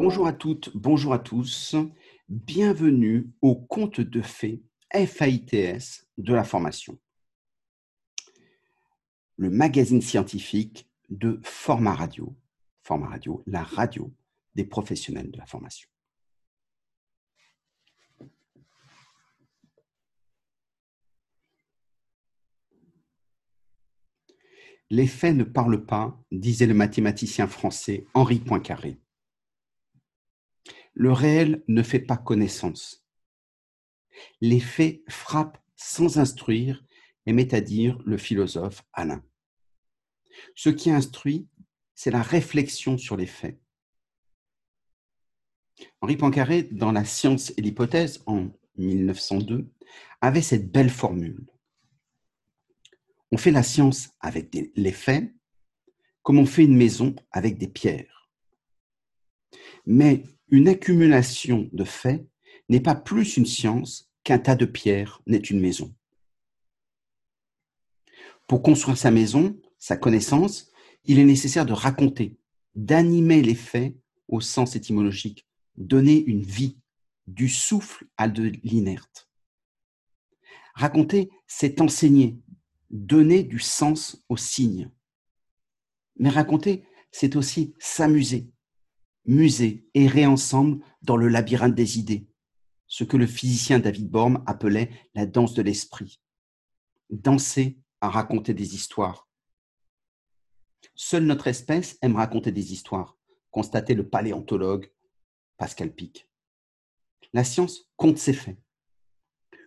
Bonjour 0.00 0.28
à 0.28 0.32
toutes, 0.32 0.70
bonjour 0.76 1.12
à 1.12 1.18
tous. 1.18 1.74
Bienvenue 2.28 3.32
au 3.42 3.56
conte 3.56 4.00
de 4.00 4.22
fées 4.22 4.62
FAITS 4.94 6.06
de 6.18 6.32
la 6.32 6.44
formation. 6.44 6.96
Le 9.36 9.50
magazine 9.50 10.00
scientifique 10.00 10.88
de 11.10 11.40
Format 11.42 11.94
Radio. 11.94 12.32
Format 12.84 13.08
Radio, 13.08 13.42
la 13.48 13.64
radio 13.64 14.14
des 14.54 14.64
professionnels 14.64 15.32
de 15.32 15.38
la 15.38 15.46
formation. 15.46 15.88
Les 24.90 25.08
faits 25.08 25.36
ne 25.36 25.42
parlent 25.42 25.84
pas, 25.84 26.16
disait 26.30 26.66
le 26.66 26.74
mathématicien 26.74 27.48
français 27.48 28.06
Henri 28.14 28.38
Poincaré. 28.38 28.96
Le 30.98 31.12
réel 31.12 31.62
ne 31.68 31.84
fait 31.84 32.00
pas 32.00 32.16
connaissance. 32.16 33.06
Les 34.40 34.58
faits 34.58 35.00
frappent 35.08 35.62
sans 35.76 36.18
instruire, 36.18 36.84
aimait 37.24 37.54
à 37.54 37.60
dire 37.60 38.02
le 38.04 38.18
philosophe 38.18 38.82
Alain. 38.92 39.22
Ce 40.56 40.70
qui 40.70 40.90
instruit, 40.90 41.46
c'est 41.94 42.10
la 42.10 42.20
réflexion 42.20 42.98
sur 42.98 43.16
les 43.16 43.28
faits. 43.28 43.60
Henri 46.00 46.16
Poincaré, 46.16 46.64
dans 46.64 46.90
La 46.90 47.04
science 47.04 47.52
et 47.56 47.62
l'hypothèse, 47.62 48.24
en 48.26 48.48
1902, 48.76 49.70
avait 50.20 50.42
cette 50.42 50.72
belle 50.72 50.90
formule. 50.90 51.46
On 53.30 53.36
fait 53.36 53.52
la 53.52 53.62
science 53.62 54.10
avec 54.18 54.52
les 54.74 54.92
faits, 54.92 55.32
comme 56.24 56.40
on 56.40 56.46
fait 56.46 56.64
une 56.64 56.76
maison 56.76 57.14
avec 57.30 57.56
des 57.56 57.68
pierres. 57.68 58.28
Mais 59.86 60.24
une 60.50 60.68
accumulation 60.68 61.68
de 61.72 61.84
faits 61.84 62.26
n'est 62.68 62.80
pas 62.80 62.94
plus 62.94 63.36
une 63.36 63.46
science 63.46 64.10
qu'un 64.24 64.38
tas 64.38 64.56
de 64.56 64.64
pierres 64.64 65.22
n'est 65.26 65.38
une 65.38 65.60
maison. 65.60 65.94
Pour 68.46 68.62
construire 68.62 68.96
sa 68.96 69.10
maison, 69.10 69.58
sa 69.78 69.96
connaissance, 69.96 70.70
il 71.04 71.18
est 71.18 71.24
nécessaire 71.24 71.66
de 71.66 71.72
raconter, 71.72 72.38
d'animer 72.74 73.42
les 73.42 73.54
faits 73.54 73.96
au 74.26 74.40
sens 74.40 74.76
étymologique, 74.76 75.46
donner 75.76 76.22
une 76.24 76.42
vie, 76.42 76.78
du 77.26 77.48
souffle 77.48 78.06
à 78.16 78.26
de 78.26 78.44
l'inerte. 78.64 79.28
Raconter, 80.74 81.30
c'est 81.46 81.80
enseigner, 81.82 82.38
donner 82.90 83.42
du 83.42 83.58
sens 83.58 84.24
aux 84.30 84.38
signes. 84.38 84.90
Mais 86.16 86.30
raconter, 86.30 86.84
c'est 87.10 87.36
aussi 87.36 87.74
s'amuser, 87.78 88.48
muser, 89.28 89.86
errer 89.94 90.26
ensemble 90.26 90.82
dans 91.02 91.16
le 91.16 91.28
labyrinthe 91.28 91.74
des 91.74 91.98
idées, 91.98 92.26
ce 92.86 93.04
que 93.04 93.16
le 93.16 93.26
physicien 93.26 93.78
David 93.78 94.10
Bohm 94.10 94.42
appelait 94.46 94.90
la 95.14 95.26
danse 95.26 95.54
de 95.54 95.62
l'esprit. 95.62 96.20
Danser 97.10 97.78
à 98.00 98.08
raconter 98.08 98.54
des 98.54 98.74
histoires. 98.74 99.28
Seule 100.94 101.24
notre 101.24 101.46
espèce 101.46 101.98
aime 102.02 102.16
raconter 102.16 102.52
des 102.52 102.72
histoires, 102.72 103.16
constatait 103.50 103.94
le 103.94 104.08
paléontologue 104.08 104.90
Pascal 105.58 105.94
Pic. 105.94 106.28
La 107.34 107.44
science 107.44 107.90
compte 107.96 108.18
ses 108.18 108.32
faits. 108.32 108.58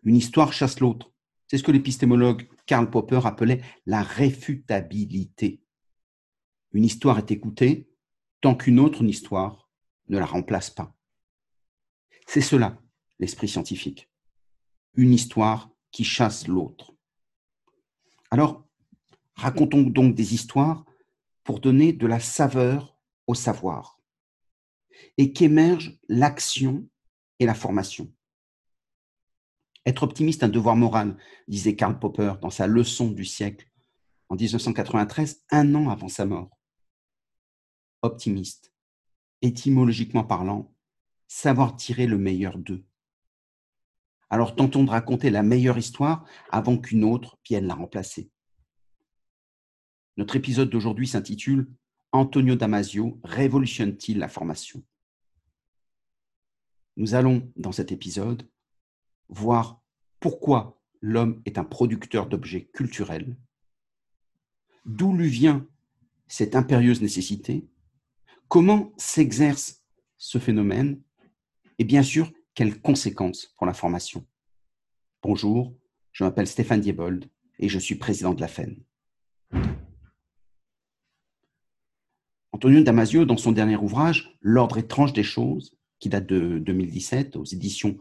Une 0.03 0.15
histoire 0.15 0.53
chasse 0.53 0.79
l'autre. 0.79 1.13
C'est 1.47 1.57
ce 1.57 1.63
que 1.63 1.71
l'épistémologue 1.71 2.47
Karl 2.65 2.89
Popper 2.89 3.19
appelait 3.25 3.61
la 3.85 4.01
réfutabilité. 4.01 5.61
Une 6.71 6.85
histoire 6.85 7.19
est 7.19 7.29
écoutée 7.29 7.90
tant 8.41 8.55
qu'une 8.55 8.79
autre 8.79 9.03
histoire 9.03 9.69
ne 10.09 10.17
la 10.17 10.25
remplace 10.25 10.69
pas. 10.69 10.95
C'est 12.27 12.41
cela, 12.41 12.81
l'esprit 13.19 13.47
scientifique. 13.47 14.09
Une 14.95 15.13
histoire 15.13 15.69
qui 15.91 16.03
chasse 16.03 16.47
l'autre. 16.47 16.93
Alors, 18.29 18.67
racontons 19.35 19.83
donc 19.83 20.15
des 20.15 20.33
histoires 20.33 20.85
pour 21.43 21.59
donner 21.59 21.93
de 21.93 22.07
la 22.07 22.19
saveur 22.19 22.97
au 23.27 23.35
savoir 23.35 23.99
et 25.17 25.33
qu'émerge 25.33 25.99
l'action 26.07 26.87
et 27.39 27.45
la 27.45 27.53
formation. 27.53 28.11
Être 29.85 30.03
optimiste, 30.03 30.43
un 30.43 30.49
devoir 30.49 30.75
moral, 30.75 31.17
disait 31.47 31.75
Karl 31.75 31.97
Popper 31.97 32.33
dans 32.41 32.51
sa 32.51 32.67
leçon 32.67 33.09
du 33.09 33.25
siècle 33.25 33.67
en 34.29 34.35
1993, 34.35 35.43
un 35.51 35.75
an 35.75 35.89
avant 35.89 36.07
sa 36.07 36.25
mort. 36.25 36.60
Optimiste, 38.03 38.73
étymologiquement 39.41 40.23
parlant, 40.23 40.73
savoir 41.27 41.75
tirer 41.75 42.07
le 42.07 42.17
meilleur 42.17 42.57
d'eux. 42.57 42.83
Alors 44.29 44.55
tentons 44.55 44.83
de 44.83 44.89
raconter 44.89 45.29
la 45.29 45.43
meilleure 45.43 45.77
histoire 45.77 46.25
avant 46.49 46.77
qu'une 46.77 47.03
autre 47.03 47.37
vienne 47.47 47.67
la 47.67 47.75
remplacer. 47.75 48.31
Notre 50.17 50.35
épisode 50.35 50.69
d'aujourd'hui 50.69 51.07
s'intitule 51.07 51.71
Antonio 52.11 52.55
Damasio 52.55 53.19
révolutionne-t-il 53.23 54.19
la 54.19 54.27
formation? 54.27 54.83
Nous 56.97 57.13
allons, 57.13 57.51
dans 57.55 57.71
cet 57.71 57.91
épisode, 57.91 58.49
voir 59.29 59.81
pourquoi 60.19 60.81
l'homme 61.01 61.41
est 61.45 61.57
un 61.57 61.63
producteur 61.63 62.27
d'objets 62.27 62.65
culturels, 62.73 63.37
d'où 64.85 65.13
lui 65.13 65.29
vient 65.29 65.67
cette 66.27 66.55
impérieuse 66.55 67.01
nécessité, 67.01 67.67
comment 68.51 68.91
s'exerce 68.97 69.81
ce 70.17 70.37
phénomène 70.37 71.01
et 71.79 71.85
bien 71.85 72.03
sûr 72.03 72.33
quelles 72.53 72.81
conséquences 72.81 73.45
pour 73.55 73.65
la 73.65 73.73
formation? 73.73 74.27
Bonjour, 75.23 75.73
je 76.11 76.25
m'appelle 76.25 76.47
Stéphane 76.47 76.81
Diebold 76.81 77.29
et 77.59 77.69
je 77.69 77.79
suis 77.79 77.95
président 77.95 78.33
de 78.33 78.41
la 78.41 78.49
FEN. 78.49 78.75
Antonio 82.51 82.83
Damasio, 82.83 83.23
dans 83.23 83.37
son 83.37 83.53
dernier 83.53 83.77
ouvrage, 83.77 84.37
L'ordre 84.41 84.79
étrange 84.79 85.13
des 85.13 85.23
choses, 85.23 85.77
qui 85.99 86.09
date 86.09 86.27
de 86.27 86.59
2017 86.59 87.37
aux 87.37 87.45
éditions 87.45 87.97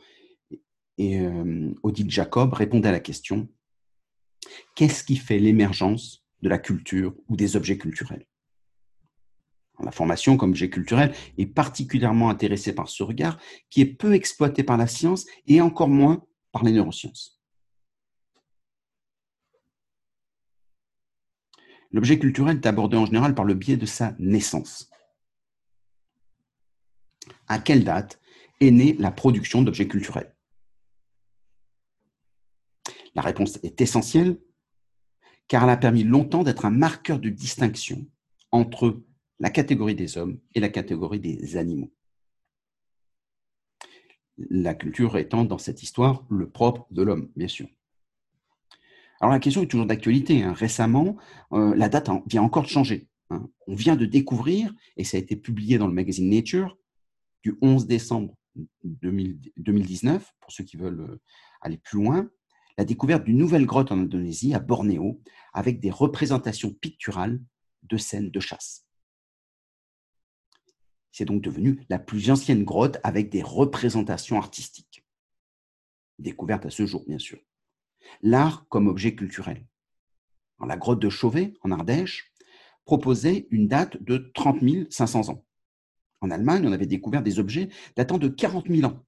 et 0.98 1.20
euh, 1.20 1.72
Jacob 2.08 2.54
répondait 2.54 2.88
à 2.88 2.92
la 2.92 2.98
question 2.98 3.48
qu'est-ce 4.74 5.04
qui 5.04 5.14
fait 5.14 5.38
l'émergence 5.38 6.24
de 6.42 6.48
la 6.48 6.58
culture 6.58 7.14
ou 7.28 7.36
des 7.36 7.54
objets 7.54 7.78
culturels? 7.78 8.26
La 9.82 9.90
formation 9.90 10.36
comme 10.36 10.50
objet 10.50 10.70
culturel 10.70 11.14
est 11.38 11.46
particulièrement 11.46 12.30
intéressée 12.30 12.74
par 12.74 12.88
ce 12.88 13.02
regard 13.02 13.38
qui 13.70 13.80
est 13.80 13.86
peu 13.86 14.14
exploité 14.14 14.62
par 14.62 14.76
la 14.76 14.86
science 14.86 15.26
et 15.46 15.60
encore 15.60 15.88
moins 15.88 16.24
par 16.52 16.64
les 16.64 16.72
neurosciences. 16.72 17.40
L'objet 21.92 22.18
culturel 22.18 22.56
est 22.56 22.66
abordé 22.66 22.96
en 22.96 23.06
général 23.06 23.34
par 23.34 23.44
le 23.44 23.54
biais 23.54 23.76
de 23.76 23.86
sa 23.86 24.14
naissance. 24.18 24.90
À 27.48 27.58
quelle 27.58 27.82
date 27.82 28.20
est 28.60 28.70
née 28.70 28.94
la 28.98 29.10
production 29.10 29.62
d'objets 29.62 29.88
culturels? 29.88 30.34
La 33.14 33.22
réponse 33.22 33.58
est 33.64 33.80
essentielle 33.80 34.38
car 35.48 35.64
elle 35.64 35.70
a 35.70 35.76
permis 35.76 36.04
longtemps 36.04 36.44
d'être 36.44 36.64
un 36.64 36.70
marqueur 36.70 37.18
de 37.18 37.28
distinction 37.28 38.06
entre 38.52 39.02
la 39.40 39.50
catégorie 39.50 39.94
des 39.94 40.18
hommes 40.18 40.38
et 40.54 40.60
la 40.60 40.68
catégorie 40.68 41.18
des 41.18 41.56
animaux. 41.56 41.90
La 44.36 44.74
culture 44.74 45.18
étant 45.18 45.44
dans 45.44 45.58
cette 45.58 45.82
histoire 45.82 46.24
le 46.30 46.48
propre 46.48 46.86
de 46.90 47.02
l'homme, 47.02 47.30
bien 47.36 47.48
sûr. 47.48 47.66
Alors 49.20 49.32
la 49.32 49.40
question 49.40 49.62
est 49.62 49.66
toujours 49.66 49.86
d'actualité. 49.86 50.42
Hein. 50.42 50.52
Récemment, 50.52 51.16
euh, 51.52 51.74
la 51.74 51.88
date 51.88 52.08
vient 52.26 52.42
encore 52.42 52.62
de 52.62 52.68
changer. 52.68 53.08
Hein. 53.30 53.48
On 53.66 53.74
vient 53.74 53.96
de 53.96 54.06
découvrir, 54.06 54.72
et 54.96 55.04
ça 55.04 55.16
a 55.16 55.20
été 55.20 55.36
publié 55.36 55.78
dans 55.78 55.86
le 55.86 55.92
magazine 55.92 56.30
Nature, 56.30 56.78
du 57.42 57.56
11 57.60 57.86
décembre 57.86 58.34
2019, 58.84 60.34
pour 60.40 60.52
ceux 60.52 60.64
qui 60.64 60.76
veulent 60.76 61.00
euh, 61.00 61.20
aller 61.60 61.78
plus 61.78 62.02
loin, 62.02 62.30
la 62.78 62.84
découverte 62.84 63.24
d'une 63.24 63.38
nouvelle 63.38 63.66
grotte 63.66 63.92
en 63.92 63.98
Indonésie, 63.98 64.54
à 64.54 64.58
Bornéo, 64.58 65.20
avec 65.52 65.80
des 65.80 65.90
représentations 65.90 66.72
picturales 66.72 67.40
de 67.82 67.96
scènes 67.98 68.30
de 68.30 68.40
chasse. 68.40 68.86
C'est 71.12 71.24
donc 71.24 71.42
devenu 71.42 71.84
la 71.88 71.98
plus 71.98 72.30
ancienne 72.30 72.64
grotte 72.64 72.98
avec 73.02 73.30
des 73.30 73.42
représentations 73.42 74.38
artistiques. 74.38 75.04
Découverte 76.18 76.66
à 76.66 76.70
ce 76.70 76.86
jour, 76.86 77.04
bien 77.06 77.18
sûr. 77.18 77.38
L'art 78.22 78.66
comme 78.68 78.88
objet 78.88 79.14
culturel. 79.14 79.66
la 80.64 80.76
grotte 80.76 81.00
de 81.00 81.08
Chauvet, 81.08 81.54
en 81.62 81.70
Ardèche, 81.70 82.32
proposait 82.84 83.46
une 83.50 83.68
date 83.68 84.02
de 84.02 84.30
30 84.34 84.90
500 84.90 85.30
ans. 85.30 85.44
En 86.20 86.30
Allemagne, 86.30 86.66
on 86.66 86.72
avait 86.72 86.86
découvert 86.86 87.22
des 87.22 87.38
objets 87.38 87.70
datant 87.96 88.18
de 88.18 88.28
40 88.28 88.68
000 88.68 88.90
ans. 88.90 89.04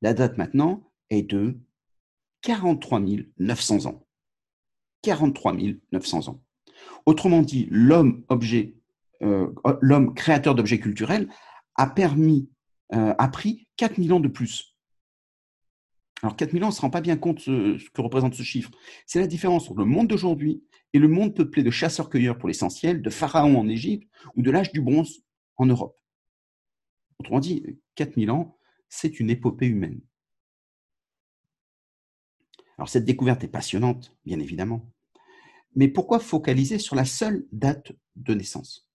La 0.00 0.14
date 0.14 0.38
maintenant 0.38 0.92
est 1.10 1.22
de 1.22 1.58
43 2.42 3.00
900 3.38 3.86
ans. 3.86 4.06
43 5.02 5.56
900 5.92 6.28
ans. 6.28 6.42
Autrement 7.06 7.42
dit, 7.42 7.66
l'homme 7.70 8.24
objet, 8.28 8.75
euh, 9.22 9.52
l'homme 9.80 10.14
créateur 10.14 10.54
d'objets 10.54 10.80
culturels 10.80 11.28
a 11.74 11.86
permis, 11.86 12.50
euh, 12.94 13.14
a 13.18 13.28
pris 13.28 13.68
4000 13.76 14.12
ans 14.12 14.20
de 14.20 14.28
plus. 14.28 14.76
Alors 16.22 16.36
4000 16.36 16.64
ans, 16.64 16.68
on 16.68 16.70
ne 16.70 16.74
se 16.74 16.80
rend 16.80 16.90
pas 16.90 17.00
bien 17.00 17.16
compte 17.16 17.40
ce, 17.40 17.78
ce 17.78 17.90
que 17.90 18.00
représente 18.00 18.34
ce 18.34 18.42
chiffre. 18.42 18.70
C'est 19.06 19.20
la 19.20 19.26
différence 19.26 19.70
entre 19.70 19.80
le 19.80 19.86
monde 19.86 20.08
d'aujourd'hui 20.08 20.64
et 20.92 20.98
le 20.98 21.08
monde 21.08 21.34
peuplé 21.34 21.62
de 21.62 21.70
chasseurs-cueilleurs 21.70 22.38
pour 22.38 22.48
l'essentiel, 22.48 23.02
de 23.02 23.10
pharaons 23.10 23.58
en 23.58 23.68
Égypte 23.68 24.08
ou 24.34 24.42
de 24.42 24.50
l'âge 24.50 24.72
du 24.72 24.80
bronze 24.80 25.22
en 25.56 25.66
Europe. 25.66 25.98
Autrement 27.18 27.40
dit, 27.40 27.78
4000 27.96 28.30
ans, 28.30 28.58
c'est 28.88 29.20
une 29.20 29.30
épopée 29.30 29.66
humaine. 29.66 30.00
Alors 32.78 32.88
cette 32.88 33.04
découverte 33.04 33.42
est 33.44 33.48
passionnante, 33.48 34.14
bien 34.24 34.38
évidemment. 34.38 34.90
Mais 35.74 35.88
pourquoi 35.88 36.18
focaliser 36.18 36.78
sur 36.78 36.96
la 36.96 37.04
seule 37.04 37.46
date 37.52 37.92
de 38.16 38.34
naissance? 38.34 38.85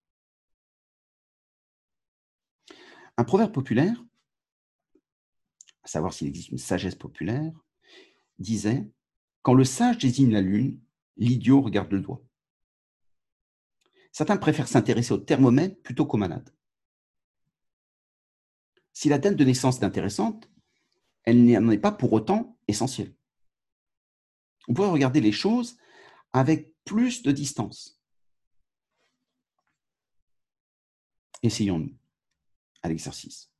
Un 3.17 3.23
proverbe 3.23 3.51
populaire, 3.51 4.03
à 5.83 5.87
savoir 5.87 6.13
s'il 6.13 6.27
existe 6.27 6.49
une 6.49 6.57
sagesse 6.57 6.95
populaire, 6.95 7.51
disait 8.39 8.89
Quand 9.41 9.53
le 9.53 9.65
sage 9.65 9.97
désigne 9.97 10.31
la 10.31 10.41
lune, 10.41 10.79
l'idiot 11.17 11.61
regarde 11.61 11.91
le 11.91 11.99
doigt. 11.99 12.21
Certains 14.11 14.37
préfèrent 14.37 14.67
s'intéresser 14.67 15.13
au 15.13 15.17
thermomètre 15.17 15.81
plutôt 15.81 16.05
qu'au 16.05 16.17
malade. 16.17 16.53
Si 18.93 19.07
la 19.09 19.19
date 19.19 19.35
de 19.35 19.45
naissance 19.45 19.79
est 19.79 19.85
intéressante, 19.85 20.49
elle 21.23 21.45
n'en 21.45 21.71
est 21.71 21.77
pas 21.77 21.91
pour 21.91 22.11
autant 22.13 22.57
essentielle. 22.67 23.15
On 24.67 24.73
pourrait 24.73 24.89
regarder 24.89 25.21
les 25.21 25.31
choses 25.31 25.77
avec 26.33 26.75
plus 26.83 27.23
de 27.23 27.31
distance. 27.31 28.01
Essayons-nous 31.43 32.00
à 32.83 32.89
l'exercice. 32.89 33.51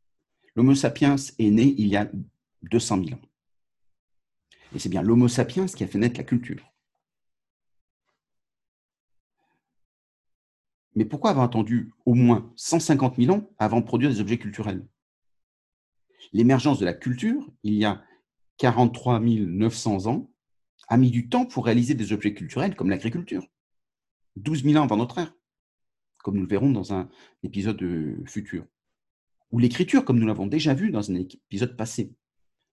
L'Homo 0.55 0.75
sapiens 0.75 1.15
est 1.15 1.49
né 1.49 1.75
il 1.77 1.87
y 1.87 1.95
a 1.95 2.09
200 2.63 3.03
000 3.05 3.19
ans. 3.19 3.21
Et 4.75 4.79
c'est 4.79 4.89
bien 4.89 5.01
l'Homo 5.01 5.27
sapiens 5.27 5.65
qui 5.65 5.83
a 5.83 5.87
fait 5.87 5.97
naître 5.97 6.17
la 6.17 6.23
culture. 6.23 6.71
Mais 10.95 11.05
pourquoi 11.05 11.29
avoir 11.29 11.45
attendu 11.45 11.93
au 12.05 12.13
moins 12.13 12.51
150 12.57 13.15
000 13.15 13.35
ans 13.35 13.49
avant 13.57 13.79
de 13.79 13.85
produire 13.85 14.09
des 14.09 14.19
objets 14.19 14.37
culturels? 14.37 14.85
L'émergence 16.33 16.79
de 16.79 16.85
la 16.85 16.93
culture, 16.93 17.49
il 17.63 17.75
y 17.75 17.85
a 17.85 18.03
43 18.57 19.19
900 19.19 20.07
ans, 20.07 20.29
a 20.87 20.97
mis 20.97 21.09
du 21.09 21.29
temps 21.29 21.45
pour 21.45 21.65
réaliser 21.65 21.95
des 21.95 22.11
objets 22.11 22.33
culturels 22.33 22.75
comme 22.75 22.89
l'agriculture. 22.89 23.47
12 24.35 24.63
000 24.63 24.77
ans 24.77 24.83
avant 24.83 24.97
notre 24.97 25.17
ère, 25.17 25.33
comme 26.19 26.35
nous 26.35 26.41
le 26.41 26.47
verrons 26.47 26.71
dans 26.71 26.93
un 26.93 27.09
épisode 27.43 27.81
futur. 28.27 28.65
Ou 29.51 29.59
l'écriture, 29.59 30.05
comme 30.05 30.19
nous 30.19 30.27
l'avons 30.27 30.47
déjà 30.47 30.73
vu 30.73 30.91
dans 30.91 31.11
un 31.11 31.15
épisode 31.15 31.75
passé. 31.75 32.13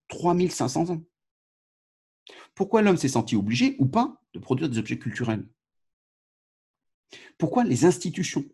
3500 0.08 0.90
ans. 0.90 1.02
Pourquoi 2.54 2.82
l'homme 2.82 2.96
s'est 2.96 3.08
senti 3.08 3.36
obligé 3.36 3.76
ou 3.78 3.86
pas 3.86 4.22
de 4.34 4.38
produire 4.38 4.68
des 4.68 4.78
objets 4.78 4.98
culturels? 4.98 5.48
Pourquoi 7.38 7.64
les 7.64 7.84
institutions? 7.84 8.44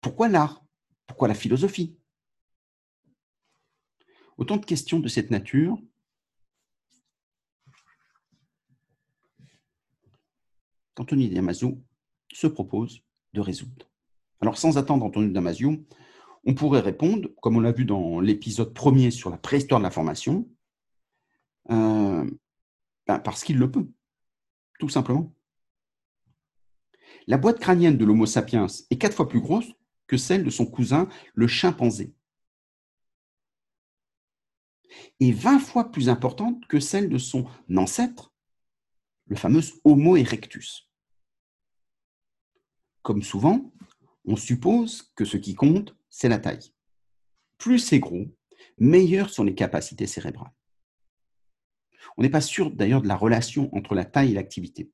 Pourquoi 0.00 0.28
l'art? 0.28 0.64
Pourquoi 1.06 1.28
la 1.28 1.34
philosophie? 1.34 1.98
Autant 4.36 4.56
de 4.56 4.64
questions 4.64 4.98
de 4.98 5.08
cette 5.08 5.30
nature 5.30 5.78
qu'Anthony 10.94 11.28
Damasio 11.28 11.82
se 12.32 12.46
propose 12.46 13.02
de 13.32 13.40
résoudre. 13.40 13.90
Alors, 14.40 14.58
sans 14.58 14.76
attendre 14.76 15.04
Anthony 15.04 15.32
Damasio, 15.32 15.86
on 16.46 16.54
pourrait 16.54 16.80
répondre, 16.80 17.28
comme 17.40 17.56
on 17.56 17.60
l'a 17.60 17.72
vu 17.72 17.84
dans 17.84 18.20
l'épisode 18.20 18.74
premier 18.74 19.10
sur 19.10 19.30
la 19.30 19.38
préhistoire 19.38 19.80
de 19.80 19.84
l'information, 19.84 20.48
euh, 21.70 22.28
ben, 23.06 23.18
parce 23.18 23.44
qu'il 23.44 23.58
le 23.58 23.70
peut, 23.70 23.88
tout 24.78 24.88
simplement. 24.88 25.34
La 27.26 27.38
boîte 27.38 27.60
crânienne 27.60 27.96
de 27.96 28.04
l'Homo 28.04 28.26
sapiens 28.26 28.66
est 28.90 28.98
quatre 28.98 29.16
fois 29.16 29.28
plus 29.28 29.40
grosse 29.40 29.72
que 30.06 30.16
celle 30.16 30.44
de 30.44 30.50
son 30.50 30.66
cousin, 30.66 31.08
le 31.34 31.46
chimpanzé 31.46 32.14
est 35.20 35.32
20 35.32 35.58
fois 35.58 35.90
plus 35.90 36.08
importante 36.08 36.66
que 36.66 36.80
celle 36.80 37.08
de 37.08 37.18
son 37.18 37.46
ancêtre, 37.74 38.32
le 39.26 39.36
fameux 39.36 39.62
Homo 39.84 40.16
erectus. 40.16 40.88
Comme 43.02 43.22
souvent, 43.22 43.72
on 44.24 44.36
suppose 44.36 45.12
que 45.14 45.24
ce 45.24 45.36
qui 45.36 45.54
compte, 45.54 45.94
c'est 46.16 46.28
la 46.28 46.38
taille. 46.38 46.72
Plus 47.58 47.80
c'est 47.80 47.98
gros, 47.98 48.28
meilleures 48.78 49.30
sont 49.30 49.42
les 49.42 49.56
capacités 49.56 50.06
cérébrales. 50.06 50.54
On 52.16 52.22
n'est 52.22 52.30
pas 52.30 52.40
sûr 52.40 52.70
d'ailleurs 52.70 53.02
de 53.02 53.08
la 53.08 53.16
relation 53.16 53.74
entre 53.74 53.96
la 53.96 54.04
taille 54.04 54.30
et 54.30 54.34
l'activité. 54.34 54.92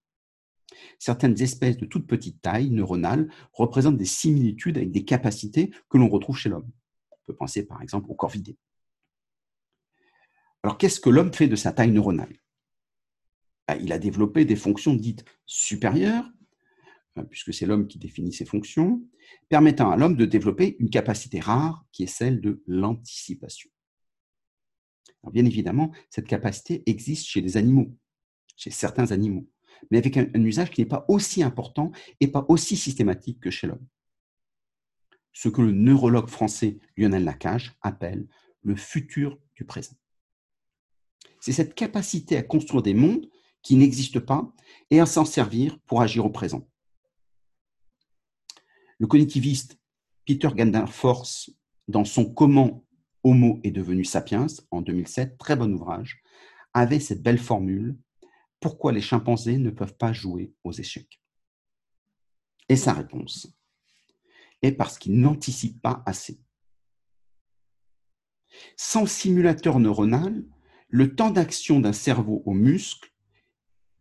Certaines 0.99 1.38
espèces 1.43 1.76
de 1.76 1.84
toute 1.84 2.06
petite 2.06 2.40
taille 2.40 2.70
neuronale 2.70 3.31
représentent 3.52 3.99
des 3.99 4.06
similitudes 4.06 4.78
avec 4.78 4.93
des 4.93 5.05
capacités 5.05 5.70
que 5.90 5.99
l'on 5.99 6.08
retrouve 6.08 6.38
chez 6.38 6.49
l'homme. 6.49 6.70
On 7.11 7.17
peut 7.26 7.37
penser 7.37 7.67
par 7.67 7.82
exemple 7.82 8.11
au 8.11 8.14
corvidé. 8.14 8.56
Alors, 10.62 10.78
qu'est-ce 10.78 11.00
que 11.00 11.11
l'homme 11.11 11.34
fait 11.34 11.49
de 11.49 11.56
sa 11.56 11.72
taille 11.72 11.93
neuronale? 11.93 12.34
Bah, 13.69 13.76
Il 13.76 13.93
a 13.93 13.99
développé 13.99 14.46
des 14.46 14.56
fonctions 14.56 14.94
dites 14.94 15.26
supérieures, 15.44 16.31
puisque 17.28 17.52
c'est 17.52 17.66
l'homme 17.66 17.86
qui 17.86 17.98
définit 17.98 18.32
ces 18.32 18.44
fonctions, 18.44 19.02
permettant 19.48 19.90
à 19.90 19.96
l'homme 19.96 20.16
de 20.16 20.24
développer 20.24 20.76
une 20.78 20.90
capacité 20.90 21.40
rare 21.40 21.84
qui 21.92 22.04
est 22.04 22.06
celle 22.06 22.40
de 22.40 22.62
l'anticipation. 22.66 23.70
bien 25.32 25.44
évidemment, 25.44 25.92
cette 26.08 26.26
capacité 26.26 26.82
existe 26.86 27.26
chez 27.26 27.40
les 27.40 27.56
animaux, 27.56 27.94
chez 28.56 28.70
certains 28.70 29.12
animaux, 29.12 29.48
mais 29.90 29.98
avec 29.98 30.16
un 30.16 30.44
usage 30.44 30.70
qui 30.70 30.80
n'est 30.80 30.88
pas 30.88 31.04
aussi 31.08 31.42
important 31.42 31.92
et 32.20 32.28
pas 32.28 32.46
aussi 32.48 32.76
systématique 32.76 33.40
que 33.40 33.50
chez 33.50 33.66
l'homme. 33.66 33.86
Ce 35.32 35.48
que 35.48 35.62
le 35.62 35.72
neurologue 35.72 36.28
français 36.28 36.78
Lionel 36.96 37.24
Lacage 37.24 37.74
appelle 37.82 38.26
le 38.62 38.76
futur 38.76 39.38
du 39.54 39.64
présent 39.64 39.96
c'est 41.40 41.52
cette 41.52 41.74
capacité 41.74 42.36
à 42.36 42.42
construire 42.42 42.82
des 42.82 42.94
mondes 42.94 43.28
qui 43.62 43.76
n'existent 43.76 44.20
pas 44.20 44.52
et 44.90 45.00
à 45.00 45.06
s'en 45.06 45.24
servir 45.24 45.78
pour 45.86 46.02
agir 46.02 46.24
au 46.24 46.30
présent. 46.30 46.68
Le 49.00 49.06
cognitiviste 49.06 49.79
Peter 50.27 50.51
Force, 50.86 51.51
dans 51.89 52.05
son 52.05 52.31
Comment 52.31 52.84
Homo 53.24 53.58
est 53.65 53.70
devenu 53.70 54.05
sapiens 54.05 54.46
en 54.70 54.82
2007, 54.82 55.39
très 55.39 55.56
bon 55.56 55.72
ouvrage, 55.72 56.22
avait 56.74 57.01
cette 57.01 57.22
belle 57.22 57.39
formule 57.39 57.96
Pourquoi 58.60 58.93
les 58.93 59.01
chimpanzés 59.01 59.56
ne 59.56 59.70
peuvent 59.70 59.96
pas 59.96 60.13
jouer 60.13 60.53
aux 60.65 60.72
échecs? 60.72 61.22
Et 62.69 62.77
sa 62.77 62.93
réponse 62.93 63.48
est 64.60 64.72
parce 64.72 64.98
qu'ils 64.98 65.19
n'anticipent 65.19 65.81
pas 65.81 66.03
assez. 66.05 66.39
Sans 68.77 69.06
simulateur 69.06 69.81
neuronal, 69.81 70.44
le 70.89 71.17
temps 71.17 71.31
d'action 71.31 71.81
d'un 71.81 71.94
cerveau 71.94 72.43
au 72.44 72.53
muscle 72.53 73.10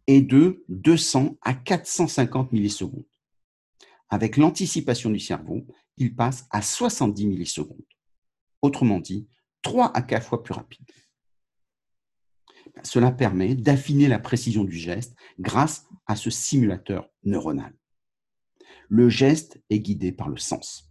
est 0.08 0.22
de 0.22 0.66
200 0.68 1.38
à 1.42 1.54
450 1.54 2.52
millisecondes. 2.52 3.09
Avec 4.10 4.38
l'anticipation 4.38 5.10
du 5.10 5.20
cerveau, 5.20 5.66
il 5.98 6.16
passe 6.16 6.48
à 6.50 6.62
70 6.62 7.28
millisecondes. 7.28 7.86
Autrement 8.62 9.00
dit, 9.00 9.28
3 9.62 9.96
à 9.96 10.02
4 10.02 10.26
fois 10.26 10.44
plus 10.44 10.54
rapide. 10.54 10.86
Cela 12.84 13.12
permet 13.12 13.56
d'affiner 13.56 14.08
la 14.08 14.20
précision 14.20 14.64
du 14.64 14.78
geste 14.78 15.16
grâce 15.40 15.86
à 16.08 16.16
ce 16.16 16.30
simulateur 16.30 17.10
neuronal. 17.24 17.74
Le 18.88 19.10
geste 19.10 19.62
est 19.70 19.80
guidé 19.80 20.12
par 20.12 20.30
le 20.30 20.38
sens 20.38 20.90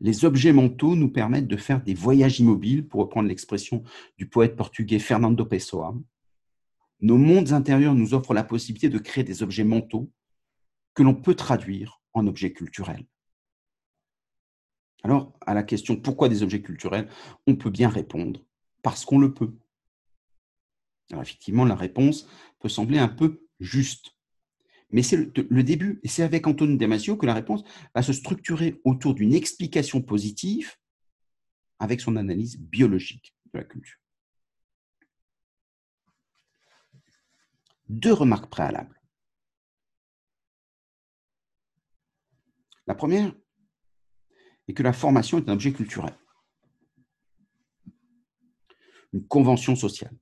les 0.00 0.24
objets 0.24 0.52
mentaux 0.52 0.96
nous 0.96 1.10
permettent 1.10 1.46
de 1.46 1.56
faire 1.56 1.82
des 1.82 1.94
voyages 1.94 2.40
immobiles, 2.40 2.86
pour 2.86 3.00
reprendre 3.00 3.28
l'expression 3.28 3.82
du 4.16 4.26
poète 4.28 4.56
portugais 4.56 4.98
Fernando 4.98 5.44
Pessoa. 5.44 5.94
Nos 7.00 7.18
mondes 7.18 7.52
intérieurs 7.52 7.94
nous 7.94 8.14
offrent 8.14 8.34
la 8.34 8.44
possibilité 8.44 8.88
de 8.88 8.98
créer 8.98 9.24
des 9.24 9.42
objets 9.42 9.64
mentaux 9.64 10.10
que 11.00 11.04
l'on 11.04 11.14
peut 11.14 11.34
traduire 11.34 12.02
en 12.12 12.26
objets 12.26 12.52
culturels. 12.52 13.06
Alors, 15.02 15.32
à 15.46 15.54
la 15.54 15.62
question 15.62 15.96
pourquoi 15.96 16.28
des 16.28 16.42
objets 16.42 16.60
culturels, 16.60 17.08
on 17.46 17.56
peut 17.56 17.70
bien 17.70 17.88
répondre 17.88 18.44
parce 18.82 19.06
qu'on 19.06 19.18
le 19.18 19.32
peut. 19.32 19.56
Alors, 21.10 21.22
effectivement, 21.22 21.64
la 21.64 21.74
réponse 21.74 22.28
peut 22.58 22.68
sembler 22.68 22.98
un 22.98 23.08
peu 23.08 23.46
juste. 23.60 24.10
Mais 24.90 25.02
c'est 25.02 25.16
le, 25.16 25.62
début, 25.62 26.00
et 26.02 26.08
c'est 26.08 26.22
avec 26.22 26.46
Antonio 26.46 26.76
Damasio 26.76 27.16
que 27.16 27.24
la 27.24 27.32
réponse 27.32 27.64
va 27.94 28.02
se 28.02 28.12
structurer 28.12 28.78
autour 28.84 29.14
d'une 29.14 29.32
explication 29.32 30.02
positive 30.02 30.74
avec 31.78 32.02
son 32.02 32.16
analyse 32.16 32.58
biologique 32.58 33.34
de 33.54 33.58
la 33.60 33.64
culture. 33.64 34.00
Deux 37.88 38.12
remarques 38.12 38.50
préalables. 38.50 38.99
La 42.90 42.96
première, 42.96 43.32
et 44.66 44.74
que 44.74 44.82
la 44.82 44.92
formation 44.92 45.38
est 45.38 45.48
un 45.48 45.52
objet 45.52 45.72
culturel. 45.72 46.12
Une 49.12 49.24
convention 49.28 49.76
sociale. 49.76 50.12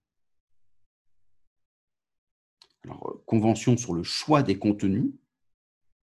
Alors, 2.84 3.08
euh, 3.08 3.22
convention 3.24 3.78
sur 3.78 3.94
le 3.94 4.02
choix 4.02 4.42
des 4.42 4.58
contenus 4.58 5.06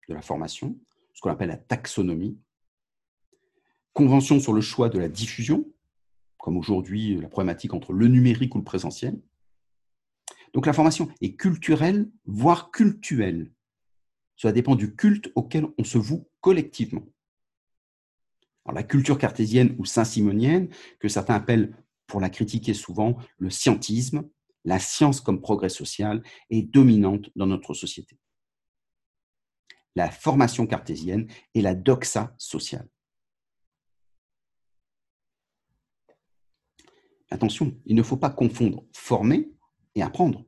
de 0.08 0.14
la 0.14 0.20
formation, 0.20 0.76
ce 1.14 1.20
qu'on 1.20 1.30
appelle 1.30 1.50
la 1.50 1.56
taxonomie. 1.56 2.36
Convention 3.92 4.40
sur 4.40 4.52
le 4.52 4.60
choix 4.60 4.88
de 4.88 4.98
la 4.98 5.08
diffusion, 5.08 5.64
comme 6.38 6.56
aujourd'hui 6.56 7.14
la 7.20 7.28
problématique 7.28 7.72
entre 7.72 7.92
le 7.92 8.08
numérique 8.08 8.56
ou 8.56 8.58
le 8.58 8.64
présentiel. 8.64 9.22
Donc 10.54 10.66
la 10.66 10.72
formation 10.72 11.08
est 11.20 11.36
culturelle, 11.36 12.10
voire 12.26 12.72
cultuelle. 12.72 13.52
Cela 14.34 14.52
dépend 14.52 14.74
du 14.74 14.96
culte 14.96 15.30
auquel 15.36 15.64
on 15.78 15.84
se 15.84 15.98
voue 15.98 16.27
collectivement. 16.40 17.06
La 18.72 18.82
culture 18.82 19.18
cartésienne 19.18 19.74
ou 19.78 19.86
saint-simonienne, 19.86 20.68
que 21.00 21.08
certains 21.08 21.34
appellent, 21.34 21.74
pour 22.06 22.20
la 22.20 22.30
critiquer 22.30 22.74
souvent, 22.74 23.16
le 23.38 23.50
scientisme, 23.50 24.28
la 24.64 24.78
science 24.78 25.20
comme 25.20 25.40
progrès 25.40 25.68
social, 25.68 26.22
est 26.50 26.62
dominante 26.62 27.30
dans 27.34 27.46
notre 27.46 27.74
société. 27.74 28.18
La 29.96 30.10
formation 30.10 30.66
cartésienne 30.66 31.28
est 31.54 31.60
la 31.60 31.74
doxa 31.74 32.34
sociale. 32.38 32.88
Attention, 37.30 37.76
il 37.84 37.96
ne 37.96 38.02
faut 38.02 38.16
pas 38.16 38.30
confondre 38.30 38.84
former 38.92 39.50
et 39.94 40.02
apprendre. 40.02 40.44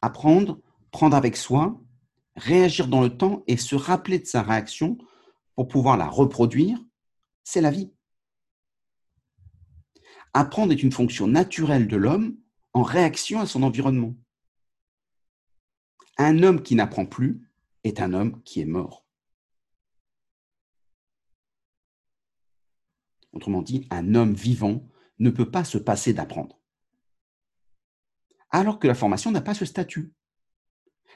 Apprendre, 0.00 0.60
prendre 0.90 1.16
avec 1.16 1.36
soi, 1.36 1.80
réagir 2.36 2.88
dans 2.88 3.00
le 3.00 3.16
temps 3.16 3.44
et 3.46 3.56
se 3.56 3.74
rappeler 3.74 4.18
de 4.18 4.26
sa 4.26 4.42
réaction 4.42 4.98
pour 5.54 5.68
pouvoir 5.68 5.96
la 5.96 6.08
reproduire, 6.08 6.78
c'est 7.44 7.60
la 7.60 7.70
vie. 7.70 7.92
Apprendre 10.32 10.72
est 10.72 10.82
une 10.82 10.92
fonction 10.92 11.28
naturelle 11.28 11.86
de 11.86 11.96
l'homme 11.96 12.36
en 12.72 12.82
réaction 12.82 13.40
à 13.40 13.46
son 13.46 13.62
environnement. 13.62 14.14
Un 16.18 16.42
homme 16.42 16.62
qui 16.62 16.74
n'apprend 16.74 17.06
plus 17.06 17.48
est 17.84 18.00
un 18.00 18.12
homme 18.12 18.42
qui 18.42 18.60
est 18.60 18.66
mort. 18.66 19.06
Autrement 23.32 23.62
dit, 23.62 23.86
un 23.90 24.14
homme 24.14 24.34
vivant 24.34 24.88
ne 25.18 25.30
peut 25.30 25.50
pas 25.50 25.64
se 25.64 25.78
passer 25.78 26.12
d'apprendre. 26.12 26.60
Alors 28.50 28.78
que 28.78 28.86
la 28.86 28.94
formation 28.94 29.30
n'a 29.32 29.40
pas 29.40 29.54
ce 29.54 29.64
statut. 29.64 30.14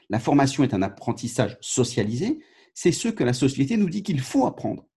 La 0.09 0.19
formation 0.19 0.63
est 0.63 0.73
un 0.73 0.81
apprentissage 0.81 1.57
socialisé, 1.61 2.39
c'est 2.73 2.91
ce 2.91 3.07
que 3.09 3.23
la 3.23 3.33
société 3.33 3.77
nous 3.77 3.89
dit 3.89 4.03
qu'il 4.03 4.21
faut 4.21 4.45
apprendre. 4.45 4.87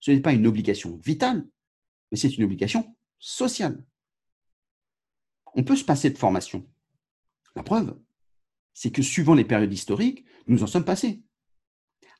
Ce 0.00 0.10
n'est 0.10 0.20
pas 0.20 0.32
une 0.32 0.46
obligation 0.46 0.96
vitale, 1.04 1.46
mais 2.10 2.18
c'est 2.18 2.36
une 2.36 2.44
obligation 2.44 2.96
sociale. 3.18 3.84
On 5.54 5.64
peut 5.64 5.76
se 5.76 5.84
passer 5.84 6.10
de 6.10 6.18
formation. 6.18 6.66
La 7.56 7.62
preuve, 7.62 7.98
c'est 8.72 8.92
que 8.92 9.02
suivant 9.02 9.34
les 9.34 9.44
périodes 9.44 9.72
historiques, 9.72 10.24
nous 10.46 10.62
en 10.62 10.66
sommes 10.66 10.84
passés. 10.84 11.22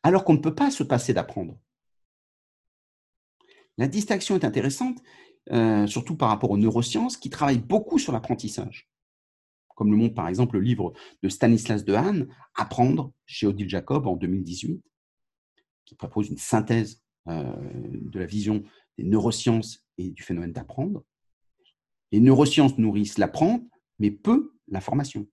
Alors 0.02 0.25
qu'on 0.25 0.35
ne 0.35 0.38
peut 0.38 0.54
pas 0.54 0.70
se 0.70 0.82
passer 0.82 1.14
d'apprendre. 1.14 1.58
La 3.76 3.87
distinction 3.87 4.35
est 4.35 4.44
intéressante, 4.44 5.00
euh, 5.52 5.87
surtout 5.87 6.16
par 6.16 6.28
rapport 6.28 6.50
aux 6.50 6.58
neurosciences 6.58 7.16
qui 7.16 7.30
travaillent 7.30 7.58
beaucoup 7.58 7.99
sur 7.99 8.12
l'apprentissage. 8.12 8.90
Comme 9.78 9.92
le 9.92 9.97
montre 9.97 10.16
par 10.16 10.26
exemple 10.26 10.56
le 10.56 10.62
livre 10.62 10.92
de 11.23 11.28
Stanislas 11.28 11.85
Dehaene, 11.85 12.26
Apprendre, 12.56 13.12
chez 13.26 13.47
Odile 13.47 13.68
Jacob 13.68 14.08
en 14.08 14.16
2018, 14.16 14.82
qui 15.85 15.94
propose 15.94 16.30
une 16.30 16.37
synthèse 16.37 17.00
euh, 17.28 17.54
de 17.92 18.18
la 18.18 18.26
vision 18.26 18.64
des 18.97 19.04
neurosciences 19.04 19.87
et 19.97 20.11
du 20.11 20.25
phénomène 20.25 20.50
d'apprendre. 20.50 21.04
Les 22.11 22.18
neurosciences 22.18 22.76
nourrissent 22.76 23.18
l'apprendre, 23.18 23.62
mais 24.00 24.11
peu 24.11 24.52
la 24.66 24.80
formation. 24.80 25.28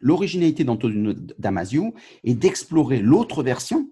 L'originalité 0.00 0.64
d'Antonio 0.64 1.12
Damasio 1.38 1.94
est 2.24 2.34
d'explorer 2.34 3.00
l'autre 3.00 3.44
version, 3.44 3.88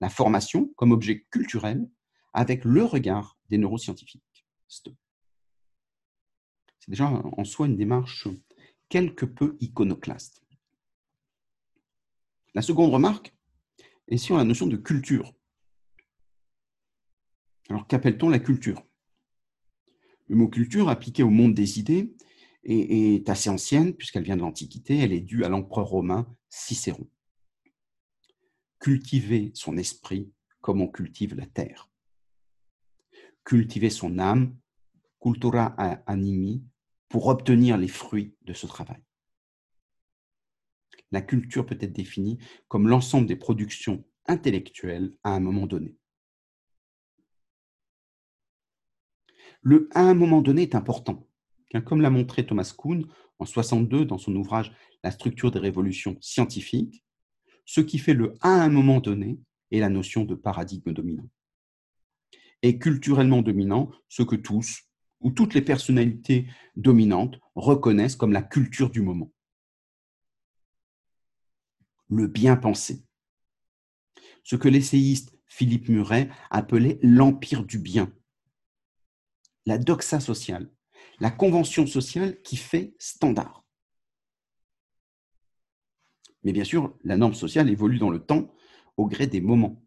la 0.00 0.08
formation, 0.08 0.72
comme 0.74 0.90
objet 0.90 1.28
culturel, 1.30 1.88
avec 2.32 2.64
le 2.64 2.84
regard 2.84 3.38
des 3.50 3.58
neuroscientifiques. 3.58 4.44
C'est 4.66 4.90
déjà 6.88 7.06
en 7.06 7.44
soi 7.44 7.66
une 7.66 7.76
démarche 7.76 8.26
quelque 8.92 9.24
peu 9.24 9.56
iconoclaste. 9.60 10.42
La 12.52 12.60
seconde 12.60 12.92
remarque 12.92 13.34
est 14.06 14.18
sur 14.18 14.36
la 14.36 14.44
notion 14.44 14.66
de 14.66 14.76
culture. 14.76 15.32
Alors 17.70 17.86
qu'appelle-t-on 17.86 18.28
la 18.28 18.38
culture? 18.38 18.86
Le 20.26 20.36
mot 20.36 20.48
culture, 20.48 20.90
appliqué 20.90 21.22
au 21.22 21.30
monde 21.30 21.54
des 21.54 21.78
idées, 21.78 22.14
est, 22.64 23.26
assez 23.30 23.48
ancienne, 23.48 23.94
puisqu'elle 23.94 24.24
vient 24.24 24.36
de 24.36 24.42
l'Antiquité. 24.42 24.98
Elle 24.98 25.14
est 25.14 25.22
due 25.22 25.42
à 25.42 25.48
l'empereur 25.48 25.86
romain 25.86 26.26
Cicéron. 26.50 27.08
Cultiver 28.78 29.52
son 29.54 29.78
esprit 29.78 30.30
comme 30.60 30.82
on 30.82 30.88
cultive 30.88 31.34
la 31.34 31.46
terre? 31.46 31.90
Cultiver 33.42 33.88
son 33.88 34.18
âme, 34.18 34.54
cultura 35.18 35.68
animi, 36.06 36.62
pour 37.12 37.26
obtenir 37.26 37.76
les 37.76 37.88
fruits 37.88 38.34
de 38.46 38.54
ce 38.54 38.66
travail. 38.66 39.02
La 41.10 41.20
culture 41.20 41.66
peut 41.66 41.76
être 41.78 41.92
définie 41.92 42.38
comme 42.68 42.88
l'ensemble 42.88 43.26
des 43.26 43.36
productions 43.36 44.02
intellectuelles 44.24 45.14
à 45.22 45.32
un 45.32 45.40
moment 45.40 45.66
donné. 45.66 45.94
Le 49.60 49.90
à 49.92 50.00
un 50.00 50.14
moment 50.14 50.40
donné 50.40 50.62
est 50.62 50.74
important, 50.74 51.28
comme 51.84 52.00
l'a 52.00 52.08
montré 52.08 52.46
Thomas 52.46 52.74
Kuhn 52.76 53.06
en 53.38 53.44
62 53.44 54.06
dans 54.06 54.16
son 54.16 54.34
ouvrage 54.34 54.72
La 55.04 55.10
structure 55.10 55.50
des 55.50 55.58
révolutions 55.58 56.16
scientifiques, 56.22 57.04
ce 57.66 57.82
qui 57.82 57.98
fait 57.98 58.14
le 58.14 58.32
à 58.40 58.62
un 58.62 58.70
moment 58.70 59.00
donné 59.00 59.38
est 59.70 59.80
la 59.80 59.90
notion 59.90 60.24
de 60.24 60.34
paradigme 60.34 60.94
dominant. 60.94 61.28
Et 62.62 62.78
culturellement 62.78 63.42
dominant, 63.42 63.90
ce 64.08 64.22
que 64.22 64.36
tous 64.36 64.88
ou 65.22 65.30
toutes 65.30 65.54
les 65.54 65.62
personnalités 65.62 66.46
dominantes 66.76 67.38
reconnaissent 67.54 68.16
comme 68.16 68.32
la 68.32 68.42
culture 68.42 68.90
du 68.90 69.00
moment. 69.00 69.32
Le 72.08 72.26
bien 72.26 72.56
pensé. 72.56 73.04
Ce 74.44 74.56
que 74.56 74.68
l'essayiste 74.68 75.38
Philippe 75.46 75.88
Muret 75.88 76.28
appelait 76.50 76.98
l'empire 77.02 77.64
du 77.64 77.78
bien 77.78 78.12
la 79.66 79.78
doxa 79.78 80.20
sociale, 80.20 80.70
la 81.20 81.30
convention 81.30 81.86
sociale 81.86 82.40
qui 82.42 82.56
fait 82.56 82.94
standard. 82.98 83.64
Mais 86.42 86.52
bien 86.52 86.64
sûr, 86.64 86.96
la 87.04 87.16
norme 87.16 87.34
sociale 87.34 87.70
évolue 87.70 87.98
dans 87.98 88.10
le 88.10 88.18
temps 88.18 88.52
au 88.96 89.06
gré 89.06 89.26
des 89.26 89.40
moments. 89.40 89.81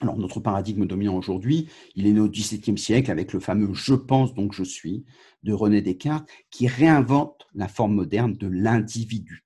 Alors, 0.00 0.18
notre 0.18 0.40
paradigme 0.40 0.86
dominant 0.86 1.16
aujourd'hui, 1.16 1.68
il 1.94 2.06
est 2.06 2.12
né 2.12 2.20
au 2.20 2.28
XVIIe 2.28 2.76
siècle 2.76 3.10
avec 3.10 3.32
le 3.32 3.40
fameux 3.40 3.72
Je 3.72 3.94
pense 3.94 4.34
donc 4.34 4.52
je 4.52 4.62
suis 4.62 5.04
de 5.42 5.52
René 5.52 5.80
Descartes 5.80 6.28
qui 6.50 6.66
réinvente 6.66 7.46
la 7.54 7.68
forme 7.68 7.94
moderne 7.94 8.36
de 8.36 8.46
l'individu. 8.46 9.44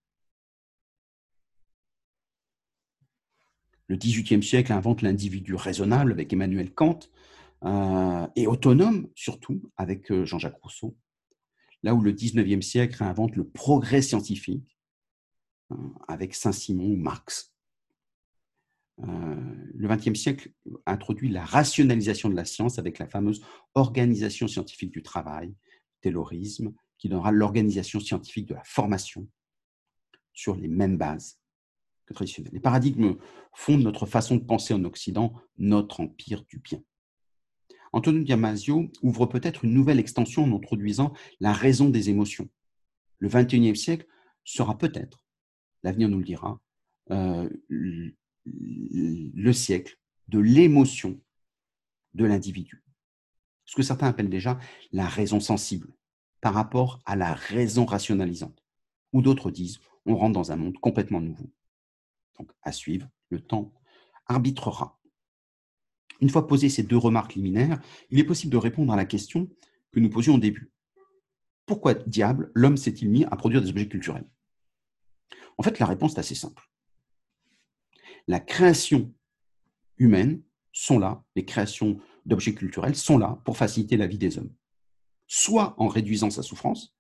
Le 3.87 3.97
XVIIIe 3.97 4.42
siècle 4.42 4.73
invente 4.73 5.02
l'individu 5.02 5.54
raisonnable 5.54 6.12
avec 6.12 6.33
Emmanuel 6.33 6.73
Kant, 6.73 7.00
euh, 7.64 8.26
et 8.37 8.47
autonome 8.47 9.09
surtout 9.14 9.71
avec 9.76 10.11
euh, 10.11 10.25
Jean-Jacques 10.25 10.62
Rousseau, 10.62 10.97
là 11.83 11.95
où 11.95 12.00
le 12.00 12.12
19e 12.12 12.62
siècle 12.62 12.97
réinvente 12.97 13.37
le 13.37 13.47
progrès 13.47 14.00
scientifique 14.00 14.78
euh, 15.73 15.76
avec 16.09 16.35
Saint-Simon 16.35 16.85
ou 16.87 16.97
Marx. 16.97 17.52
Le 19.02 19.88
20e 19.88 20.14
siècle 20.14 20.52
introduit 20.87 21.30
la 21.30 21.45
rationalisation 21.45 22.28
de 22.28 22.37
la 22.37 22.45
science 22.45 22.78
avec 22.78 22.99
la 22.99 23.07
fameuse 23.07 23.42
organisation 23.75 24.47
scientifique 24.47 24.92
du 24.92 25.02
travail, 25.02 25.54
taylorisme, 26.00 26.73
qui 26.99 27.09
donnera 27.09 27.33
l'organisation 27.33 27.99
scientifique 27.99 28.47
de 28.47 28.54
la 28.54 28.64
formation 28.64 29.26
sur 30.33 30.54
les 30.54 30.69
mêmes 30.69 30.99
bases 30.99 31.40
que 32.07 32.14
traditionnelles. 32.14 32.52
Les 32.52 32.61
paradigmes 32.61 33.16
fondent 33.54 33.83
notre 33.83 34.07
façon 34.07 34.37
de 34.37 34.45
penser 34.45 34.75
en 34.75 34.85
Occident, 34.85 35.33
notre 35.57 36.00
empire 36.00 36.45
du 36.45 36.59
bien. 36.59 36.83
Antonio 37.92 38.23
Damasio 38.23 38.90
ouvre 39.02 39.26
peut-être 39.26 39.64
une 39.64 39.73
nouvelle 39.73 39.99
extension 39.99 40.45
en 40.45 40.57
introduisant 40.57 41.12
la 41.40 41.52
raison 41.52 41.88
des 41.88 42.11
émotions. 42.11 42.49
Le 43.19 43.28
XXIe 43.28 43.76
siècle 43.76 44.07
sera 44.45 44.78
peut-être, 44.78 45.25
l'avenir 45.83 46.09
nous 46.09 46.19
le 46.19 46.25
dira, 46.25 46.61
euh, 47.11 47.49
le 48.44 49.52
siècle 49.52 49.99
de 50.28 50.38
l'émotion 50.38 51.20
de 52.14 52.25
l'individu. 52.25 52.85
Ce 53.64 53.76
que 53.76 53.82
certains 53.82 54.09
appellent 54.09 54.30
déjà 54.30 54.59
la 54.92 55.06
raison 55.06 55.40
sensible 55.40 55.94
par 56.40 56.54
rapport 56.54 57.00
à 57.04 57.16
la 57.16 57.35
raison 57.35 57.85
rationalisante? 57.85 58.64
Ou 59.12 59.23
d'autres 59.23 59.50
disent, 59.50 59.80
on 60.06 60.16
rentre 60.16 60.35
dans 60.35 60.52
un 60.52 60.56
monde 60.56 60.78
complètement 60.78 61.20
nouveau. 61.20 61.50
Donc, 62.38 62.50
à 62.62 62.73
suivre, 62.73 63.09
le 63.28 63.40
temps 63.40 63.73
arbitrera. 64.26 65.00
Une 66.20 66.30
fois 66.30 66.47
posées 66.47 66.68
ces 66.68 66.82
deux 66.82 66.97
remarques 66.97 67.35
liminaires, 67.35 67.80
il 68.11 68.18
est 68.18 68.25
possible 68.25 68.52
de 68.52 68.56
répondre 68.56 68.92
à 68.92 68.97
la 68.97 69.04
question 69.04 69.49
que 69.92 70.00
nous 70.00 70.11
posions 70.11 70.35
au 70.35 70.38
début. 70.38 70.73
Pourquoi 71.66 71.94
diable 71.94 72.50
l'homme 72.54 72.76
s'est-il 72.76 73.11
mis 73.11 73.25
à 73.25 73.37
produire 73.37 73.62
des 73.62 73.70
objets 73.70 73.88
culturels? 73.88 74.28
En 75.59 75.62
fait, 75.62 75.78
la 75.78 75.87
réponse 75.87 76.16
est 76.16 76.20
assez 76.20 76.35
simple. 76.35 76.68
La 78.27 78.41
création 78.41 79.12
humaine 79.99 80.43
sont 80.73 80.99
là, 80.99 81.23
les 81.37 81.45
créations 81.45 81.99
d'objets 82.27 82.55
culturels 82.55 82.97
sont 82.97 83.19
là 83.19 83.41
pour 83.45 83.57
faciliter 83.57 83.97
la 83.97 84.07
vie 84.07 84.19
des 84.19 84.39
hommes, 84.39 84.53
soit 85.27 85.75
en 85.79 85.89
réduisant 85.89 86.31
sa 86.31 86.43
souffrance, 86.43 86.97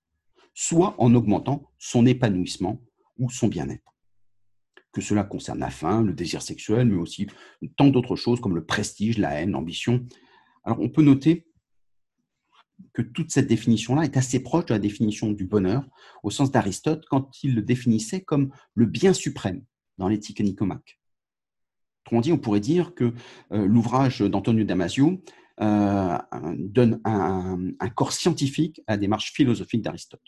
soit 0.54 0.94
en 0.98 1.14
augmentant 1.14 1.70
son 1.78 2.06
épanouissement 2.06 2.80
ou 3.18 3.30
son 3.30 3.48
bien-être. 3.48 3.94
Que 4.92 5.00
cela 5.00 5.22
concerne 5.22 5.60
la 5.60 5.70
faim, 5.70 6.02
le 6.02 6.12
désir 6.12 6.42
sexuel, 6.42 6.88
mais 6.88 6.96
aussi 6.96 7.28
tant 7.76 7.88
d'autres 7.88 8.16
choses 8.16 8.40
comme 8.40 8.56
le 8.56 8.64
prestige, 8.64 9.18
la 9.18 9.40
haine, 9.40 9.52
l'ambition. 9.52 10.04
Alors 10.64 10.80
on 10.80 10.88
peut 10.88 11.02
noter 11.02 11.46
que 12.92 13.02
toute 13.02 13.30
cette 13.30 13.46
définition-là 13.46 14.04
est 14.04 14.16
assez 14.16 14.42
proche 14.42 14.66
de 14.66 14.74
la 14.74 14.78
définition 14.78 15.30
du 15.30 15.44
bonheur, 15.44 15.86
au 16.22 16.30
sens 16.30 16.50
d'Aristote, 16.50 17.04
quand 17.08 17.42
il 17.42 17.54
le 17.54 17.62
définissait 17.62 18.22
comme 18.22 18.50
le 18.74 18.86
bien 18.86 19.12
suprême 19.12 19.64
dans 19.98 20.08
l'éthique 20.08 20.40
nicomaque. 20.40 20.99
Dit, 22.18 22.32
on 22.32 22.38
pourrait 22.38 22.60
dire 22.60 22.94
que 22.94 23.14
euh, 23.52 23.66
l'ouvrage 23.66 24.20
d'Antonio 24.20 24.64
Damasio 24.64 25.22
euh, 25.60 26.18
donne 26.58 27.00
un, 27.04 27.88
corps 27.94 28.12
scientifique 28.12 28.82
à 28.88 28.94
la 28.94 28.96
démarche 28.96 29.32
philosophique 29.32 29.82
d'Aristote. 29.82 30.24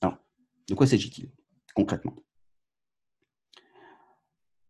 Alors, 0.00 0.16
de 0.68 0.74
quoi 0.74 0.86
s'agit-il 0.86 1.30
concrètement? 1.74 2.16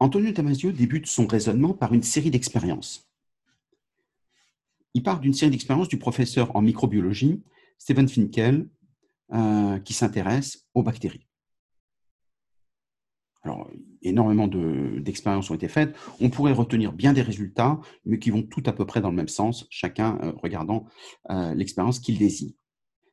Antonio 0.01 0.33
Damasio 0.33 0.73
débute 0.73 1.07
son 1.07 1.27
raisonnement 1.27 1.75
par 1.75 1.93
une 1.95 2.03
série 2.03 2.31
d'expériences. 2.31 3.09
Il 4.95 5.03
part 5.03 5.21
d'une 5.21 5.35
série 5.35 5.53
d'expériences 5.53 5.89
du 5.89 5.99
professeur 5.99 6.57
en 6.57 6.63
microbiologie, 6.63 7.43
Stephen 7.79 8.09
Finkel, 8.09 8.69
euh, 9.33 9.79
qui 9.79 9.93
s'intéresse 9.93 10.67
aux 10.75 10.83
bactéries. 10.83 11.29
Alors, 13.43 13.71
énormément 14.03 14.49
d'expériences 14.49 15.51
ont 15.51 15.55
été 15.55 15.69
faites. 15.69 15.95
On 16.21 16.31
pourrait 16.31 16.53
retenir 16.53 16.93
bien 16.93 17.13
des 17.13 17.23
résultats, 17.23 17.81
mais 18.05 18.19
qui 18.19 18.31
vont 18.31 18.43
tout 18.43 18.63
à 18.67 18.73
peu 18.73 18.87
près 18.87 19.01
dans 19.01 19.11
le 19.11 19.17
même 19.17 19.29
sens, 19.29 19.67
chacun 19.71 20.19
euh, 20.23 20.33
regardant 20.43 20.87
euh, 21.31 21.55
l'expérience 21.55 22.01
qu'il 22.01 22.19
désire. 22.19 22.53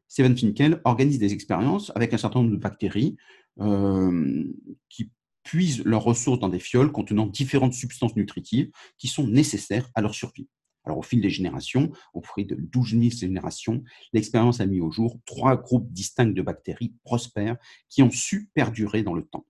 Stephen 0.08 0.38
Finkel 0.38 0.82
organise 0.86 1.20
des 1.20 1.34
expériences 1.34 1.92
avec 1.96 2.14
un 2.14 2.18
certain 2.18 2.40
nombre 2.40 2.52
de 2.52 2.62
bactéries 2.62 3.18
euh, 3.60 4.44
qui 4.90 5.12
puisent 5.44 5.84
leurs 5.84 6.04
ressources 6.04 6.40
dans 6.40 6.50
des 6.50 6.60
fioles 6.60 6.92
contenant 6.92 7.26
différentes 7.26 7.74
substances 7.74 8.16
nutritives 8.16 8.70
qui 8.98 9.08
sont 9.08 9.28
nécessaires 9.28 9.90
à 9.96 10.02
leur 10.02 10.14
survie. 10.14 10.48
Alors, 10.88 11.00
au 11.00 11.02
fil 11.02 11.20
des 11.20 11.30
générations, 11.30 11.92
au 12.14 12.22
fil 12.22 12.48
de 12.48 12.56
12 12.56 12.92
000 12.92 13.02
générations, 13.10 13.84
l'expérience 14.14 14.62
a 14.62 14.66
mis 14.66 14.80
au 14.80 14.90
jour 14.90 15.20
trois 15.26 15.58
groupes 15.58 15.92
distincts 15.92 16.28
de 16.28 16.42
bactéries 16.42 16.94
prospères 17.04 17.58
qui 17.90 18.04
ont 18.04 18.10
su 18.10 18.50
perdurer 18.54 19.04
dans 19.04 19.14
le 19.14 19.24
temps. 19.24 19.46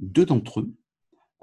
Deux 0.00 0.26
d'entre 0.26 0.60
eux 0.60 0.74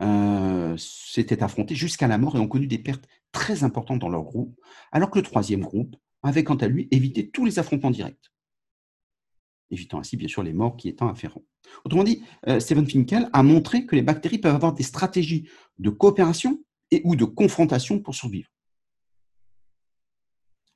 euh, 0.01 0.75
s'étaient 0.77 1.43
affrontés 1.43 1.75
jusqu'à 1.75 2.07
la 2.07 2.17
mort 2.17 2.35
et 2.35 2.39
ont 2.39 2.47
connu 2.47 2.67
des 2.67 2.79
pertes 2.79 3.07
très 3.31 3.63
importantes 3.63 3.99
dans 3.99 4.09
leur 4.09 4.23
groupe, 4.23 4.59
alors 4.91 5.09
que 5.09 5.19
le 5.19 5.23
troisième 5.23 5.61
groupe 5.61 5.95
avait 6.23 6.43
quant 6.43 6.55
à 6.55 6.67
lui 6.67 6.87
évité 6.91 7.29
tous 7.29 7.45
les 7.45 7.59
affrontements 7.59 7.91
directs, 7.91 8.31
évitant 9.69 9.99
ainsi 9.99 10.17
bien 10.17 10.27
sûr 10.27 10.43
les 10.43 10.53
morts 10.53 10.75
qui 10.75 10.89
étaient 10.89 11.05
afférents. 11.05 11.43
Autrement 11.85 12.03
dit, 12.03 12.23
euh, 12.47 12.59
Stephen 12.59 12.87
Finkel 12.87 13.29
a 13.31 13.43
montré 13.43 13.85
que 13.85 13.95
les 13.95 14.01
bactéries 14.01 14.39
peuvent 14.39 14.55
avoir 14.55 14.73
des 14.73 14.83
stratégies 14.83 15.47
de 15.79 15.89
coopération 15.89 16.63
et 16.91 17.01
ou 17.05 17.15
de 17.15 17.25
confrontation 17.25 17.99
pour 17.99 18.15
survivre. 18.15 18.49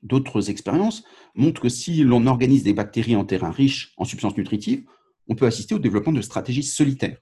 D'autres 0.02 0.50
expériences 0.50 1.04
montrent 1.34 1.60
que 1.60 1.68
si 1.68 2.04
l'on 2.04 2.26
organise 2.26 2.62
des 2.62 2.74
bactéries 2.74 3.16
en 3.16 3.24
terrain 3.24 3.50
riche 3.50 3.92
en 3.96 4.04
substances 4.04 4.36
nutritives, 4.36 4.84
on 5.28 5.34
peut 5.34 5.46
assister 5.46 5.74
au 5.74 5.78
développement 5.80 6.12
de 6.12 6.22
stratégies 6.22 6.62
solitaires 6.62 7.18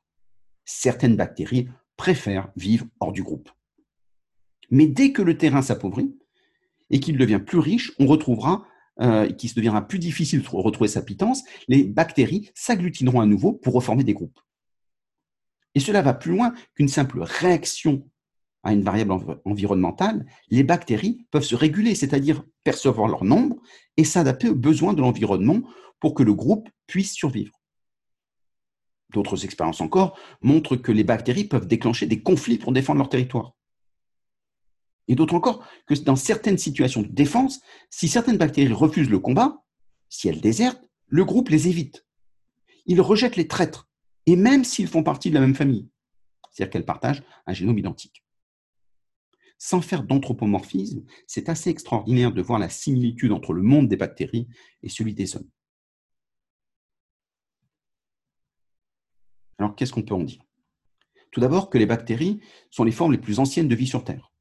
certaines 0.64 1.16
bactéries 1.16 1.68
préfèrent 1.96 2.50
vivre 2.56 2.86
hors 3.00 3.12
du 3.12 3.22
groupe. 3.22 3.50
Mais 4.70 4.86
dès 4.86 5.12
que 5.12 5.22
le 5.22 5.36
terrain 5.36 5.62
s'appauvrit 5.62 6.16
et 6.90 7.00
qu'il 7.00 7.16
devient 7.16 7.40
plus 7.44 7.58
riche, 7.58 7.92
on 7.98 8.06
retrouvera, 8.06 8.66
euh, 9.00 9.30
qu'il 9.30 9.52
deviendra 9.54 9.86
plus 9.86 9.98
difficile 9.98 10.42
de 10.42 10.48
retrouver 10.48 10.88
sa 10.88 11.02
pitance, 11.02 11.42
les 11.68 11.84
bactéries 11.84 12.50
s'agglutineront 12.54 13.20
à 13.20 13.26
nouveau 13.26 13.52
pour 13.52 13.74
reformer 13.74 14.04
des 14.04 14.14
groupes. 14.14 14.40
Et 15.74 15.80
cela 15.80 16.02
va 16.02 16.14
plus 16.14 16.30
loin 16.32 16.54
qu'une 16.74 16.88
simple 16.88 17.20
réaction 17.22 18.08
à 18.62 18.72
une 18.72 18.82
variable 18.82 19.14
environnementale. 19.44 20.24
Les 20.48 20.62
bactéries 20.62 21.26
peuvent 21.30 21.42
se 21.42 21.56
réguler, 21.56 21.94
c'est-à-dire 21.94 22.44
percevoir 22.62 23.08
leur 23.08 23.24
nombre 23.24 23.56
et 23.96 24.04
s'adapter 24.04 24.48
aux 24.48 24.54
besoins 24.54 24.94
de 24.94 25.02
l'environnement 25.02 25.60
pour 26.00 26.14
que 26.14 26.22
le 26.22 26.34
groupe 26.34 26.68
puisse 26.86 27.12
survivre. 27.12 27.52
D'autres 29.14 29.44
expériences 29.44 29.80
encore 29.80 30.18
montrent 30.42 30.74
que 30.74 30.90
les 30.90 31.04
bactéries 31.04 31.44
peuvent 31.44 31.68
déclencher 31.68 32.06
des 32.06 32.20
conflits 32.20 32.58
pour 32.58 32.72
défendre 32.72 32.98
leur 32.98 33.08
territoire. 33.08 33.54
Et 35.06 35.14
d'autres 35.14 35.36
encore 35.36 35.64
que 35.86 35.94
dans 35.94 36.16
certaines 36.16 36.58
situations 36.58 37.02
de 37.02 37.12
défense, 37.12 37.60
si 37.90 38.08
certaines 38.08 38.38
bactéries 38.38 38.72
refusent 38.72 39.10
le 39.10 39.20
combat, 39.20 39.62
si 40.08 40.26
elles 40.28 40.40
désertent, 40.40 40.82
le 41.06 41.24
groupe 41.24 41.48
les 41.48 41.68
évite. 41.68 42.04
Ils 42.86 43.00
rejettent 43.00 43.36
les 43.36 43.46
traîtres, 43.46 43.88
et 44.26 44.34
même 44.34 44.64
s'ils 44.64 44.88
font 44.88 45.04
partie 45.04 45.28
de 45.28 45.34
la 45.34 45.40
même 45.40 45.54
famille, 45.54 45.88
c'est-à-dire 46.50 46.72
qu'elles 46.72 46.84
partagent 46.84 47.22
un 47.46 47.52
génome 47.52 47.78
identique. 47.78 48.24
Sans 49.58 49.80
faire 49.80 50.02
d'anthropomorphisme, 50.02 51.04
c'est 51.28 51.48
assez 51.48 51.70
extraordinaire 51.70 52.32
de 52.32 52.42
voir 52.42 52.58
la 52.58 52.68
similitude 52.68 53.30
entre 53.30 53.52
le 53.52 53.62
monde 53.62 53.86
des 53.86 53.96
bactéries 53.96 54.48
et 54.82 54.88
celui 54.88 55.14
des 55.14 55.36
hommes. 55.36 55.48
Alors, 59.58 59.74
qu'est-ce 59.74 59.92
qu'on 59.92 60.02
peut 60.02 60.14
en 60.14 60.22
dire? 60.22 60.42
Tout 61.30 61.40
d'abord 61.40 61.70
que 61.70 61.78
les 61.78 61.86
bactéries 61.86 62.40
sont 62.70 62.84
les 62.84 62.92
formes 62.92 63.12
les 63.12 63.18
plus 63.18 63.38
anciennes 63.38 63.68
de 63.68 63.74
vie 63.74 63.86
sur 63.86 64.04
Terre. 64.04 64.32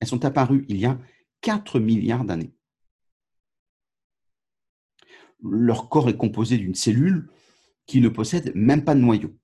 Elles 0.00 0.08
sont 0.08 0.24
apparues 0.24 0.64
il 0.68 0.78
y 0.78 0.86
a 0.86 0.98
4 1.40 1.78
milliards 1.78 2.24
d'années. 2.24 2.54
Leur 5.42 5.88
corps 5.88 6.08
est 6.08 6.16
composé 6.16 6.58
d'une 6.58 6.74
cellule 6.74 7.28
qui 7.86 8.00
ne 8.00 8.08
possède 8.08 8.52
même 8.54 8.84
pas 8.84 8.94
de 8.94 9.00
noyau. 9.00 9.36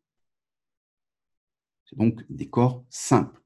C'est 1.84 1.98
donc 1.98 2.24
des 2.28 2.48
corps 2.48 2.84
simples. 2.88 3.42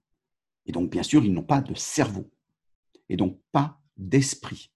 Et 0.67 0.73
donc, 0.73 0.91
bien 0.91 1.03
sûr, 1.03 1.25
ils 1.25 1.33
n'ont 1.33 1.43
pas 1.43 1.61
de 1.61 1.75
cerveau. 1.75 2.31
Et 3.09 3.17
donc, 3.17 3.41
pas 3.53 3.81
d'esprit. 3.97 4.71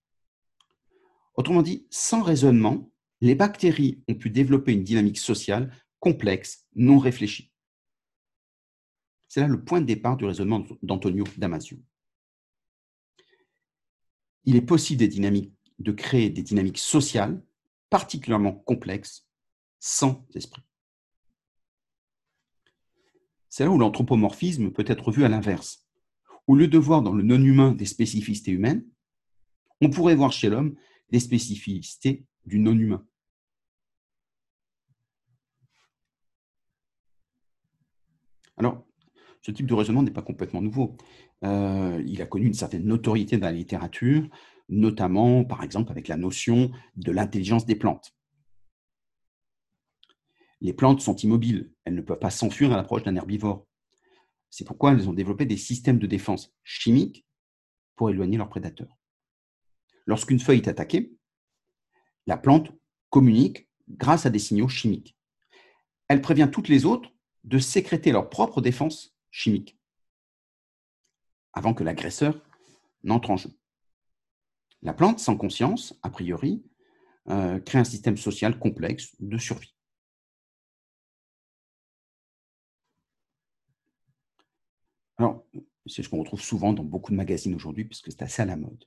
Autrement 1.35 1.63
dit, 1.63 1.87
sans 1.91 2.23
raisonnement, 2.23 2.91
les 3.21 3.35
bactéries 3.35 4.03
ont 4.09 4.15
pu 4.15 4.31
développer 4.31 4.73
une 4.73 4.85
dynamique 4.85 5.19
sociale 5.19 5.73
complexe, 6.01 6.67
non 6.75 6.99
réfléchi. 6.99 7.53
C'est 9.29 9.41
là 9.41 9.49
le 9.49 9.63
point 9.63 9.81
de 9.81 9.87
départ 9.87 10.17
du 10.17 10.25
raisonnement 10.25 10.65
d'Antonio 10.83 11.25
Damasio. 11.37 11.79
Il 14.45 14.57
est 14.57 14.63
possible 14.63 15.07
de 15.79 15.93
créer 15.93 16.31
des 16.31 16.43
dynamiques 16.43 16.79
sociales 16.79 17.43
particulièrement 17.91 18.53
complexes 18.53 19.29
sans 19.79 20.27
esprit. 20.35 20.63
C'est 23.49 23.65
là 23.65 23.71
où 23.71 23.79
l'anthropomorphisme 23.79 24.71
peut 24.71 24.85
être 24.87 25.11
vu 25.11 25.25
à 25.25 25.29
l'inverse. 25.29 25.87
Au 26.47 26.55
lieu 26.55 26.69
de 26.69 26.79
voir 26.79 27.03
dans 27.03 27.13
le 27.13 27.23
non-humain 27.23 27.73
des 27.73 27.87
spécificités 27.87 28.53
humaines, 28.53 28.87
on 29.81 29.91
pourrait 29.91 30.15
voir 30.15 30.33
chez 30.33 30.49
l'homme 30.49 30.77
des 31.11 31.21
spécificités 31.21 32.27
du 32.47 32.59
non-humain. 32.59 33.07
Alors, 38.59 38.85
ce 39.41 39.51
type 39.51 39.67
de 39.67 39.75
raisonnement 39.75 40.03
n'est 40.03 40.11
pas 40.11 40.23
complètement 40.23 40.61
nouveau. 40.61 40.97
Euh, 41.45 42.03
il 42.07 42.21
a 42.21 42.27
connu 42.27 42.47
une 42.47 42.55
certaine 42.55 42.85
notoriété 42.85 43.39
dans 43.39 43.47
la 43.47 43.53
littérature, 43.53 44.29
notamment, 44.69 45.45
par 45.45 45.63
exemple, 45.63 45.93
avec 45.93 46.09
la 46.09 46.17
notion 46.17 46.71
de 46.97 47.13
l'intelligence 47.13 47.65
des 47.65 47.77
plantes. 47.77 48.15
Les 50.61 50.73
plantes 50.73 51.01
sont 51.01 51.15
immobiles, 51.17 51.73
elles 51.85 51.95
ne 51.95 52.01
peuvent 52.01 52.19
pas 52.19 52.31
s'enfuir 52.31 52.73
à 52.73 52.77
l'approche 52.77 53.05
d'un 53.05 53.15
herbivore. 53.15 53.67
C'est 54.51 54.67
pourquoi 54.67 54.93
elles 54.93 55.09
ont 55.09 55.13
développé 55.13 55.47
des 55.47 55.57
systèmes 55.57 55.99
de 55.99 56.07
défense 56.07 56.53
chimiques 56.65 57.25
pour 57.95 58.11
éloigner 58.11 58.39
leurs 58.39 58.49
prédateurs. 58.49 58.99
Lorsqu'une 60.07 60.41
feuille 60.41 60.59
est 60.59 60.69
attaquée, 60.69 61.13
la 62.27 62.37
plante 62.37 62.73
communique 63.11 63.69
grâce 63.89 64.27
à 64.27 64.31
des 64.31 64.39
signaux 64.39 64.69
chimiques. 64.69 65.17
Elle 66.09 66.23
prévient 66.23 66.49
toutes 66.51 66.69
les 66.69 66.87
autres 66.87 67.11
de 67.45 67.59
sécréter 67.59 68.13
leur 68.13 68.29
propre 68.29 68.61
défense 68.61 69.17
chimique 69.31 69.79
avant 71.53 71.75
que 71.75 71.85
l'agresseur 71.85 72.41
n'entre 73.03 73.31
en 73.31 73.37
jeu. 73.37 73.51
La 74.83 74.93
plante, 74.93 75.19
sans 75.19 75.37
conscience, 75.37 75.99
a 76.03 76.11
priori, 76.11 76.63
euh, 77.29 77.59
crée 77.59 77.79
un 77.79 77.85
système 77.85 78.17
social 78.17 78.59
complexe 78.59 79.15
de 79.21 79.39
survie. 79.39 79.75
Alors, 85.17 85.45
c'est 85.87 86.03
ce 86.03 86.09
qu'on 86.09 86.21
retrouve 86.21 86.41
souvent 86.41 86.73
dans 86.73 86.85
beaucoup 86.85 87.11
de 87.11 87.17
magazines 87.17 87.55
aujourd'hui, 87.55 87.85
puisque 87.85 88.13
c'est 88.13 88.23
assez 88.23 88.43
à 88.43 88.45
la 88.45 88.57
mode. 88.57 88.85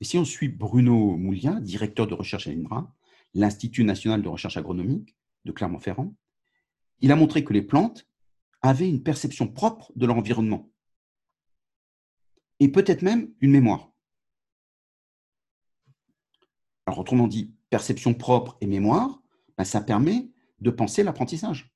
Et 0.00 0.04
si 0.04 0.16
on 0.16 0.24
suit 0.24 0.48
Bruno 0.48 1.16
Moulia, 1.16 1.60
directeur 1.60 2.06
de 2.06 2.14
recherche 2.14 2.46
à 2.46 2.50
l'INRA, 2.50 2.92
l'Institut 3.34 3.84
national 3.84 4.22
de 4.22 4.28
recherche 4.28 4.56
agronomique 4.56 5.16
de 5.44 5.52
Clermont-Ferrand, 5.52 6.14
il 7.02 7.12
a 7.12 7.16
montré 7.16 7.44
que 7.44 7.52
les 7.52 7.62
plantes 7.62 8.08
avaient 8.62 8.88
une 8.88 9.02
perception 9.02 9.48
propre 9.48 9.92
de 9.96 10.06
leur 10.06 10.16
environnement 10.16 10.70
et 12.60 12.68
peut-être 12.68 13.02
même 13.02 13.34
une 13.40 13.50
mémoire. 13.50 13.90
Alors, 16.86 17.00
autrement 17.00 17.26
dit, 17.26 17.54
perception 17.70 18.14
propre 18.14 18.56
et 18.60 18.66
mémoire, 18.66 19.20
ben, 19.58 19.64
ça 19.64 19.80
permet 19.80 20.30
de 20.60 20.70
penser 20.70 21.02
l'apprentissage. 21.02 21.74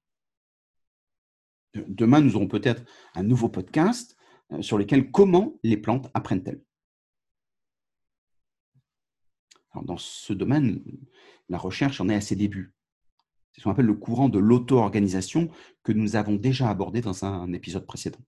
Demain, 1.75 2.21
nous 2.21 2.37
aurons 2.37 2.47
peut-être 2.47 2.85
un 3.15 3.25
nouveau 3.25 3.49
podcast 3.49 4.17
euh, 4.53 4.63
sur 4.63 4.79
lequel 4.79 5.11
comment 5.11 5.59
les 5.65 5.77
plantes 5.77 6.09
apprennent-elles. 6.15 6.63
dans 9.83 9.99
ce 9.99 10.33
domaine, 10.33 10.83
la 11.51 11.59
recherche 11.59 12.01
en 12.01 12.09
est 12.09 12.15
à 12.15 12.21
ses 12.23 12.37
débuts. 12.37 12.76
C'est 13.57 13.63
ce 13.63 13.65
qu'on 13.65 13.71
appelle 13.71 13.87
le 13.87 13.95
courant 13.95 14.29
de 14.29 14.39
l'auto-organisation 14.39 15.49
que 15.83 15.93
nous 15.93 16.15
avons 16.15 16.35
déjà 16.35 16.69
abordé 16.69 17.01
dans 17.01 17.25
un 17.25 17.51
épisode 17.55 17.87
précédent. 17.87 18.19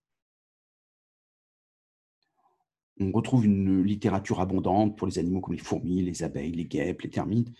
On 2.98 3.12
retrouve 3.12 3.44
une 3.44 3.82
littérature 3.82 4.40
abondante 4.40 4.96
pour 4.96 5.06
les 5.06 5.18
animaux 5.18 5.42
comme 5.42 5.52
les 5.52 5.60
fourmis, 5.60 6.02
les 6.02 6.22
abeilles, 6.22 6.52
les 6.52 6.64
guêpes, 6.64 7.02
les 7.02 7.10
termites, 7.10 7.52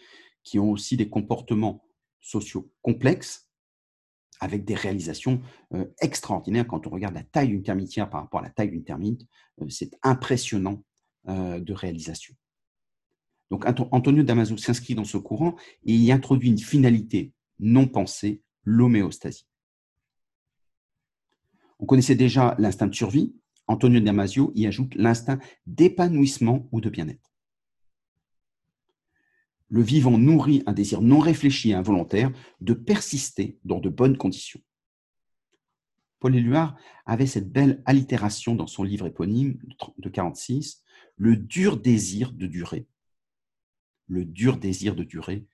qui 0.42 0.58
ont 0.58 0.70
aussi 0.70 0.96
des 0.96 1.10
comportements 1.10 1.84
sociaux 2.22 2.72
complexes 2.80 3.50
avec 4.40 4.64
des 4.64 4.74
réalisations 4.74 5.42
euh, 5.74 5.84
extraordinaires. 6.00 6.66
Quand 6.66 6.86
on 6.86 6.90
regarde 6.90 7.14
la 7.14 7.22
taille 7.22 7.48
d'une 7.48 7.62
termitière 7.62 8.08
par 8.08 8.22
rapport 8.22 8.40
à 8.40 8.44
la 8.44 8.50
taille 8.50 8.70
d'une 8.70 8.84
termite, 8.84 9.26
euh, 9.60 9.68
c'est 9.68 9.90
impressionnant 10.02 10.82
euh, 11.28 11.60
de 11.60 11.74
réalisation. 11.74 12.34
Donc 13.50 13.66
Antonio 13.66 14.22
Damaso 14.22 14.56
s'inscrit 14.56 14.94
dans 14.94 15.04
ce 15.04 15.18
courant 15.18 15.54
et 15.84 15.94
y 15.94 16.12
introduit 16.12 16.48
une 16.48 16.58
finalité 16.58 17.32
non 17.58 17.86
pensée, 17.86 18.42
l'homéostasie. 18.64 19.46
On 21.78 21.86
connaissait 21.86 22.14
déjà 22.14 22.54
l'instinct 22.58 22.88
de 22.88 22.94
survie. 22.94 23.34
Antonio 23.66 24.00
Damasio 24.00 24.52
y 24.54 24.66
ajoute 24.66 24.94
l'instinct 24.94 25.38
d'épanouissement 25.66 26.68
ou 26.72 26.80
de 26.80 26.88
bien-être. 26.88 27.32
Le 29.68 29.82
vivant 29.82 30.16
nourrit 30.16 30.62
un 30.66 30.72
désir 30.72 31.02
non 31.02 31.18
réfléchi 31.18 31.70
et 31.70 31.74
involontaire 31.74 32.32
de 32.60 32.72
persister 32.72 33.58
dans 33.64 33.80
de 33.80 33.90
bonnes 33.90 34.16
conditions. 34.16 34.60
Paul 36.20 36.34
Éluard 36.34 36.76
avait 37.04 37.26
cette 37.26 37.52
belle 37.52 37.82
allitération 37.84 38.54
dans 38.54 38.66
son 38.66 38.82
livre 38.82 39.06
éponyme 39.06 39.58
de 39.98 40.08
46, 40.08 40.82
Le 41.16 41.36
dur 41.36 41.76
désir 41.76 42.32
de 42.32 42.46
durer. 42.46 42.88
Le 44.08 44.24
dur 44.24 44.56
désir 44.56 44.96
de 44.96 45.04
durer 45.04 45.46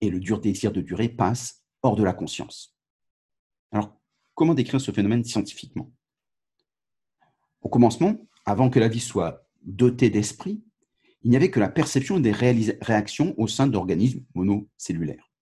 et 0.00 0.10
le 0.10 0.20
dur 0.20 0.40
désir 0.40 0.72
de 0.72 0.80
durer 0.80 1.08
passe 1.08 1.64
hors 1.82 1.96
de 1.96 2.04
la 2.04 2.12
conscience. 2.12 2.76
Alors, 3.72 3.98
comment 4.34 4.54
décrire 4.54 4.80
ce 4.80 4.92
phénomène 4.92 5.24
scientifiquement? 5.24 5.92
Au 7.60 7.68
commencement, 7.68 8.16
avant 8.44 8.70
que 8.70 8.78
la 8.78 8.88
vie 8.88 9.00
soit 9.00 9.48
dotée 9.62 10.10
d'esprit, 10.10 10.62
il 11.22 11.30
n'y 11.30 11.36
avait 11.36 11.50
que 11.50 11.60
la 11.60 11.68
perception 11.68 12.20
des 12.20 12.30
réactions 12.30 13.34
au 13.36 13.48
sein 13.48 13.66
d'organismes 13.66 14.24
monocellulaires. 14.34 15.32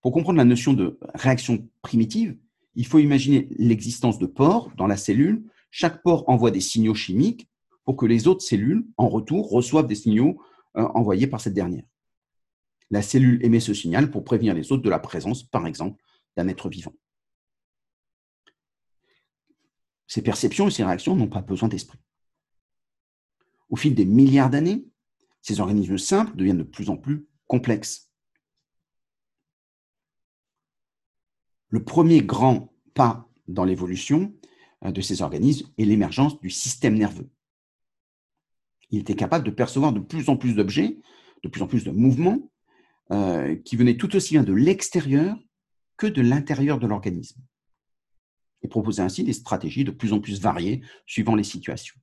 Pour 0.00 0.12
comprendre 0.12 0.38
la 0.38 0.44
notion 0.44 0.72
de 0.72 0.98
réaction 1.14 1.68
primitive, 1.82 2.38
il 2.76 2.86
faut 2.86 2.98
imaginer 2.98 3.48
l'existence 3.58 4.18
de 4.18 4.26
pores 4.26 4.70
dans 4.76 4.86
la 4.86 4.96
cellule. 4.96 5.44
Chaque 5.70 6.02
pore 6.02 6.28
envoie 6.28 6.50
des 6.50 6.60
signaux 6.60 6.94
chimiques 6.94 7.48
pour 7.84 7.96
que 7.96 8.06
les 8.06 8.28
autres 8.28 8.42
cellules, 8.42 8.86
en 8.96 9.08
retour, 9.08 9.50
reçoivent 9.50 9.86
des 9.86 9.94
signaux 9.94 10.40
euh, 10.76 10.82
envoyés 10.94 11.26
par 11.26 11.40
cette 11.40 11.54
dernière. 11.54 11.84
La 12.90 13.02
cellule 13.02 13.44
émet 13.44 13.60
ce 13.60 13.74
signal 13.74 14.10
pour 14.10 14.24
prévenir 14.24 14.54
les 14.54 14.72
autres 14.72 14.82
de 14.82 14.90
la 14.90 14.98
présence, 14.98 15.42
par 15.42 15.66
exemple, 15.66 16.02
d'un 16.36 16.48
être 16.48 16.68
vivant. 16.68 16.94
Ces 20.06 20.22
perceptions 20.22 20.68
et 20.68 20.70
ces 20.70 20.84
réactions 20.84 21.16
n'ont 21.16 21.28
pas 21.28 21.42
besoin 21.42 21.68
d'esprit. 21.68 21.98
Au 23.68 23.76
fil 23.76 23.94
des 23.94 24.04
milliards 24.04 24.50
d'années, 24.50 24.86
ces 25.42 25.60
organismes 25.60 25.98
simples 25.98 26.36
deviennent 26.36 26.58
de 26.58 26.62
plus 26.62 26.90
en 26.90 26.96
plus 26.96 27.26
complexes. 27.46 28.10
Le 31.68 31.84
premier 31.84 32.22
grand 32.22 32.72
pas 32.94 33.28
dans 33.48 33.64
l'évolution 33.64 34.34
euh, 34.84 34.92
de 34.92 35.00
ces 35.00 35.22
organismes 35.22 35.68
est 35.78 35.84
l'émergence 35.84 36.40
du 36.40 36.50
système 36.50 36.94
nerveux. 36.94 37.28
Il 38.90 39.00
était 39.00 39.16
capable 39.16 39.44
de 39.44 39.50
percevoir 39.50 39.92
de 39.92 40.00
plus 40.00 40.28
en 40.28 40.36
plus 40.36 40.54
d'objets, 40.54 40.98
de 41.42 41.48
plus 41.48 41.62
en 41.62 41.66
plus 41.66 41.84
de 41.84 41.90
mouvements, 41.90 42.50
euh, 43.12 43.54
qui 43.64 43.76
venaient 43.76 43.96
tout 43.96 44.16
aussi 44.16 44.34
bien 44.34 44.42
de 44.42 44.52
l'extérieur 44.52 45.36
que 45.96 46.06
de 46.06 46.20
l'intérieur 46.20 46.78
de 46.78 46.86
l'organisme, 46.86 47.40
et 48.62 48.68
proposait 48.68 49.02
ainsi 49.02 49.22
des 49.22 49.32
stratégies 49.32 49.84
de 49.84 49.90
plus 49.90 50.12
en 50.12 50.20
plus 50.20 50.40
variées 50.40 50.82
suivant 51.06 51.34
les 51.34 51.44
situations. 51.44 51.96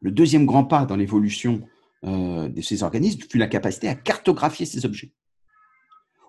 Le 0.00 0.10
deuxième 0.10 0.46
grand 0.46 0.64
pas 0.64 0.86
dans 0.86 0.96
l'évolution 0.96 1.66
euh, 2.04 2.48
de 2.48 2.60
ces 2.60 2.82
organismes 2.82 3.22
fut 3.28 3.38
la 3.38 3.48
capacité 3.48 3.88
à 3.88 3.94
cartographier 3.94 4.66
ces 4.66 4.84
objets. 4.84 5.12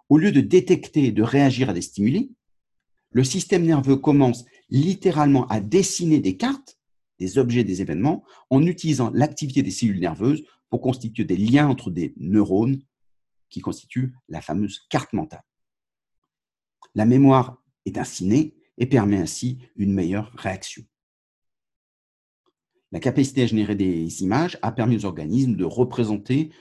Au 0.10 0.18
lieu 0.18 0.32
de 0.32 0.42
détecter 0.42 1.06
et 1.06 1.12
de 1.12 1.24
réagir 1.24 1.70
à 1.70 1.74
des 1.74 1.82
stimuli, 1.82 2.34
le 3.12 3.24
système 3.24 3.66
nerveux 3.66 3.98
commence 3.98 4.46
littéralement 4.70 5.46
à 5.48 5.60
dessiner 5.60 6.20
des 6.20 6.38
cartes, 6.38 6.80
des 7.20 7.38
objets, 7.38 7.64
des 7.64 7.82
événements, 7.82 8.24
en 8.50 8.66
utilisant 8.66 9.12
l'activité 9.14 9.62
des 9.62 9.72
cellules 9.72 10.00
nerveuses 10.00 10.44
pour 10.70 10.82
constituer 10.82 11.24
des 11.24 11.38
liens 11.38 11.68
entre 11.68 11.92
des 11.92 12.14
neurones 12.18 12.82
qui 13.50 13.62
constituent 13.62 14.16
la 14.30 14.42
fameuse 14.42 14.86
carte 14.90 15.14
mentale. 15.14 15.44
La 16.94 17.06
mémoire 17.06 17.62
est 17.86 17.98
ainsi 17.98 18.26
née 18.26 18.56
et 18.78 18.88
permet 18.88 19.18
ainsi 19.18 19.60
une 19.76 19.94
meilleure 19.94 20.32
réaction. 20.36 20.84
La 22.92 23.00
capacité 23.00 23.44
à 23.44 23.48
générer 23.48 23.76
des 23.76 24.24
images 24.24 24.58
a 24.62 24.72
permis 24.72 24.98
aux 24.98 25.06
organismes 25.06 25.56
de 25.56 25.66
représenter 25.66 26.52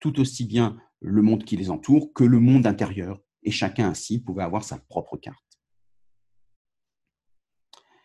tout 0.00 0.20
aussi 0.20 0.44
bien 0.44 0.78
le 1.00 1.22
monde 1.22 1.44
qui 1.44 1.56
les 1.56 1.70
entoure 1.70 2.12
que 2.12 2.24
le 2.24 2.40
monde 2.40 2.66
intérieur, 2.66 3.20
et 3.42 3.50
chacun 3.50 3.88
ainsi 3.88 4.20
pouvait 4.20 4.42
avoir 4.42 4.64
sa 4.64 4.78
propre 4.78 5.16
carte. 5.16 5.44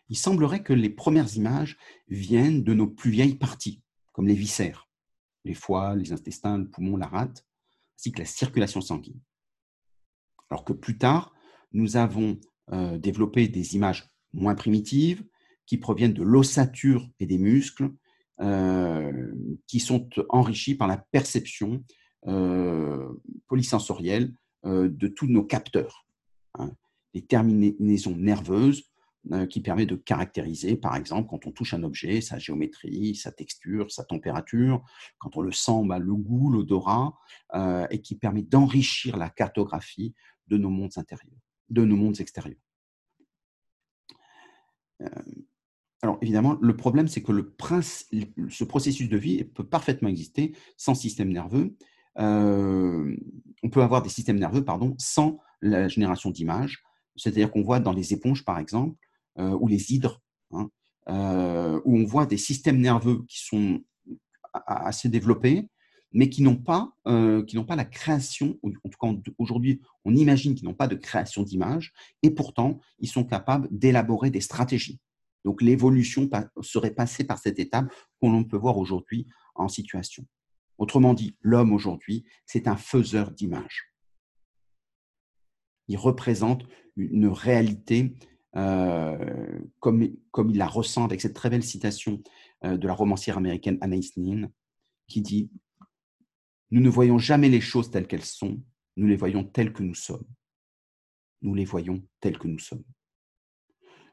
Il 0.10 0.18
semblerait 0.18 0.64
que 0.64 0.74
les 0.74 0.90
premières 0.90 1.36
images 1.36 1.78
viennent 2.08 2.64
de 2.64 2.74
nos 2.74 2.88
plus 2.88 3.12
vieilles 3.12 3.36
parties, 3.36 3.82
comme 4.12 4.28
les 4.28 4.36
viscères, 4.36 4.88
les 5.44 5.54
foies, 5.54 5.96
les 5.96 6.14
intestins, 6.14 6.58
le 6.58 6.70
poumon, 6.70 6.98
la 6.98 7.08
rate, 7.08 7.46
la 8.18 8.26
circulation 8.26 8.82
sanguine. 8.82 9.20
Alors 10.50 10.66
que 10.66 10.74
plus 10.74 10.98
tard, 10.98 11.34
nous 11.72 11.98
avons 11.98 12.40
euh, 12.72 12.98
développé 12.98 13.48
des 13.48 13.76
images 13.76 14.10
moins 14.34 14.56
primitives, 14.56 15.24
qui 15.66 15.78
proviennent 15.78 16.14
de 16.14 16.24
l'ossature 16.24 17.10
et 17.20 17.26
des 17.26 17.38
muscles, 17.38 17.90
euh, 18.42 19.34
qui 19.68 19.80
sont 19.80 20.10
enrichis 20.30 20.76
par 20.76 20.88
la 20.88 20.98
perception 20.98 21.84
euh, 22.28 23.10
polysensorielle 23.48 24.34
de 24.66 25.08
tous 25.10 25.28
nos 25.28 25.44
capteurs. 25.44 26.06
Hein. 26.58 26.72
Les 27.14 27.22
terminaisons 27.22 28.16
nerveuses 28.16 28.86
qui 29.50 29.62
permettent 29.62 29.90
de 29.90 29.96
caractériser, 29.96 30.76
par 30.76 30.96
exemple, 30.96 31.30
quand 31.30 31.46
on 31.48 31.52
touche 31.52 31.74
un 31.74 31.84
objet, 31.84 32.20
sa 32.20 32.40
géométrie, 32.40 33.16
sa 33.16 33.32
texture, 33.32 33.90
sa 33.90 34.04
température, 34.04 34.84
quand 35.18 35.38
on 35.38 35.42
le 35.42 35.52
sent, 35.52 35.84
bah, 35.86 36.00
le 36.00 36.14
goût, 36.14 36.52
l'odorat, 36.52 37.18
et 37.90 38.02
qui 38.02 38.16
permet 38.16 38.44
d'enrichir 38.44 39.16
la 39.16 39.30
cartographie 39.30 40.14
de 40.48 40.58
nos 40.58 40.70
mondes 40.70 40.98
intérieurs, 40.98 41.40
de 41.70 41.86
nos 41.86 41.96
mondes 41.96 42.20
extérieurs. 42.20 42.60
Alors 46.04 46.18
évidemment, 46.22 46.58
le 46.62 46.76
problème, 46.76 47.08
c'est 47.08 47.24
que 47.24 47.32
ce 48.50 48.64
processus 48.66 49.08
de 49.08 49.18
vie 49.18 49.46
peut 49.46 49.66
parfaitement 49.66 50.10
exister 50.10 50.54
sans 50.76 50.96
système 50.96 51.32
nerveux. 51.32 51.78
Euh, 52.20 53.16
on 53.64 53.70
peut 53.70 53.82
avoir 53.82 54.04
des 54.04 54.10
systèmes 54.10 54.38
nerveux 54.38 54.66
pardon, 54.66 54.96
sans 55.00 55.40
la 55.62 55.88
génération 55.88 56.30
d'images. 56.30 56.84
C'est-à-dire 57.16 57.52
qu'on 57.52 57.62
voit 57.62 57.80
dans 57.80 57.94
les 57.94 58.14
éponges, 58.14 58.44
par 58.44 58.60
exemple, 58.60 58.98
euh, 58.98 59.13
ou 59.38 59.68
les 59.68 59.94
hydres, 59.94 60.22
hein, 60.52 60.70
euh, 61.10 61.82
où 61.86 61.98
on 61.98 62.06
voit 62.06 62.26
des 62.26 62.38
systèmes 62.38 62.80
nerveux 62.80 63.24
qui 63.28 63.44
sont 63.44 63.84
assez 64.68 65.10
développés, 65.10 65.70
mais 66.12 66.30
qui 66.30 66.44
n'ont 66.44 66.58
pas, 66.58 66.94
qui 67.48 67.56
n'ont 67.56 67.66
pas 67.66 67.76
la 67.76 67.86
création, 67.86 68.60
en 68.64 68.90
tout 68.90 69.00
cas 69.02 69.32
aujourd'hui, 69.40 69.82
on 70.06 70.16
imagine 70.16 70.54
qu'ils 70.54 70.68
n'ont 70.68 70.76
pas 70.76 70.88
de 70.88 70.96
création 70.96 71.42
d'images, 71.42 71.92
et 72.22 72.30
pourtant, 72.30 72.80
ils 73.00 73.10
sont 73.10 73.24
capables 73.24 73.68
d'élaborer 73.72 74.30
des 74.30 74.42
stratégies. 74.42 75.00
Donc 75.44 75.62
l'évolution 75.62 76.30
serait 76.62 76.94
passée 76.94 77.24
par 77.24 77.40
cette 77.40 77.60
étape 77.60 77.92
qu'on 78.22 78.44
peut 78.44 78.58
voir 78.58 78.78
aujourd'hui 78.78 79.28
en 79.56 79.68
situation. 79.68 80.26
Autrement 80.78 81.14
dit, 81.14 81.38
l'homme 81.42 81.74
aujourd'hui, 81.74 82.26
c'est 82.46 82.68
un 82.68 82.78
faiseur 82.78 83.32
d'images. 83.32 83.94
Il 85.88 85.98
représente 85.98 86.66
une 86.96 87.28
réalité 87.28 88.16
euh, 88.56 89.60
comme, 89.80 90.08
comme 90.32 90.50
il 90.52 90.58
la 90.58 90.68
ressent 90.68 91.06
avec 91.06 91.22
cette 91.22 91.34
très 91.34 91.50
belle 91.50 91.64
citation 91.64 92.22
euh, 92.64 92.78
de 92.78 92.88
la 92.88 92.94
romancière 92.94 93.38
américaine 93.38 93.78
Anaïs 93.82 94.16
Nin, 94.18 94.50
qui 95.08 95.22
dit 95.22 95.50
Nous 96.72 96.82
ne 96.82 96.90
voyons 96.90 97.18
jamais 97.18 97.50
les 97.50 97.62
choses 97.62 97.90
telles 97.90 98.08
qu'elles 98.08 98.26
sont, 98.26 98.62
nous 98.96 99.08
les 99.08 99.16
voyons 99.16 99.44
telles 99.44 99.74
que 99.74 99.84
nous 99.84 99.96
sommes. 99.96 100.26
Nous 101.42 101.56
les 101.56 101.66
voyons 101.66 102.04
telles 102.20 102.38
que 102.38 102.48
nous 102.48 102.60
sommes. 102.60 102.84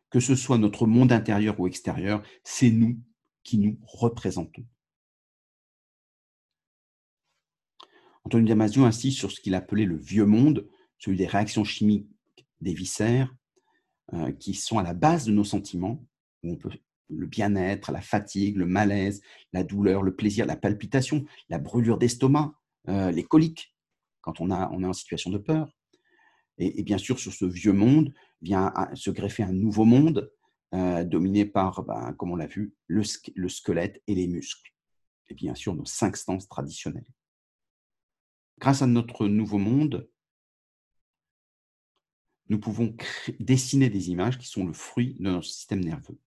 Que 0.08 0.20
ce 0.20 0.34
soit 0.34 0.58
notre 0.58 0.86
monde 0.86 1.12
intérieur 1.12 1.60
ou 1.60 1.66
extérieur, 1.66 2.22
c'est 2.42 2.70
nous 2.70 2.98
qui 3.44 3.58
nous 3.58 3.78
représentons. 3.82 4.64
Antonio 8.24 8.48
Damasio 8.48 8.84
insiste 8.84 9.18
sur 9.18 9.30
ce 9.30 9.40
qu'il 9.40 9.54
appelait 9.54 9.84
le 9.84 9.96
vieux 9.96 10.26
monde, 10.26 10.68
celui 10.98 11.16
des 11.16 11.26
réactions 11.26 11.64
chimiques 11.64 12.08
des 12.60 12.74
viscères, 12.74 13.34
euh, 14.12 14.32
qui 14.32 14.54
sont 14.54 14.78
à 14.78 14.82
la 14.82 14.94
base 14.94 15.26
de 15.26 15.32
nos 15.32 15.44
sentiments, 15.44 16.04
où 16.42 16.52
on 16.52 16.56
peut 16.56 16.70
le 17.08 17.26
bien-être, 17.26 17.92
la 17.92 18.00
fatigue, 18.00 18.56
le 18.56 18.66
malaise, 18.66 19.20
la 19.52 19.64
douleur, 19.64 20.02
le 20.02 20.14
plaisir, 20.14 20.46
la 20.46 20.56
palpitation, 20.56 21.24
la 21.48 21.58
brûlure 21.58 21.98
d'estomac, 21.98 22.54
euh, 22.88 23.10
les 23.10 23.24
coliques, 23.24 23.76
quand 24.20 24.40
on, 24.40 24.50
a, 24.50 24.70
on 24.72 24.82
est 24.82 24.86
en 24.86 24.92
situation 24.92 25.30
de 25.30 25.38
peur. 25.38 25.76
Et, 26.58 26.82
bien 26.82 26.98
sûr, 26.98 27.18
sur 27.18 27.32
ce 27.32 27.46
vieux 27.46 27.72
monde 27.72 28.12
vient 28.42 28.72
se 28.94 29.10
greffer 29.10 29.42
un 29.42 29.52
nouveau 29.52 29.84
monde 29.84 30.30
euh, 30.74 31.04
dominé 31.04 31.46
par, 31.46 31.82
ben, 31.84 32.12
comme 32.12 32.32
on 32.32 32.36
l'a 32.36 32.46
vu, 32.46 32.74
le, 32.86 33.02
le 33.34 33.48
squelette 33.48 34.02
et 34.06 34.14
les 34.14 34.26
muscles. 34.26 34.70
Et 35.30 35.34
bien 35.34 35.54
sûr, 35.54 35.74
nos 35.74 35.86
cinq 35.86 36.16
sens 36.16 36.48
traditionnels. 36.48 37.06
Grâce 38.58 38.82
à 38.82 38.86
notre 38.86 39.26
nouveau 39.26 39.58
monde, 39.58 40.10
nous 42.50 42.58
pouvons 42.58 42.94
dessiner 43.38 43.88
des 43.88 44.10
images 44.10 44.36
qui 44.36 44.48
sont 44.48 44.66
le 44.66 44.72
fruit 44.72 45.14
de 45.14 45.22
notre 45.22 45.46
système 45.46 45.80
nerveux. 45.80 46.18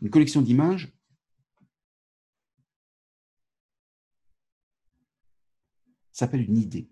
Une 0.00 0.08
collection 0.08 0.40
d'images 0.40 0.96
s'appelle 6.12 6.42
une 6.42 6.56
idée. 6.56 6.88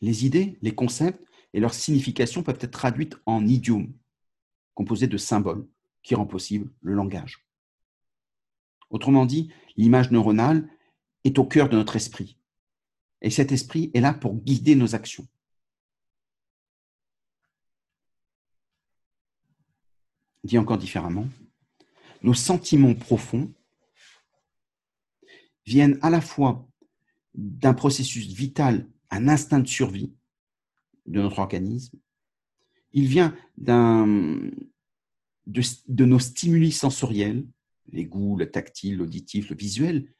Les 0.00 0.24
idées, 0.24 0.58
les 0.62 0.74
concepts 0.74 1.22
et 1.52 1.60
leurs 1.60 1.74
significations 1.74 2.44
peuvent 2.44 2.58
être 2.60 2.70
traduites 2.70 3.16
en 3.26 3.46
idiomes, 3.46 3.92
composés 4.74 5.08
de 5.08 5.18
symboles, 5.18 5.68
qui 6.02 6.14
rend 6.14 6.26
possible 6.26 6.72
le 6.80 6.94
langage. 6.94 7.44
Autrement 8.90 9.26
dit, 9.26 9.52
l'image 9.76 10.12
neuronale 10.12 10.70
est 11.24 11.38
au 11.38 11.44
cœur 11.44 11.68
de 11.68 11.76
notre 11.76 11.96
esprit. 11.96 12.38
Et 13.22 13.30
cet 13.30 13.50
esprit 13.50 13.90
est 13.92 14.00
là 14.00 14.14
pour 14.14 14.36
guider 14.36 14.76
nos 14.76 14.94
actions. 14.94 15.26
Dit 20.44 20.58
encore 20.58 20.78
différemment, 20.78 21.28
nos 22.22 22.34
sentiments 22.34 22.94
profonds 22.94 23.52
viennent 25.66 25.98
à 26.02 26.10
la 26.10 26.20
fois 26.20 26.66
d'un 27.34 27.74
processus 27.74 28.26
vital, 28.26 28.88
un 29.10 29.28
instinct 29.28 29.60
de 29.60 29.68
survie 29.68 30.12
de 31.06 31.20
notre 31.20 31.38
organisme, 31.38 31.98
il 32.92 33.06
vient 33.06 33.36
de, 33.56 34.50
nos 36.04 36.18
stimuli 36.18 36.72
sensoriels, 36.72 37.46
les 37.92 38.04
goûts, 38.04 38.36
le 38.36 38.50
tactile, 38.50 38.96
l'auditif, 38.96 39.50
le 39.50 39.56
visuel, 39.56 40.12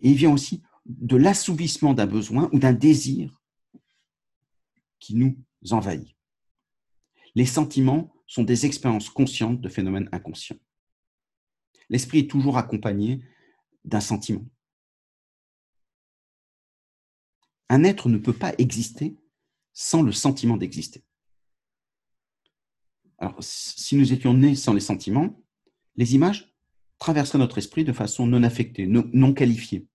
et 0.00 0.10
il 0.10 0.16
vient 0.16 0.32
aussi 0.32 0.62
de 0.86 1.16
l'assouvissement 1.16 1.94
d'un 1.94 2.06
besoin 2.06 2.48
ou 2.52 2.58
d'un 2.58 2.72
désir 2.72 3.42
qui 4.98 5.14
nous 5.14 5.36
envahit. 5.70 6.16
Les 7.34 7.46
sentiments 7.46 8.12
sont 8.26 8.42
des 8.42 8.66
expériences 8.66 9.10
conscientes 9.10 9.60
de 9.60 9.68
phénomènes 9.68 10.08
inconscients. 10.12 10.58
L'esprit 11.88 12.20
est 12.20 12.30
toujours 12.30 12.58
accompagné 12.58 13.22
d'un 13.84 14.00
sentiment. 14.00 14.44
Un 17.68 17.84
être 17.84 18.08
ne 18.08 18.18
peut 18.18 18.32
pas 18.32 18.54
exister 18.58 19.16
sans 19.72 20.02
le 20.02 20.12
sentiment 20.12 20.56
d'exister. 20.56 21.04
Alors, 23.18 23.36
si 23.40 23.96
nous 23.96 24.12
étions 24.12 24.34
nés 24.34 24.54
sans 24.54 24.72
les 24.72 24.80
sentiments, 24.80 25.42
les 25.96 26.14
images 26.14 26.54
traverseraient 26.98 27.38
notre 27.38 27.58
esprit 27.58 27.84
de 27.84 27.92
façon 27.92 28.26
non 28.26 28.42
affectée, 28.42 28.86
non 28.86 29.32
qualifiée 29.32 29.86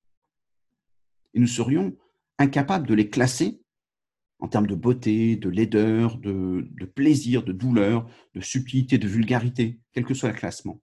et 1.34 1.39
nous 1.39 1.48
serions 1.48 1.96
incapables 2.38 2.88
de 2.88 2.94
les 2.94 3.10
classer 3.10 3.61
en 4.41 4.47
termes 4.47 4.67
de 4.67 4.75
beauté, 4.75 5.36
de 5.36 5.49
laideur, 5.49 6.17
de, 6.17 6.67
plaisir, 6.95 7.43
de 7.43 7.51
douleur, 7.51 8.10
de 8.34 8.41
subtilité, 8.41 8.97
de 8.97 9.08
vulgarité, 9.08 9.80
quel 9.93 10.04
que 10.04 10.15
soit 10.15 10.30
le 10.30 10.36
classement. 10.36 10.82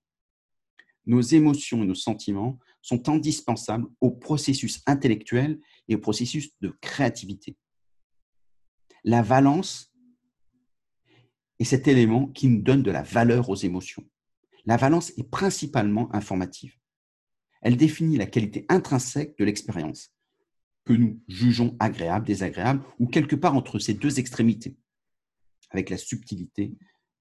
Nos 1.06 1.20
émotions 1.20 1.82
et 1.82 1.86
nos 1.86 1.94
sentiments 1.94 2.58
sont 2.82 3.08
indispensables 3.08 3.86
au 4.00 4.12
processus 4.12 4.80
intellectuel 4.86 5.58
et 5.88 5.96
au 5.96 5.98
processus 5.98 6.50
de 6.60 6.72
créativité. 6.80 7.56
La 9.02 9.22
valence 9.22 9.92
est 11.58 11.64
cet 11.64 11.88
élément 11.88 12.28
qui 12.28 12.48
nous 12.48 12.62
donne 12.62 12.84
de 12.84 12.92
la 12.92 13.02
valeur 13.02 13.48
aux 13.50 13.56
émotions. 13.56 14.04
La 14.66 14.76
valence 14.76 15.10
est 15.18 15.28
principalement 15.28 16.14
informative. 16.14 16.74
Elle 17.62 17.76
définit 17.76 18.16
la 18.16 18.26
qualité 18.26 18.66
intrinsèque 18.68 19.36
de 19.36 19.44
l'expérience, 19.44 20.14
que 20.88 20.94
nous 20.94 21.20
jugeons 21.28 21.76
agréable, 21.80 22.24
désagréable, 22.24 22.82
ou 22.98 23.08
quelque 23.08 23.36
part 23.36 23.54
entre 23.54 23.78
ces 23.78 23.92
deux 23.92 24.18
extrémités, 24.18 24.74
avec 25.68 25.90
la 25.90 25.98
subtilité 25.98 26.72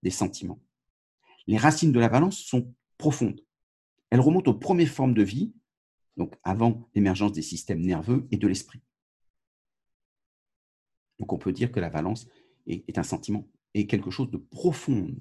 des 0.04 0.10
sentiments. 0.10 0.64
Les 1.48 1.58
racines 1.58 1.92
de 1.92 2.00
la 2.00 2.08
valence 2.08 2.38
sont 2.38 2.74
profondes. 2.98 3.42
Elles 4.10 4.22
remontent 4.22 4.52
aux 4.52 4.58
premières 4.58 4.88
formes 4.88 5.14
de 5.14 5.22
vie, 5.22 5.54
donc 6.16 6.34
avant 6.44 6.88
l'émergence 6.96 7.34
des 7.34 7.42
systèmes 7.42 7.82
nerveux 7.82 8.26
et 8.32 8.38
de 8.38 8.48
l'esprit. 8.48 8.80
Donc 11.20 11.34
on 11.34 11.38
peut 11.38 11.52
dire 11.52 11.70
que 11.70 11.82
la 11.82 11.90
valence 11.90 12.26
est, 12.68 12.98
un 12.98 13.04
sentiment, 13.04 13.50
et 13.74 13.86
quelque 13.86 14.12
chose 14.12 14.32
de 14.32 14.38
profond. 14.38 15.14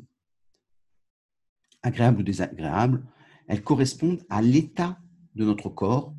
Agréable 1.82 2.20
ou 2.20 2.22
désagréable, 2.22 3.04
elles 3.48 3.64
correspondent 3.64 4.24
à 4.28 4.40
l'état 4.40 5.00
de 5.34 5.44
notre 5.44 5.68
corps 5.68 6.14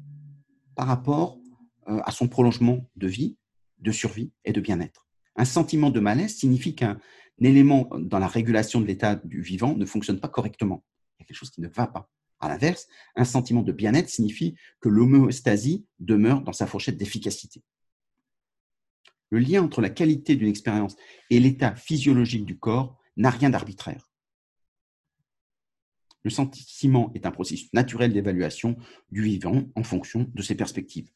par 0.76 0.88
rapport 0.88 1.40
à 1.88 2.12
son 2.12 2.28
prolongement 2.28 2.90
de 2.96 3.08
vie, 3.08 3.38
de 3.80 3.92
survie 3.92 4.32
et 4.46 4.54
de 4.54 4.62
bien-être. 4.62 5.08
Un 5.36 5.46
sentiment 5.46 5.90
de 5.90 6.00
malaise 6.00 6.36
signifie 6.36 6.76
qu'un 6.76 7.00
élément 7.40 7.90
dans 7.98 8.20
la 8.20 8.28
régulation 8.28 8.82
de 8.82 8.86
l'état 8.86 9.16
du 9.16 9.42
vivant 9.42 9.76
ne 9.76 9.86
fonctionne 9.86 10.20
pas 10.20 10.28
correctement. 10.28 10.84
Il 11.18 11.22
y 11.22 11.24
a 11.24 11.26
quelque 11.28 11.38
chose 11.38 11.52
qui 11.52 11.62
ne 11.62 11.68
va 11.68 11.88
pas. 11.88 12.10
À 12.40 12.50
l'inverse, 12.50 12.88
un 13.16 13.26
sentiment 13.26 13.62
de 13.62 13.72
bien-être 13.72 14.10
signifie 14.10 14.56
que 14.80 14.90
l'homéostasie 14.90 15.86
demeure 16.00 16.42
dans 16.42 16.54
sa 16.54 16.68
fourchette 16.68 16.98
d'efficacité. 16.98 17.64
Le 19.30 19.40
lien 19.40 19.64
entre 19.64 19.82
la 19.82 19.90
qualité 19.90 20.36
d'une 20.36 20.48
expérience 20.48 20.96
et 21.30 21.40
l'état 21.40 21.76
physiologique 21.76 22.46
du 22.46 22.58
corps 22.58 22.98
n'a 23.18 23.30
rien 23.30 23.50
d'arbitraire. 23.50 24.10
Le 26.24 26.30
sentiment 26.30 27.12
est 27.14 27.26
un 27.26 27.32
processus 27.32 27.72
naturel 27.74 28.14
d'évaluation 28.14 28.78
du 29.12 29.22
vivant 29.22 29.64
en 29.76 29.84
fonction 29.84 30.30
de 30.34 30.42
ses 30.42 30.56
perspectives 30.56 31.10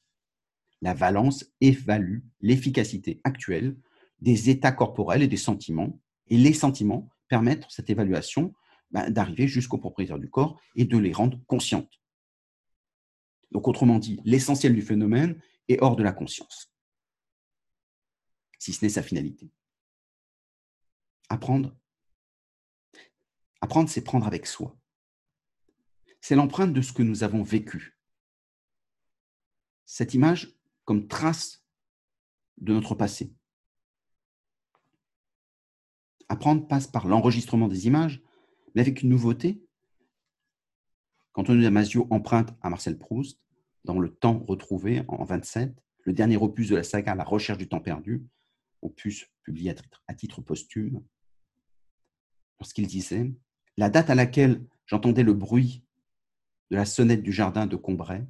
la 0.81 0.93
valence 0.93 1.45
évalue 1.61 2.19
l'efficacité 2.39 3.21
actuelle 3.23 3.77
des 4.19 4.49
états 4.49 4.71
corporels 4.71 5.23
et 5.23 5.27
des 5.27 5.37
sentiments, 5.37 5.99
et 6.27 6.37
les 6.37 6.53
sentiments 6.53 7.09
permettent 7.27 7.65
cette 7.69 7.89
évaluation 7.89 8.53
bah, 8.91 9.09
d'arriver 9.09 9.47
jusqu'au 9.47 9.77
propriétaire 9.77 10.19
du 10.19 10.29
corps 10.29 10.59
et 10.75 10.85
de 10.85 10.97
les 10.97 11.13
rendre 11.13 11.39
conscientes. 11.47 12.01
Donc, 13.51 13.67
autrement 13.67 13.99
dit, 13.99 14.19
l'essentiel 14.23 14.73
du 14.73 14.81
phénomène 14.81 15.39
est 15.67 15.81
hors 15.81 15.95
de 15.95 16.03
la 16.03 16.13
conscience, 16.13 16.71
si 18.59 18.73
ce 18.73 18.85
n'est 18.85 18.89
sa 18.89 19.03
finalité. 19.03 19.49
Apprendre. 21.29 21.75
Apprendre, 23.61 23.89
c'est 23.89 24.03
prendre 24.03 24.27
avec 24.27 24.45
soi. 24.45 24.77
C'est 26.19 26.35
l'empreinte 26.35 26.73
de 26.73 26.81
ce 26.81 26.93
que 26.93 27.03
nous 27.03 27.23
avons 27.23 27.43
vécu. 27.43 27.97
Cette 29.85 30.13
image, 30.13 30.53
comme 30.91 31.08
trace 31.08 31.63
de 32.58 32.73
notre 32.73 32.95
passé. 32.95 33.34
Apprendre 36.27 36.67
passe 36.67 36.86
par 36.86 37.08
l'enregistrement 37.08 37.69
des 37.69 37.88
images, 37.88 38.21
mais 38.75 38.82
avec 38.82 39.01
une 39.01 39.08
nouveauté. 39.08 39.63
On 41.36 41.43
Damasio 41.43 42.08
emprunte 42.10 42.49
à 42.62 42.69
Marcel 42.69 42.99
Proust, 42.99 43.39
dans 43.86 43.99
Le 43.99 44.13
Temps 44.13 44.43
retrouvé 44.45 45.06
en 45.08 45.23
27, 45.23 45.73
le 46.04 46.12
dernier 46.12 46.36
opus 46.36 46.67
de 46.67 46.75
la 46.75 46.84
saga 46.84 47.15
La 47.15 47.23
recherche 47.23 47.58
du 47.58 47.69
temps 47.69 47.80
perdu, 47.80 48.25
opus 48.82 49.32
publié 49.43 49.73
à 50.10 50.13
titre 50.13 50.41
posthume, 50.41 51.01
lorsqu'il 52.60 52.86
disait 52.86 53.34
La 53.77 53.89
date 53.89 54.10
à 54.10 54.15
laquelle 54.15 54.62
j'entendais 54.88 55.23
le 55.23 55.34
bruit 55.34 55.86
de 56.69 56.75
la 56.75 56.84
sonnette 56.84 57.23
du 57.23 57.32
jardin 57.32 57.65
de 57.65 57.77
Combray 57.77 58.27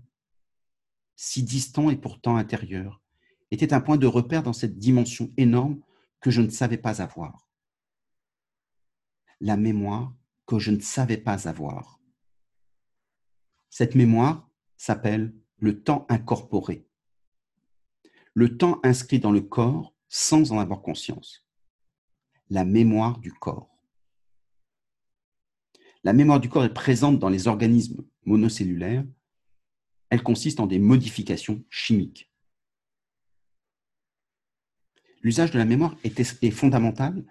si 1.23 1.43
distant 1.43 1.91
et 1.91 1.97
pourtant 1.97 2.35
intérieur, 2.35 2.99
était 3.51 3.73
un 3.73 3.79
point 3.79 3.97
de 3.97 4.07
repère 4.07 4.41
dans 4.41 4.53
cette 4.53 4.79
dimension 4.79 5.31
énorme 5.37 5.79
que 6.19 6.31
je 6.31 6.41
ne 6.41 6.49
savais 6.49 6.79
pas 6.79 6.99
avoir. 6.99 7.47
la 9.39 9.55
mémoire 9.55 10.15
que 10.47 10.57
je 10.57 10.71
ne 10.71 10.79
savais 10.79 11.17
pas 11.17 11.47
avoir. 11.47 11.99
Cette 13.69 13.93
mémoire 13.93 14.49
s'appelle 14.77 15.35
le 15.57 15.83
temps 15.83 16.07
incorporé, 16.09 16.87
le 18.33 18.57
temps 18.57 18.79
inscrit 18.83 19.19
dans 19.19 19.31
le 19.31 19.41
corps 19.41 19.93
sans 20.09 20.51
en 20.51 20.57
avoir 20.57 20.81
conscience, 20.81 21.47
la 22.49 22.65
mémoire 22.65 23.19
du 23.19 23.31
corps. 23.31 23.69
La 26.03 26.13
mémoire 26.13 26.39
du 26.39 26.49
corps 26.49 26.65
est 26.65 26.73
présente 26.73 27.19
dans 27.19 27.29
les 27.29 27.47
organismes 27.47 28.03
monocellulaires. 28.25 29.05
Elle 30.11 30.23
consiste 30.23 30.59
en 30.59 30.67
des 30.67 30.77
modifications 30.77 31.63
chimiques. 31.69 32.29
L'usage 35.21 35.51
de 35.51 35.57
la 35.57 35.65
mémoire 35.65 35.95
est, 36.03 36.51
fondamental 36.51 37.23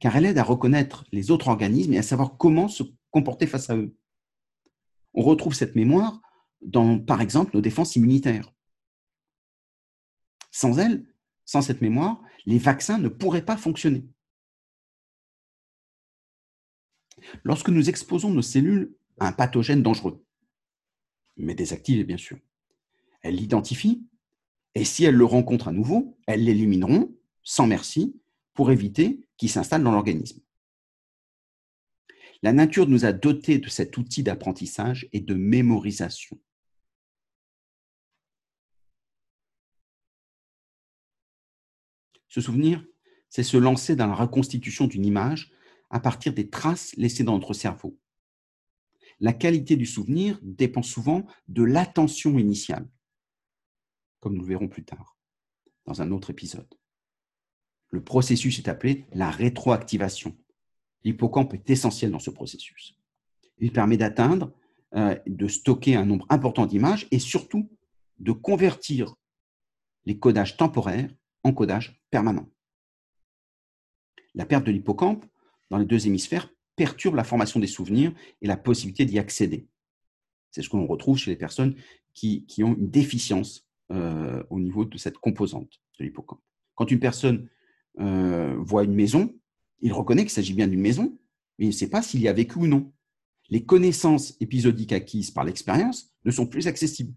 car 0.00 0.16
elle 0.16 0.26
aide 0.26 0.38
à 0.38 0.42
reconnaître 0.42 1.04
les 1.12 1.30
autres 1.30 1.48
organismes 1.48 1.92
et 1.92 1.98
à 1.98 2.02
savoir 2.02 2.36
comment 2.36 2.68
se 2.68 2.82
comporter 3.10 3.46
face 3.46 3.70
à 3.70 3.76
eux. 3.76 3.96
On 5.14 5.22
retrouve 5.22 5.54
cette 5.54 5.76
mémoire 5.76 6.20
dans, 6.60 6.98
par 6.98 7.20
exemple, 7.20 7.52
nos 7.54 7.60
défenses 7.60 7.94
immunitaires. 7.94 8.52
Sans 10.50 10.78
elle, 10.78 11.06
sans 11.44 11.62
cette 11.62 11.82
mémoire, 11.82 12.20
les 12.46 12.58
vaccins 12.58 12.98
ne 12.98 13.08
pourraient 13.08 13.44
pas 13.44 13.56
fonctionner. 13.56 14.08
Lorsque 17.44 17.68
nous 17.68 17.88
exposons 17.88 18.30
nos 18.30 18.42
cellules 18.42 18.96
à 19.20 19.28
un 19.28 19.32
pathogène 19.32 19.82
dangereux, 19.82 20.24
mais 21.36 21.54
désactivé 21.54 22.04
bien 22.04 22.16
sûr, 22.16 22.38
elles 23.22 23.36
l'identifient 23.36 24.06
et 24.74 24.84
si 24.84 25.04
elles 25.04 25.14
le 25.14 25.24
rencontrent 25.24 25.68
à 25.68 25.72
nouveau, 25.72 26.16
elles 26.26 26.44
l'élimineront 26.44 27.14
sans 27.42 27.66
merci 27.66 28.20
pour 28.54 28.70
éviter 28.70 29.26
qu'il 29.36 29.50
s'installe 29.50 29.82
dans 29.82 29.92
l'organisme. 29.92 30.40
La 32.42 32.52
nature 32.52 32.88
nous 32.88 33.04
a 33.04 33.12
dotés 33.12 33.58
de 33.58 33.68
cet 33.68 33.96
outil 33.96 34.22
d'apprentissage 34.22 35.08
et 35.12 35.20
de 35.20 35.34
mémorisation. 35.34 36.38
Se 42.28 42.40
souvenir, 42.40 42.84
c'est 43.28 43.44
se 43.44 43.56
lancer 43.56 43.96
dans 43.96 44.08
la 44.08 44.14
reconstitution 44.14 44.86
d'une 44.86 45.06
image 45.06 45.52
à 45.90 46.00
partir 46.00 46.34
des 46.34 46.50
traces 46.50 46.94
laissées 46.96 47.24
dans 47.24 47.34
notre 47.34 47.54
cerveau. 47.54 47.96
La 49.20 49.32
qualité 49.32 49.76
du 49.76 49.86
souvenir 49.86 50.38
dépend 50.42 50.82
souvent 50.82 51.24
de 51.48 51.62
l'attention 51.62 52.38
initiale, 52.38 52.88
comme 54.20 54.34
nous 54.34 54.42
le 54.42 54.48
verrons 54.48 54.68
plus 54.68 54.84
tard 54.84 55.16
dans 55.86 56.02
un 56.02 56.10
autre 56.10 56.30
épisode. 56.30 56.68
Le 57.90 58.02
processus 58.02 58.58
est 58.58 58.68
appelé 58.68 59.06
la 59.12 59.30
rétroactivation. 59.30 60.36
L'hippocampe 61.04 61.54
est 61.54 61.70
essentiel 61.70 62.10
dans 62.10 62.18
ce 62.18 62.30
processus. 62.30 62.98
Il 63.58 63.72
permet 63.72 63.96
d'atteindre, 63.96 64.52
euh, 64.94 65.16
de 65.26 65.46
stocker 65.46 65.94
un 65.94 66.06
nombre 66.06 66.26
important 66.28 66.66
d'images 66.66 67.06
et 67.10 67.18
surtout 67.18 67.70
de 68.18 68.32
convertir 68.32 69.14
les 70.06 70.18
codages 70.18 70.56
temporaires 70.56 71.14
en 71.42 71.52
codages 71.52 72.02
permanents. 72.10 72.50
La 74.34 74.46
perte 74.46 74.64
de 74.64 74.72
l'hippocampe 74.72 75.24
dans 75.70 75.78
les 75.78 75.84
deux 75.84 76.06
hémisphères 76.06 76.50
perturbe 76.76 77.14
la 77.14 77.24
formation 77.24 77.60
des 77.60 77.66
souvenirs 77.66 78.12
et 78.42 78.46
la 78.46 78.56
possibilité 78.56 79.04
d'y 79.04 79.18
accéder. 79.18 79.68
C'est 80.50 80.62
ce 80.62 80.68
que 80.68 80.76
l'on 80.76 80.86
retrouve 80.86 81.18
chez 81.18 81.30
les 81.30 81.36
personnes 81.36 81.74
qui, 82.12 82.46
ont 82.60 82.74
une 82.74 82.90
déficience 82.90 83.66
euh, 83.90 84.42
au 84.50 84.60
niveau 84.60 84.84
de 84.84 84.96
cette 84.98 85.18
composante 85.18 85.80
de 85.98 86.04
l'hippocampe. 86.04 86.40
Quand 86.74 86.90
une 86.90 87.00
personne 87.00 87.48
euh, 88.00 88.56
voit 88.58 88.84
une 88.84 88.94
maison, 88.94 89.34
il 89.80 89.92
reconnaît 89.92 90.22
qu'il 90.22 90.30
s'agit 90.30 90.54
bien 90.54 90.68
d'une 90.68 90.80
maison, 90.80 91.18
mais 91.58 91.66
il 91.66 91.68
ne 91.68 91.74
sait 91.74 91.90
pas 91.90 92.02
s'il 92.02 92.20
y 92.20 92.28
a 92.28 92.32
vécu 92.32 92.58
ou 92.58 92.66
non. 92.66 92.92
Les 93.50 93.64
connaissances 93.64 94.36
épisodiques 94.40 94.92
acquises 94.92 95.30
par 95.30 95.44
l'expérience 95.44 96.12
ne 96.24 96.30
sont 96.30 96.46
plus 96.46 96.66
accessibles, 96.66 97.14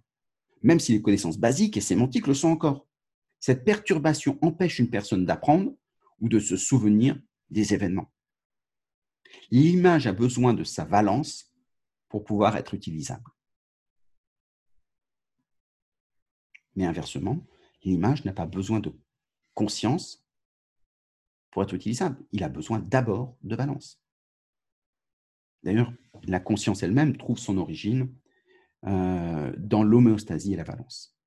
même 0.62 0.80
si 0.80 0.92
les 0.92 1.02
connaissances 1.02 1.38
basiques 1.38 1.78
et 1.78 1.82
sémantiques 1.82 2.28
le 2.28 2.34
sont 2.34 2.50
encore. 2.50 2.88
Cette 3.40 3.64
perturbation 3.64 4.38
empêche 4.42 4.80
une 4.80 4.90
personne 4.90 5.26
d'apprendre 5.26 5.74
ou 6.20 6.28
de 6.28 6.40
se 6.40 6.58
souvenir 6.58 7.20
des 7.50 7.74
événements. 7.74 8.12
L'image 9.52 10.08
a 10.08 10.14
besoin 10.14 10.54
de 10.54 10.64
sa 10.64 10.86
valence 10.86 11.54
pour 12.10 12.24
pouvoir 12.24 12.58
être 12.58 12.74
utilisable. 12.74 13.32
Mais 16.76 16.86
inversement, 16.86 17.46
l'image 17.84 18.24
n'a 18.26 18.34
pas 18.34 18.46
besoin 18.46 18.80
de 18.80 18.94
conscience 19.54 20.24
pour 21.52 21.64
être 21.64 21.74
utilisable. 21.74 22.24
Il 22.32 22.44
a 22.44 22.50
besoin 22.50 22.80
d'abord 22.80 23.36
de 23.44 23.56
valence. 23.56 24.02
D'ailleurs, 25.64 25.92
la 26.24 26.40
conscience 26.40 26.84
elle-même 26.84 27.18
trouve 27.18 27.40
son 27.40 27.58
origine 27.58 28.14
euh, 28.86 29.52
dans 29.58 29.84
l'homéostasie 29.84 30.54
et 30.54 30.56
la 30.56 30.64
valence. 30.64 31.18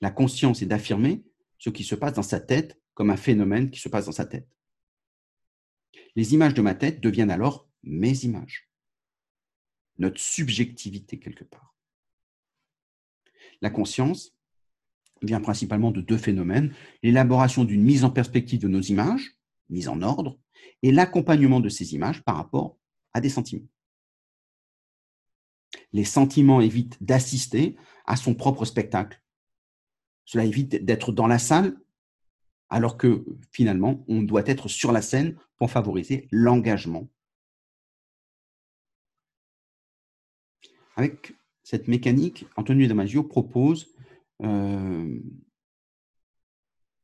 La 0.00 0.10
conscience 0.10 0.60
est 0.60 0.66
d'affirmer 0.66 1.24
ce 1.58 1.70
qui 1.70 1.84
se 1.84 1.94
passe 1.94 2.14
dans 2.14 2.22
sa 2.22 2.40
tête 2.40 2.80
comme 2.94 3.10
un 3.10 3.16
phénomène 3.16 3.70
qui 3.70 3.80
se 3.80 3.88
passe 3.88 4.06
dans 4.06 4.12
sa 4.12 4.26
tête. 4.26 4.48
Les 6.16 6.34
images 6.34 6.54
de 6.54 6.62
ma 6.62 6.74
tête 6.74 7.00
deviennent 7.00 7.30
alors 7.30 7.68
mes 7.82 8.24
images, 8.24 8.68
notre 9.98 10.20
subjectivité 10.20 11.18
quelque 11.18 11.44
part. 11.44 11.74
La 13.60 13.70
conscience 13.70 14.34
vient 15.22 15.40
principalement 15.40 15.90
de 15.90 16.00
deux 16.00 16.18
phénomènes, 16.18 16.74
l'élaboration 17.02 17.64
d'une 17.64 17.82
mise 17.82 18.04
en 18.04 18.10
perspective 18.10 18.60
de 18.60 18.68
nos 18.68 18.80
images, 18.80 19.36
mise 19.70 19.88
en 19.88 20.02
ordre, 20.02 20.38
et 20.82 20.92
l'accompagnement 20.92 21.60
de 21.60 21.68
ces 21.68 21.94
images 21.94 22.22
par 22.22 22.36
rapport 22.36 22.78
à 23.12 23.20
des 23.20 23.28
sentiments. 23.28 23.68
Les 25.92 26.04
sentiments 26.04 26.60
évitent 26.60 27.02
d'assister 27.02 27.76
à 28.06 28.16
son 28.16 28.34
propre 28.34 28.64
spectacle. 28.64 29.22
Cela 30.24 30.44
évite 30.44 30.84
d'être 30.84 31.12
dans 31.12 31.26
la 31.26 31.38
salle 31.38 31.76
alors 32.74 32.96
que 32.96 33.24
finalement, 33.52 34.04
on 34.08 34.22
doit 34.22 34.42
être 34.46 34.66
sur 34.66 34.90
la 34.90 35.00
scène 35.00 35.36
pour 35.58 35.70
favoriser 35.70 36.26
l'engagement. 36.32 37.08
Avec 40.96 41.36
cette 41.62 41.86
mécanique, 41.86 42.46
Antonio 42.56 42.88
Damasio 42.88 43.22
propose 43.22 43.94
euh, 44.42 45.20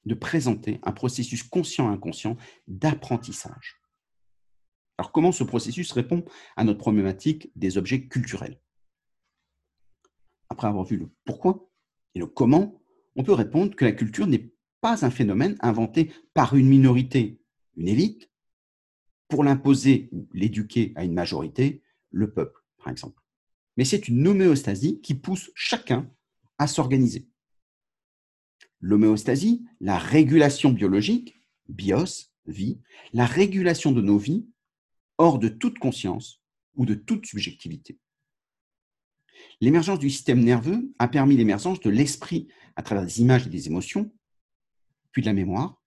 de 0.07 0.15
présenter 0.15 0.81
un 0.83 0.91
processus 0.91 1.45
conscient-inconscient 1.45 2.37
d'apprentissage. 2.67 3.81
Alors 4.99 5.13
comment 5.13 5.31
ce 5.31 5.45
processus 5.45 5.93
répond 5.93 6.25
à 6.57 6.65
notre 6.65 6.81
problématique 6.81 7.53
des 7.55 7.79
objets 7.79 8.09
culturels? 8.09 8.61
Après 10.49 10.67
avoir 10.67 10.85
vu 10.85 10.97
le 10.97 11.09
pourquoi 11.25 11.71
et 12.17 12.19
le 12.19 12.27
comment, 12.27 12.83
on 13.15 13.23
peut 13.23 13.35
répondre 13.35 13.77
que 13.77 13.85
la 13.85 13.93
culture 13.93 14.27
n'est 14.27 14.51
pas 14.81 15.05
un 15.05 15.11
phénomène 15.11 15.57
inventé 15.61 16.13
par 16.35 16.57
une 16.57 16.69
minorité, 16.69 17.41
une 17.77 17.89
élite, 17.89 18.31
pour 19.29 19.45
l'imposer 19.45 20.09
ou 20.13 20.29
l'éduquer 20.33 20.93
à 20.97 21.05
une 21.05 21.15
majorité, 21.15 21.83
le 22.11 22.33
peuple, 22.33 22.61
par 22.79 22.89
exemple. 22.89 23.23
Mais 23.77 23.85
c'est 23.85 24.09
une 24.09 24.27
homéostasie 24.27 25.01
qui 25.01 25.15
pousse 25.15 25.51
chacun 25.55 26.11
à 26.59 26.67
s'organiser. 26.67 27.29
L'homéostasie, 28.81 29.65
la 29.81 29.99
régulation 29.99 30.71
biologique, 30.71 31.37
bios, 31.69 32.31
vie, 32.47 32.81
la 33.13 33.27
régulation 33.27 33.93
de 33.93 34.01
nos 34.01 34.19
vies 34.19 34.49
hors 35.19 35.39
de 35.39 35.49
toute 35.49 35.79
conscience 35.79 36.43
ou 36.75 36.87
de 36.87 36.95
toute 36.95 37.27
subjectivité. 37.27 37.99
L'émergence 39.61 39.99
du 39.99 40.11
système 40.11 40.43
nerveux 40.43 40.93
a 40.99 41.09
permis 41.09 41.37
l'émergence 41.37 41.81
de 41.81 41.91
l'esprit 41.91 42.49
à 42.77 42.83
travers 42.83 43.05
des 43.05 43.21
images 43.21 43.47
et 43.47 43.51
des 43.51 43.67
émotions, 43.67 44.13
puis 45.13 45.23
de 45.23 45.27
la 45.27 45.33
mémoire, 45.33 45.83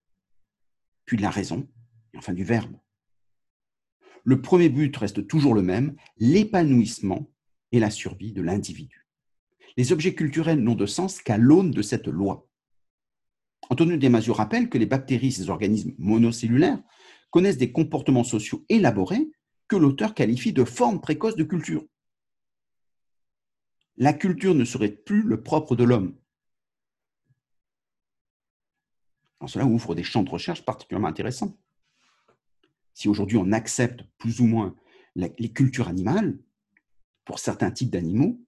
puis 1.05 1.17
de 1.17 1.21
la 1.21 1.29
raison, 1.29 1.67
et 2.13 2.17
enfin 2.17 2.33
du 2.33 2.43
verbe. 2.43 2.75
Le 4.23 4.41
premier 4.41 4.69
but 4.69 4.95
reste 4.95 5.27
toujours 5.27 5.53
le 5.53 5.61
même, 5.61 5.95
l'épanouissement 6.17 7.29
et 7.71 7.79
la 7.79 7.89
survie 7.89 8.31
de 8.31 8.41
l'individu. 8.41 9.07
Les 9.75 9.91
objets 9.91 10.15
culturels 10.15 10.61
n'ont 10.61 10.75
de 10.75 10.85
sens 10.85 11.21
qu'à 11.21 11.37
l'aune 11.37 11.71
de 11.71 11.81
cette 11.81 12.07
loi. 12.07 12.47
Antonio 13.69 13.97
Damasio 13.97 14.33
rappelle 14.33 14.69
que 14.69 14.77
les 14.77 14.85
bactéries, 14.85 15.31
ces 15.31 15.49
organismes 15.49 15.95
monocellulaires, 15.97 16.81
connaissent 17.31 17.57
des 17.57 17.71
comportements 17.71 18.23
sociaux 18.23 18.63
élaborés 18.69 19.31
que 19.67 19.75
l'auteur 19.75 20.13
qualifie 20.13 20.53
de 20.53 20.63
formes 20.63 21.01
précoces 21.01 21.35
de 21.35 21.43
culture. 21.43 21.83
La 23.97 24.13
culture 24.13 24.55
ne 24.55 24.65
serait 24.65 24.91
plus 24.91 25.23
le 25.23 25.41
propre 25.41 25.75
de 25.75 25.83
l'homme. 25.83 26.15
Cela 29.47 29.65
ouvre 29.65 29.95
des 29.95 30.03
champs 30.03 30.23
de 30.23 30.29
recherche 30.29 30.63
particulièrement 30.63 31.07
intéressants. 31.07 31.57
Si 32.93 33.07
aujourd'hui 33.07 33.37
on 33.37 33.51
accepte 33.51 34.03
plus 34.17 34.39
ou 34.39 34.45
moins 34.45 34.75
les 35.15 35.51
cultures 35.51 35.87
animales 35.87 36.37
pour 37.25 37.39
certains 37.39 37.71
types 37.71 37.89
d'animaux, 37.89 38.39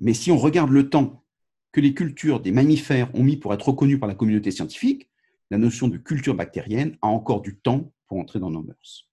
mais 0.00 0.14
si 0.14 0.30
on 0.30 0.38
regarde 0.38 0.70
le 0.70 0.88
temps 0.88 1.24
que 1.72 1.80
les 1.80 1.94
cultures 1.94 2.40
des 2.40 2.52
mammifères 2.52 3.14
ont 3.14 3.22
mis 3.22 3.36
pour 3.36 3.54
être 3.54 3.68
reconnues 3.68 3.98
par 3.98 4.08
la 4.08 4.14
communauté 4.14 4.50
scientifique, 4.50 5.08
la 5.50 5.58
notion 5.58 5.88
de 5.88 5.98
culture 5.98 6.34
bactérienne 6.34 6.96
a 7.02 7.08
encore 7.08 7.42
du 7.42 7.58
temps 7.58 7.92
pour 8.06 8.18
entrer 8.18 8.38
dans 8.38 8.50
nos 8.50 8.62
mœurs. 8.62 9.08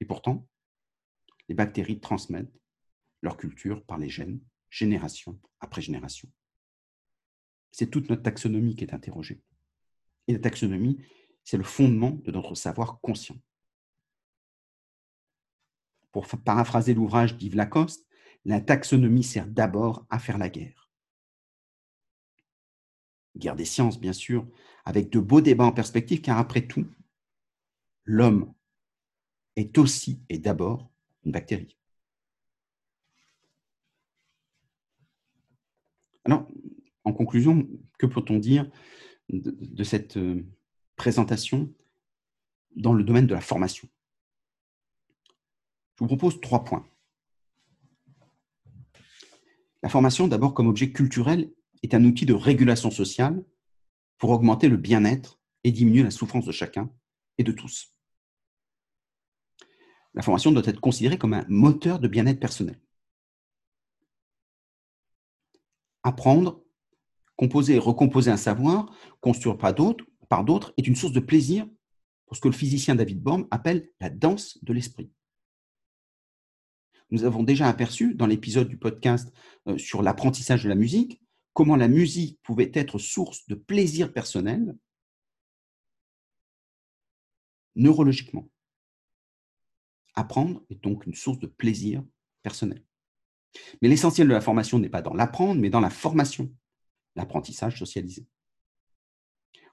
Et 0.00 0.04
pourtant, 0.04 0.46
les 1.48 1.54
bactéries 1.54 2.00
transmettent 2.00 2.60
leur 3.22 3.36
culture 3.36 3.84
par 3.84 3.98
les 3.98 4.08
gènes, 4.08 4.40
génération 4.70 5.38
après 5.60 5.82
génération. 5.82 6.28
C'est 7.72 7.90
toute 7.90 8.08
notre 8.08 8.22
taxonomie 8.22 8.76
qui 8.76 8.84
est 8.84 8.94
interrogée. 8.94 9.42
Et 10.28 10.32
la 10.32 10.38
taxonomie, 10.38 10.98
c'est 11.44 11.56
le 11.56 11.64
fondement 11.64 12.10
de 12.10 12.30
notre 12.30 12.54
savoir 12.54 13.00
conscient. 13.00 13.36
Pour 16.12 16.26
paraphraser 16.26 16.94
l'ouvrage 16.94 17.36
d'Yves 17.36 17.56
Lacoste, 17.56 18.06
la 18.44 18.60
taxonomie 18.60 19.24
sert 19.24 19.46
d'abord 19.46 20.06
à 20.10 20.18
faire 20.18 20.38
la 20.38 20.48
guerre. 20.48 20.90
Guerre 23.36 23.56
des 23.56 23.64
sciences, 23.64 23.98
bien 23.98 24.12
sûr, 24.12 24.46
avec 24.84 25.10
de 25.10 25.18
beaux 25.18 25.40
débats 25.40 25.64
en 25.64 25.72
perspective, 25.72 26.20
car 26.20 26.38
après 26.38 26.66
tout, 26.66 26.86
l'homme 28.04 28.54
est 29.56 29.76
aussi 29.78 30.22
et 30.28 30.38
d'abord 30.38 30.90
une 31.24 31.32
bactérie. 31.32 31.76
Alors, 36.24 36.46
en 37.04 37.12
conclusion, 37.12 37.68
que 37.98 38.06
peut-on 38.06 38.38
dire 38.38 38.70
de, 39.30 39.84
cette 39.84 40.16
euh, 40.16 40.44
présentation 40.96 41.72
dans 42.76 42.92
le 42.92 43.04
domaine 43.04 43.26
de 43.26 43.34
la 43.34 43.40
formation 43.40 43.88
Je 45.94 46.00
vous 46.00 46.06
propose 46.06 46.40
trois 46.40 46.64
points. 46.64 46.86
La 49.82 49.88
formation, 49.88 50.28
d'abord 50.28 50.54
comme 50.54 50.66
objet 50.66 50.92
culturel, 50.92 51.52
est 51.82 51.94
un 51.94 52.04
outil 52.04 52.24
de 52.24 52.34
régulation 52.34 52.90
sociale 52.90 53.44
pour 54.18 54.30
augmenter 54.30 54.68
le 54.68 54.78
bien-être 54.78 55.38
et 55.62 55.72
diminuer 55.72 56.02
la 56.02 56.10
souffrance 56.10 56.46
de 56.46 56.52
chacun 56.52 56.90
et 57.36 57.44
de 57.44 57.52
tous. 57.52 57.94
La 60.14 60.22
formation 60.22 60.52
doit 60.52 60.62
être 60.64 60.80
considérée 60.80 61.18
comme 61.18 61.34
un 61.34 61.44
moteur 61.48 61.98
de 61.98 62.08
bien-être 62.08 62.40
personnel. 62.40 62.80
Apprendre, 66.02 66.63
composer 67.36 67.74
et 67.74 67.78
recomposer 67.78 68.30
un 68.30 68.36
savoir, 68.36 68.94
construire 69.20 69.58
par 69.58 69.74
d'autres, 69.74 70.74
est 70.76 70.86
une 70.86 70.96
source 70.96 71.12
de 71.12 71.20
plaisir 71.20 71.66
pour 72.26 72.36
ce 72.36 72.40
que 72.40 72.48
le 72.48 72.54
physicien 72.54 72.94
David 72.94 73.22
Bohm 73.22 73.46
appelle 73.50 73.90
la 74.00 74.10
danse 74.10 74.58
de 74.62 74.72
l'esprit. 74.72 75.10
Nous 77.10 77.24
avons 77.24 77.42
déjà 77.42 77.68
aperçu 77.68 78.14
dans 78.14 78.26
l'épisode 78.26 78.68
du 78.68 78.78
podcast 78.78 79.32
euh, 79.68 79.78
sur 79.78 80.02
l'apprentissage 80.02 80.64
de 80.64 80.68
la 80.68 80.74
musique 80.74 81.20
comment 81.52 81.76
la 81.76 81.88
musique 81.88 82.40
pouvait 82.42 82.72
être 82.74 82.98
source 82.98 83.46
de 83.46 83.54
plaisir 83.54 84.12
personnel 84.12 84.76
neurologiquement. 87.76 88.48
Apprendre 90.14 90.64
est 90.70 90.82
donc 90.82 91.06
une 91.06 91.14
source 91.14 91.38
de 91.38 91.46
plaisir 91.46 92.04
personnel. 92.42 92.84
Mais 93.80 93.88
l'essentiel 93.88 94.28
de 94.28 94.32
la 94.32 94.40
formation 94.40 94.78
n'est 94.78 94.88
pas 94.88 95.02
dans 95.02 95.14
l'apprendre, 95.14 95.60
mais 95.60 95.70
dans 95.70 95.80
la 95.80 95.90
formation, 95.90 96.52
l'apprentissage 97.16 97.78
socialisé. 97.78 98.26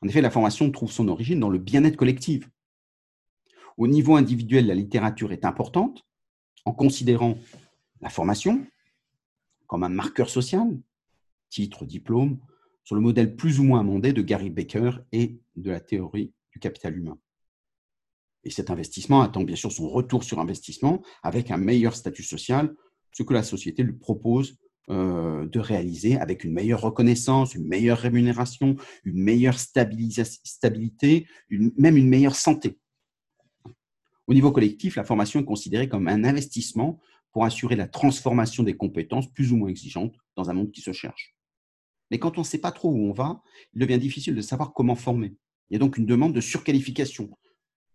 En 0.01 0.07
effet, 0.07 0.21
la 0.21 0.31
formation 0.31 0.71
trouve 0.71 0.91
son 0.91 1.07
origine 1.07 1.39
dans 1.39 1.49
le 1.49 1.59
bien-être 1.59 1.97
collectif. 1.97 2.49
Au 3.77 3.87
niveau 3.87 4.15
individuel, 4.15 4.67
la 4.67 4.75
littérature 4.75 5.31
est 5.31 5.45
importante 5.45 6.05
en 6.65 6.73
considérant 6.73 7.37
la 8.01 8.09
formation 8.09 8.65
comme 9.67 9.83
un 9.83 9.89
marqueur 9.89 10.29
social, 10.29 10.67
titre, 11.49 11.85
diplôme, 11.85 12.39
sur 12.83 12.95
le 12.95 13.01
modèle 13.01 13.35
plus 13.35 13.59
ou 13.59 13.63
moins 13.63 13.79
amendé 13.79 14.11
de 14.11 14.21
Gary 14.21 14.49
Baker 14.49 14.91
et 15.11 15.39
de 15.55 15.71
la 15.71 15.79
théorie 15.79 16.33
du 16.51 16.59
capital 16.59 16.97
humain. 16.97 17.17
Et 18.43 18.49
cet 18.49 18.69
investissement 18.71 19.21
attend 19.21 19.43
bien 19.43 19.55
sûr 19.55 19.71
son 19.71 19.87
retour 19.87 20.23
sur 20.23 20.39
investissement 20.39 21.01
avec 21.21 21.51
un 21.51 21.57
meilleur 21.57 21.95
statut 21.95 22.23
social, 22.23 22.75
ce 23.13 23.23
que 23.23 23.33
la 23.33 23.43
société 23.43 23.83
lui 23.83 23.93
propose 23.93 24.57
euh, 24.89 25.45
de 25.47 25.59
réaliser 25.59 26.17
avec 26.17 26.43
une 26.43 26.53
meilleure 26.53 26.81
reconnaissance, 26.81 27.53
une 27.53 27.67
meilleure 27.67 27.99
rémunération, 27.99 28.75
une 29.03 29.21
meilleure 29.21 29.59
stabilité, 29.59 31.27
même 31.49 31.97
une 31.97 32.09
meilleure 32.09 32.35
santé. 32.35 32.79
Au 34.27 34.33
niveau 34.33 34.51
collectif, 34.51 34.95
la 34.95 35.03
formation 35.03 35.39
est 35.39 35.45
considérée 35.45 35.87
comme 35.87 36.07
un 36.07 36.23
investissement 36.23 36.99
pour 37.31 37.45
assurer 37.45 37.75
la 37.75 37.87
transformation 37.87 38.63
des 38.63 38.75
compétences 38.75 39.31
plus 39.31 39.51
ou 39.51 39.57
moins 39.57 39.69
exigeantes 39.69 40.15
dans 40.35 40.49
un 40.49 40.53
monde 40.53 40.71
qui 40.71 40.81
se 40.81 40.93
cherche. 40.93 41.35
Mais 42.09 42.19
quand 42.19 42.37
on 42.37 42.41
ne 42.41 42.45
sait 42.45 42.57
pas 42.57 42.71
trop 42.71 42.91
où 42.91 43.09
on 43.09 43.13
va, 43.13 43.41
il 43.73 43.81
devient 43.81 43.99
difficile 43.99 44.35
de 44.35 44.41
savoir 44.41 44.73
comment 44.73 44.95
former. 44.95 45.35
Il 45.69 45.73
y 45.73 45.75
a 45.75 45.79
donc 45.79 45.97
une 45.97 46.05
demande 46.05 46.33
de 46.33 46.41
surqualification, 46.41 47.29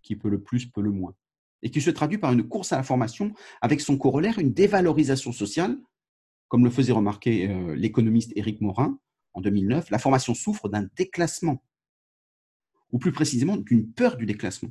qui 0.03 0.17
peut 0.17 0.31
le 0.31 0.43
plus, 0.43 0.67
peut 0.67 0.81
le 0.81 0.91
moins, 0.91 1.15
et 1.63 1.71
qui 1.71 1.81
se 1.81 1.91
traduit 1.91 2.19
par 2.19 2.33
une 2.33 2.49
course 2.49 2.73
à 2.73 2.77
la 2.77 2.83
formation 2.83 3.35
avec 3.61 3.81
son 3.81 3.99
corollaire, 3.99 4.39
une 4.39 4.53
dévalorisation 4.53 5.33
sociale, 5.33 5.79
comme 6.49 6.65
le 6.65 6.71
faisait 6.71 6.93
remarquer 6.93 7.49
euh, 7.49 7.75
l'économiste 7.75 8.33
Éric 8.37 8.61
Morin 8.61 8.99
en 9.35 9.41
2009, 9.41 9.91
la 9.91 9.99
formation 9.99 10.35
souffre 10.35 10.69
d'un 10.69 10.89
déclassement, 10.97 11.63
ou 12.93 12.99
plus 12.99 13.13
précisément 13.13 13.57
d'une 13.57 13.93
peur 13.93 14.17
du 14.17 14.27
déclassement. 14.27 14.71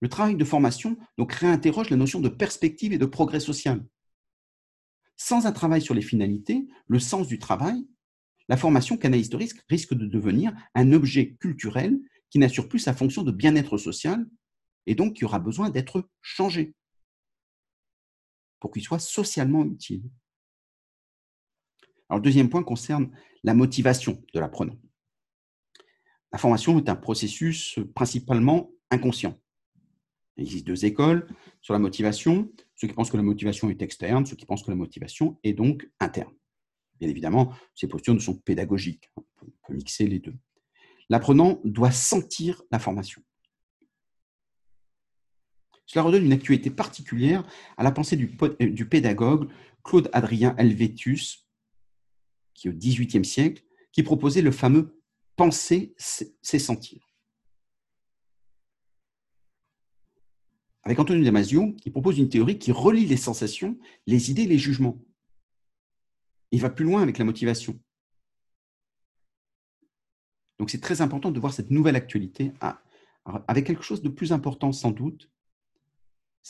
Le 0.00 0.08
travail 0.08 0.36
de 0.36 0.44
formation 0.44 0.96
donc 1.16 1.32
réinterroge 1.32 1.90
la 1.90 1.96
notion 1.96 2.20
de 2.20 2.28
perspective 2.28 2.92
et 2.92 2.98
de 2.98 3.06
progrès 3.06 3.40
social. 3.40 3.84
Sans 5.16 5.46
un 5.46 5.52
travail 5.52 5.82
sur 5.82 5.94
les 5.94 6.02
finalités, 6.02 6.68
le 6.86 7.00
sens 7.00 7.26
du 7.26 7.40
travail, 7.40 7.84
la 8.48 8.56
formation 8.56 8.96
canaliste 8.96 9.34
risque 9.34 9.62
risque 9.68 9.94
de 9.94 10.06
devenir 10.06 10.52
un 10.74 10.92
objet 10.92 11.34
culturel 11.34 11.98
qui 12.30 12.38
n'assure 12.38 12.68
plus 12.68 12.78
sa 12.78 12.94
fonction 12.94 13.22
de 13.22 13.32
bien-être 13.32 13.76
social 13.76 14.26
et 14.86 14.94
donc 14.94 15.14
qui 15.16 15.24
aura 15.24 15.38
besoin 15.40 15.68
d'être 15.70 16.08
changé 16.22 16.74
pour 18.60 18.70
qu'il 18.70 18.82
soit 18.82 18.98
socialement 18.98 19.64
utile. 19.64 20.02
Le 22.10 22.20
deuxième 22.20 22.48
point 22.48 22.62
concerne 22.62 23.10
la 23.44 23.54
motivation 23.54 24.22
de 24.34 24.40
l'apprenant. 24.40 24.76
La 26.32 26.38
formation 26.38 26.78
est 26.78 26.88
un 26.88 26.96
processus 26.96 27.78
principalement 27.94 28.70
inconscient. 28.90 29.38
Il 30.36 30.44
existe 30.44 30.66
deux 30.66 30.84
écoles 30.84 31.26
sur 31.60 31.74
la 31.74 31.80
motivation, 31.80 32.50
ceux 32.76 32.88
qui 32.88 32.94
pensent 32.94 33.10
que 33.10 33.16
la 33.16 33.22
motivation 33.22 33.70
est 33.70 33.82
externe, 33.82 34.24
ceux 34.24 34.36
qui 34.36 34.46
pensent 34.46 34.62
que 34.62 34.70
la 34.70 34.76
motivation 34.76 35.38
est 35.42 35.52
donc 35.52 35.88
interne. 36.00 36.32
Bien 37.00 37.08
évidemment, 37.08 37.52
ces 37.74 37.88
postures 37.88 38.20
sont 38.20 38.36
pédagogiques. 38.36 39.10
On 39.16 39.22
peut 39.66 39.74
mixer 39.74 40.06
les 40.06 40.18
deux 40.18 40.34
l'apprenant 41.08 41.60
doit 41.64 41.90
sentir 41.90 42.62
la 42.70 42.78
formation. 42.78 43.22
Cela 45.86 46.02
redonne 46.02 46.26
une 46.26 46.32
actualité 46.32 46.70
particulière 46.70 47.44
à 47.78 47.82
la 47.82 47.92
pensée 47.92 48.16
du, 48.16 48.36
euh, 48.42 48.84
pédagogue 48.84 49.50
Claude 49.82 50.10
Adrien 50.12 50.54
Helvétius, 50.58 51.47
qui 52.58 52.68
au 52.68 52.72
XVIIIe 52.72 53.24
siècle, 53.24 53.62
qui 53.92 54.02
proposait 54.02 54.42
le 54.42 54.50
fameux 54.50 55.00
penser, 55.36 55.94
c'est 55.96 56.58
sentir. 56.58 57.14
Avec 60.82 60.98
Antonio 60.98 61.24
Damasio, 61.24 61.76
il 61.84 61.92
propose 61.92 62.18
une 62.18 62.28
théorie 62.28 62.58
qui 62.58 62.72
relie 62.72 63.06
les 63.06 63.16
sensations, 63.16 63.78
les 64.06 64.32
idées 64.32 64.46
les 64.46 64.58
jugements. 64.58 65.00
Il 66.50 66.60
va 66.60 66.70
plus 66.70 66.84
loin 66.84 67.00
avec 67.00 67.18
la 67.18 67.24
motivation. 67.24 67.78
Donc 70.58 70.70
c'est 70.70 70.80
très 70.80 71.00
important 71.00 71.30
de 71.30 71.38
voir 71.38 71.52
cette 71.52 71.70
nouvelle 71.70 71.94
actualité 71.94 72.52
avec 73.46 73.66
quelque 73.66 73.82
chose 73.84 74.02
de 74.02 74.08
plus 74.08 74.32
important 74.32 74.72
sans 74.72 74.90
doute, 74.90 75.30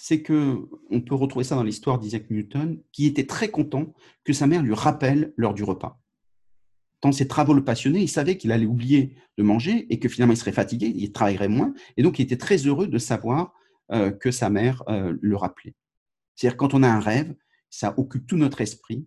c'est 0.01 0.23
que 0.23 0.69
on 0.91 1.01
peut 1.01 1.15
retrouver 1.15 1.45
ça 1.45 1.57
dans 1.57 1.65
l'histoire 1.65 1.99
d'Isaac 1.99 2.31
Newton, 2.31 2.81
qui 2.93 3.07
était 3.07 3.27
très 3.27 3.49
content 3.49 3.95
que 4.25 4.33
sa 4.33 4.47
mère 4.47 4.63
lui 4.63 4.75
rappelle 4.75 5.33
l'heure 5.37 5.55
du 5.55 5.65
repas. 5.65 6.01
Tant 7.01 7.13
ses 7.13 7.29
travaux 7.29 7.55
le 7.55 7.65
il 7.97 8.09
savait 8.09 8.37
qu'il 8.37 8.53
allait 8.53 8.67
oublier 8.67 9.17
de 9.37 9.43
manger 9.43 9.87
et 9.91 9.99
que 9.99 10.09
finalement 10.09 10.35
il 10.35 10.39
serait 10.39 10.53
fatigué, 10.53 10.93
il 10.95 11.13
travaillerait 11.13 11.49
moins, 11.49 11.75
et 11.97 12.03
donc 12.03 12.19
il 12.19 12.23
était 12.23 12.37
très 12.37 12.57
heureux 12.57 12.87
de 12.87 12.99
savoir 12.99 13.53
euh, 13.93 14.11
que 14.11 14.31
sa 14.31 14.51
mère 14.51 14.83
euh, 14.89 15.17
le 15.21 15.37
rappelait. 15.37 15.75
C'est-à-dire 16.35 16.57
quand 16.57 16.75
on 16.75 16.83
a 16.83 16.89
un 16.89 17.01
rêve, 17.01 17.35
ça 17.71 17.95
occupe 17.99 18.27
tout 18.27 18.37
notre 18.37 18.61
esprit, 18.61 19.07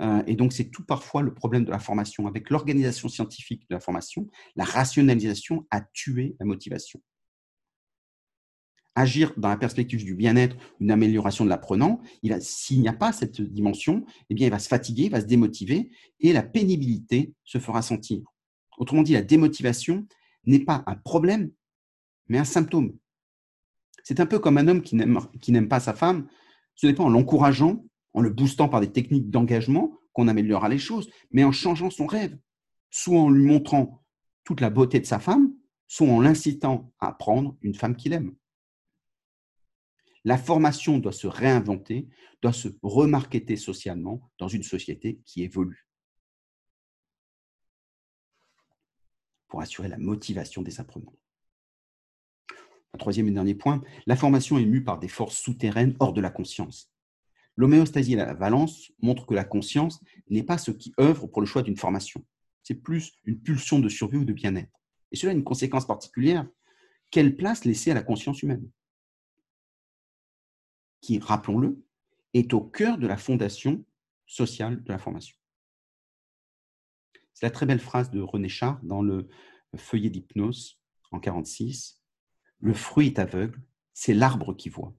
euh, 0.00 0.22
et 0.26 0.34
donc, 0.34 0.52
c'est 0.52 0.70
tout 0.70 0.84
parfois 0.84 1.22
le 1.22 1.34
problème 1.34 1.64
de 1.64 1.70
la 1.70 1.78
formation. 1.78 2.26
Avec 2.26 2.50
l'organisation 2.50 3.08
scientifique 3.08 3.68
de 3.68 3.74
la 3.74 3.80
formation, 3.80 4.28
la 4.56 4.64
rationalisation 4.64 5.66
a 5.70 5.80
tué 5.80 6.34
la 6.40 6.46
motivation. 6.46 7.00
Agir 8.94 9.32
dans 9.38 9.48
la 9.48 9.56
perspective 9.56 10.04
du 10.04 10.14
bien-être, 10.14 10.56
une 10.80 10.90
amélioration 10.90 11.44
de 11.44 11.50
l'apprenant, 11.50 12.02
s'il 12.40 12.80
n'y 12.80 12.88
a 12.88 12.92
pas 12.92 13.12
cette 13.12 13.40
dimension, 13.40 14.04
eh 14.28 14.34
bien, 14.34 14.46
il 14.48 14.50
va 14.50 14.58
se 14.58 14.68
fatiguer, 14.68 15.04
il 15.04 15.10
va 15.10 15.20
se 15.20 15.26
démotiver 15.26 15.90
et 16.20 16.32
la 16.32 16.42
pénibilité 16.42 17.32
se 17.44 17.58
fera 17.58 17.80
sentir. 17.80 18.20
Autrement 18.76 19.02
dit, 19.02 19.14
la 19.14 19.22
démotivation 19.22 20.06
n'est 20.44 20.64
pas 20.64 20.82
un 20.86 20.94
problème, 20.94 21.50
mais 22.28 22.38
un 22.38 22.44
symptôme. 22.44 22.94
C'est 24.04 24.20
un 24.20 24.26
peu 24.26 24.38
comme 24.38 24.58
un 24.58 24.68
homme 24.68 24.82
qui 24.82 24.96
n'aime 24.96 25.68
pas 25.68 25.80
sa 25.80 25.94
femme. 25.94 26.26
Ce 26.74 26.86
n'est 26.86 26.94
pas 26.94 27.04
en 27.04 27.08
l'encourageant 27.08 27.84
en 28.14 28.20
le 28.20 28.30
boostant 28.30 28.68
par 28.68 28.80
des 28.80 28.92
techniques 28.92 29.30
d'engagement 29.30 29.98
qu'on 30.12 30.28
améliorera 30.28 30.68
les 30.68 30.78
choses, 30.78 31.08
mais 31.30 31.44
en 31.44 31.52
changeant 31.52 31.88
son 31.88 32.06
rêve, 32.06 32.36
soit 32.90 33.18
en 33.18 33.30
lui 33.30 33.46
montrant 33.46 34.02
toute 34.44 34.60
la 34.60 34.68
beauté 34.68 35.00
de 35.00 35.06
sa 35.06 35.18
femme, 35.18 35.54
soit 35.86 36.08
en 36.08 36.20
l'incitant 36.20 36.92
à 36.98 37.12
prendre 37.12 37.56
une 37.62 37.74
femme 37.74 37.96
qu'il 37.96 38.12
aime. 38.12 38.34
La 40.24 40.38
formation 40.38 40.98
doit 40.98 41.12
se 41.12 41.26
réinventer, 41.26 42.08
doit 42.42 42.52
se 42.52 42.68
remarketer 42.82 43.56
socialement 43.56 44.30
dans 44.38 44.48
une 44.48 44.62
société 44.62 45.20
qui 45.24 45.42
évolue. 45.42 45.86
Pour 49.48 49.60
assurer 49.60 49.88
la 49.88 49.98
motivation 49.98 50.62
des 50.62 50.80
apprenants. 50.80 51.14
Un 52.94 52.98
troisième 52.98 53.28
et 53.28 53.32
dernier 53.32 53.54
point, 53.54 53.82
la 54.06 54.16
formation 54.16 54.58
est 54.58 54.66
mue 54.66 54.84
par 54.84 54.98
des 54.98 55.08
forces 55.08 55.36
souterraines 55.36 55.96
hors 55.98 56.12
de 56.12 56.20
la 56.20 56.30
conscience. 56.30 56.92
L'homéostasie 57.56 58.14
et 58.14 58.16
la 58.16 58.34
valence 58.34 58.92
montrent 59.00 59.26
que 59.26 59.34
la 59.34 59.44
conscience 59.44 60.00
n'est 60.30 60.42
pas 60.42 60.58
ce 60.58 60.70
qui 60.70 60.92
œuvre 61.00 61.26
pour 61.26 61.42
le 61.42 61.46
choix 61.46 61.62
d'une 61.62 61.76
formation. 61.76 62.24
C'est 62.62 62.74
plus 62.74 63.12
une 63.24 63.40
pulsion 63.40 63.78
de 63.78 63.88
survie 63.88 64.18
ou 64.18 64.24
de 64.24 64.32
bien-être. 64.32 64.80
Et 65.10 65.16
cela 65.16 65.32
a 65.32 65.34
une 65.34 65.44
conséquence 65.44 65.86
particulière. 65.86 66.46
Quelle 67.10 67.36
place 67.36 67.64
laisser 67.64 67.90
à 67.90 67.94
la 67.94 68.02
conscience 68.02 68.42
humaine? 68.42 68.70
Qui, 71.02 71.18
rappelons-le, 71.18 71.84
est 72.32 72.54
au 72.54 72.62
cœur 72.62 72.96
de 72.96 73.06
la 73.06 73.18
fondation 73.18 73.84
sociale 74.24 74.82
de 74.82 74.88
la 74.90 74.98
formation. 74.98 75.36
C'est 77.34 77.44
la 77.44 77.50
très 77.50 77.66
belle 77.66 77.80
phrase 77.80 78.10
de 78.10 78.20
René 78.20 78.48
Char 78.48 78.80
dans 78.82 79.02
le 79.02 79.28
feuillet 79.76 80.08
d'hypnose 80.08 80.80
en 81.10 81.18
1946. 81.18 82.02
Le 82.60 82.72
fruit 82.72 83.08
est 83.08 83.18
aveugle, 83.18 83.60
c'est 83.92 84.14
l'arbre 84.14 84.54
qui 84.54 84.70
voit. 84.70 84.94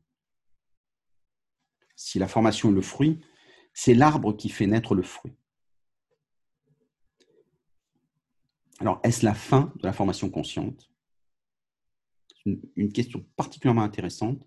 Si 1.95 2.19
la 2.19 2.27
formation 2.27 2.69
est 2.69 2.73
le 2.73 2.81
fruit, 2.81 3.21
c'est 3.73 3.93
l'arbre 3.93 4.33
qui 4.33 4.49
fait 4.49 4.67
naître 4.67 4.93
le 4.93 5.03
fruit. 5.03 5.33
Alors, 8.79 8.99
est-ce 9.03 9.23
la 9.23 9.33
fin 9.33 9.71
de 9.77 9.85
la 9.85 9.93
formation 9.93 10.29
consciente? 10.29 10.91
Une, 12.45 12.61
une 12.75 12.91
question 12.91 13.25
particulièrement 13.37 13.83
intéressante. 13.83 14.45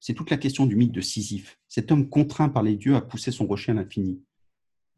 C'est 0.00 0.14
toute 0.14 0.30
la 0.30 0.36
question 0.36 0.66
du 0.66 0.76
mythe 0.76 0.92
de 0.92 1.00
Sisyphe. 1.00 1.58
Cet 1.68 1.90
homme 1.90 2.08
contraint 2.08 2.48
par 2.48 2.62
les 2.62 2.76
dieux 2.76 2.94
à 2.94 3.00
pousser 3.00 3.30
son 3.30 3.46
rocher 3.46 3.72
à 3.72 3.74
l'infini. 3.74 4.22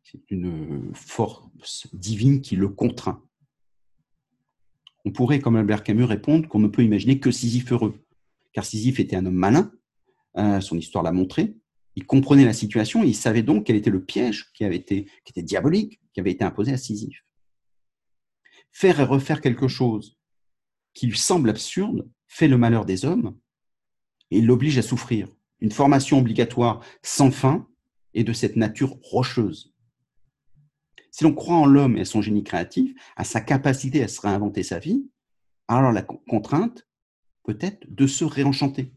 C'est 0.03 0.31
une 0.31 0.91
force 0.95 1.87
divine 1.93 2.41
qui 2.41 2.57
le 2.57 2.69
contraint. 2.69 3.23
On 5.05 5.13
pourrait, 5.13 5.41
comme 5.41 5.57
Albert 5.57 5.83
Camus, 5.83 6.05
répondre 6.05 6.49
qu'on 6.49 6.59
ne 6.59 6.69
peut 6.69 6.83
imaginer 6.83 7.19
que 7.19 7.31
Sisyphe 7.31 7.73
heureux, 7.73 7.95
car 8.53 8.65
Sisyphe 8.65 9.01
était 9.01 9.17
un 9.17 9.25
homme 9.25 9.35
malin, 9.35 9.73
euh, 10.37 10.61
son 10.61 10.77
histoire 10.77 11.03
l'a 11.03 11.13
montré, 11.13 11.57
il 11.97 12.07
comprenait 12.07 12.45
la 12.45 12.53
situation 12.53 13.03
et 13.03 13.09
il 13.09 13.15
savait 13.15 13.43
donc 13.43 13.67
quel 13.67 13.77
était 13.77 13.91
le 13.91 14.05
piège 14.05 14.53
qui, 14.53 14.65
avait 14.65 14.77
été, 14.77 15.05
qui 15.25 15.33
était 15.33 15.43
diabolique, 15.43 16.01
qui 16.13 16.21
avait 16.21 16.31
été 16.31 16.45
imposé 16.45 16.73
à 16.73 16.77
Sisyphe. 16.77 17.25
Faire 18.73 19.01
et 19.01 19.05
refaire 19.05 19.41
quelque 19.41 19.69
chose 19.69 20.19
qui 20.95 21.07
lui 21.07 21.19
semble 21.19 21.51
absurde 21.51 22.09
fait 22.29 22.49
le 22.49 22.59
malheur 22.59 22.85
des 22.85 23.05
hommes 23.05 23.37
et 24.31 24.41
l'oblige 24.41 24.79
à 24.79 24.83
souffrir. 24.83 25.29
Une 25.61 25.73
formation 25.73 26.19
obligatoire 26.19 26.83
sans 27.03 27.31
fin 27.31 27.69
est 28.15 28.25
de 28.25 28.33
cette 28.33 28.57
nature 28.57 28.97
rocheuse. 29.03 29.75
Si 31.11 31.25
l'on 31.25 31.35
croit 31.35 31.57
en 31.57 31.67
l'homme 31.67 31.97
et 31.97 32.03
à 32.03 32.05
son 32.05 32.23
génie 32.23 32.45
créatif, 32.45 32.95
à 33.17 33.25
sa 33.25 33.41
capacité 33.41 34.03
à 34.03 34.09
se 34.09 34.21
réinventer 34.21 34.63
sa 34.63 34.79
vie, 34.79 35.11
alors 35.69 35.93
la 35.93 36.03
contrainte 36.03 36.87
peut 37.43 37.59
être 37.61 37.85
de 37.89 38.07
se 38.07 38.25
réenchanter. 38.25 38.93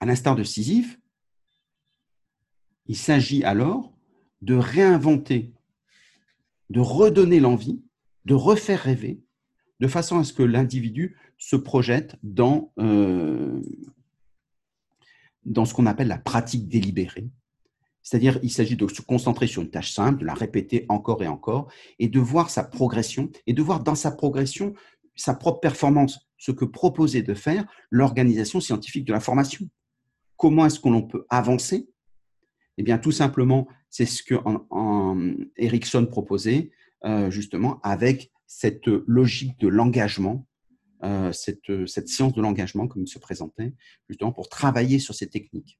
À 0.00 0.06
l'instar 0.06 0.34
de 0.34 0.42
Sisyphe, 0.42 0.98
il 2.86 2.96
s'agit 2.96 3.44
alors 3.44 3.92
de 4.40 4.54
réinventer, 4.54 5.52
de 6.70 6.80
redonner 6.80 7.38
l'envie, 7.38 7.84
de 8.24 8.34
refaire 8.34 8.80
rêver, 8.80 9.22
de 9.80 9.88
façon 9.88 10.18
à 10.18 10.24
ce 10.24 10.32
que 10.32 10.42
l'individu 10.42 11.16
se 11.38 11.56
projette 11.56 12.16
dans, 12.22 12.72
euh, 12.78 13.60
dans 15.44 15.64
ce 15.64 15.74
qu'on 15.74 15.86
appelle 15.86 16.08
la 16.08 16.18
pratique 16.18 16.68
délibérée. 16.68 17.28
C'est-à-dire, 18.02 18.38
il 18.42 18.50
s'agit 18.50 18.76
de 18.76 18.86
se 18.88 19.02
concentrer 19.02 19.46
sur 19.46 19.62
une 19.62 19.70
tâche 19.70 19.92
simple, 19.92 20.20
de 20.20 20.26
la 20.26 20.34
répéter 20.34 20.86
encore 20.88 21.22
et 21.22 21.28
encore, 21.28 21.70
et 21.98 22.08
de 22.08 22.20
voir 22.20 22.50
sa 22.50 22.64
progression, 22.64 23.30
et 23.46 23.52
de 23.52 23.62
voir 23.62 23.82
dans 23.82 23.94
sa 23.94 24.10
progression 24.10 24.74
sa 25.16 25.34
propre 25.34 25.60
performance, 25.60 26.30
ce 26.38 26.50
que 26.50 26.64
proposait 26.64 27.22
de 27.22 27.34
faire 27.34 27.66
l'organisation 27.90 28.60
scientifique 28.60 29.04
de 29.04 29.12
la 29.12 29.20
formation. 29.20 29.68
Comment 30.36 30.64
est-ce 30.64 30.80
qu'on 30.80 31.02
peut 31.02 31.26
avancer? 31.28 31.90
Eh 32.78 32.82
bien, 32.82 32.96
tout 32.96 33.12
simplement, 33.12 33.68
c'est 33.90 34.06
ce 34.06 34.22
que 34.22 34.34
en, 34.44 35.34
Erickson 35.56 36.06
proposait, 36.06 36.70
euh, 37.04 37.30
justement, 37.30 37.80
avec 37.82 38.32
cette 38.52 38.88
logique 39.06 39.60
de 39.60 39.68
l'engagement, 39.68 40.44
euh, 41.04 41.30
cette, 41.30 41.86
cette 41.86 42.08
science 42.08 42.34
de 42.34 42.42
l'engagement, 42.42 42.88
comme 42.88 43.02
il 43.02 43.08
se 43.08 43.20
présentait, 43.20 43.74
justement, 44.08 44.32
pour 44.32 44.48
travailler 44.48 44.98
sur 44.98 45.14
ces 45.14 45.28
techniques, 45.28 45.78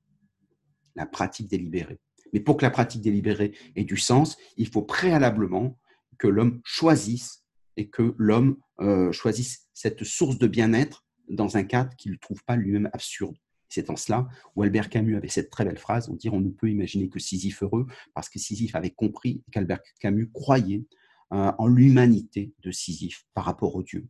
la 0.95 1.05
pratique 1.05 1.49
délibérée. 1.49 1.99
Mais 2.33 2.39
pour 2.39 2.57
que 2.57 2.65
la 2.65 2.71
pratique 2.71 3.03
délibérée 3.03 3.53
ait 3.75 3.83
du 3.83 3.97
sens, 3.97 4.39
il 4.57 4.69
faut 4.69 4.83
préalablement 4.83 5.81
que 6.17 6.29
l'homme 6.29 6.61
choisisse 6.63 7.45
et 7.77 7.89
que 7.89 8.15
l'homme 8.19 8.57
euh, 8.81 9.11
choisisse 9.11 9.67
cette 9.75 10.05
source 10.05 10.39
de 10.39 10.47
bien-être 10.47 11.05
dans 11.29 11.57
un 11.57 11.65
cadre 11.65 11.95
qu'il 11.97 12.13
ne 12.13 12.19
trouve 12.19 12.45
pas 12.45 12.55
lui-même 12.55 12.89
absurde. 12.93 13.35
C'est 13.69 13.91
en 13.91 13.97
cela 13.97 14.29
où 14.55 14.63
Albert 14.63 14.91
Camus 14.91 15.17
avait 15.17 15.29
cette 15.29 15.51
très 15.51 15.65
belle 15.65 15.79
phrase, 15.79 16.09
on 16.09 16.15
dit 16.15 16.29
on 16.29 16.41
ne 16.41 16.51
peut 16.51 16.71
imaginer 16.71 17.09
que 17.09 17.19
Sisyphe 17.19 17.65
heureux, 17.65 17.89
parce 18.15 18.29
que 18.29 18.39
Sisyphe 18.39 18.77
avait 18.77 18.91
compris 18.91 19.43
qu'Albert 19.51 19.81
Camus 19.99 20.31
croyait 20.31 20.85
euh, 21.33 21.53
en 21.59 21.67
l'humanité 21.67 22.53
de 22.63 22.71
Sisyphe 22.71 23.25
par 23.35 23.45
rapport 23.45 23.77
au 23.77 23.83
Dieu. 23.83 24.09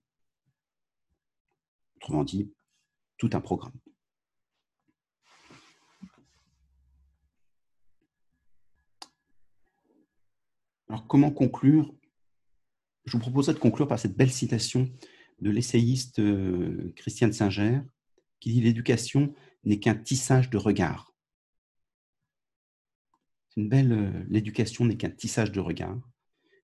Autrement 1.96 2.24
dit, 2.24 2.50
tout 3.18 3.30
un 3.34 3.40
programme. 3.40 3.78
Alors 10.88 11.06
comment 11.06 11.30
conclure? 11.30 11.94
Je 13.04 13.12
vous 13.12 13.20
proposerai 13.20 13.54
de 13.54 13.60
conclure 13.60 13.86
par 13.86 13.98
cette 13.98 14.16
belle 14.16 14.32
citation 14.32 14.90
de 15.40 15.50
l'essayiste 15.50 16.18
euh, 16.18 16.92
Christiane 16.96 17.32
Singer, 17.32 17.80
qui 18.40 18.52
dit 18.52 18.60
L'éducation 18.60 19.32
n'est 19.64 19.78
qu'un 19.78 19.94
tissage 19.94 20.50
de 20.50 20.56
regard. 20.56 21.14
C'est 23.48 23.60
une 23.60 23.68
belle. 23.68 23.92
Euh, 23.92 24.24
l'éducation 24.28 24.84
n'est 24.84 24.96
qu'un 24.96 25.10
tissage 25.10 25.52
de 25.52 25.60
regard. 25.60 26.09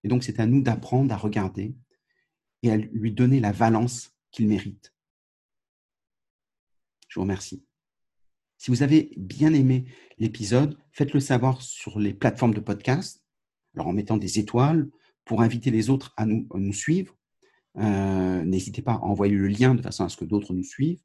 Et 0.07 0.09
donc, 0.09 0.23
c'est 0.23 0.39
à 0.39 0.47
nous 0.47 0.63
d'apprendre 0.63 1.13
à 1.13 1.17
regarder 1.17 1.75
et 2.63 2.71
à 2.71 2.77
lui 2.77 3.11
donner 3.11 3.41
la 3.41 3.51
valence 3.51 4.13
qu'il 4.31 4.47
mérite. 4.47 4.95
Je 7.09 7.17
vous 7.17 7.23
remercie. 7.23 7.65
Si 8.57 8.71
vous 8.71 8.85
avez 8.85 9.11
bien 9.17 9.53
aimé 9.53 9.87
l'épisode, 10.19 10.79
faites-le 10.93 11.19
savoir 11.19 11.61
sur 11.61 11.99
les 11.99 12.15
plateformes 12.15 12.55
de 12.55 12.61
podcast, 12.61 13.25
alors 13.75 13.89
en 13.89 13.93
mettant 13.93 14.17
des 14.17 14.39
étoiles 14.39 14.89
pour 15.25 15.43
inviter 15.43 15.73
les 15.73 15.91
autres 15.91 16.15
à 16.17 16.25
nous, 16.25 16.73
suivre. 16.73 17.19
Euh, 17.79 18.45
n'hésitez 18.45 18.83
pas 18.83 18.93
à 18.93 18.99
envoyer 18.99 19.35
le 19.35 19.49
lien 19.49 19.75
de 19.75 19.83
façon 19.83 20.05
à 20.05 20.09
ce 20.09 20.17
que 20.17 20.25
d'autres 20.25 20.55
nous 20.55 20.63
suivent. 20.63 21.03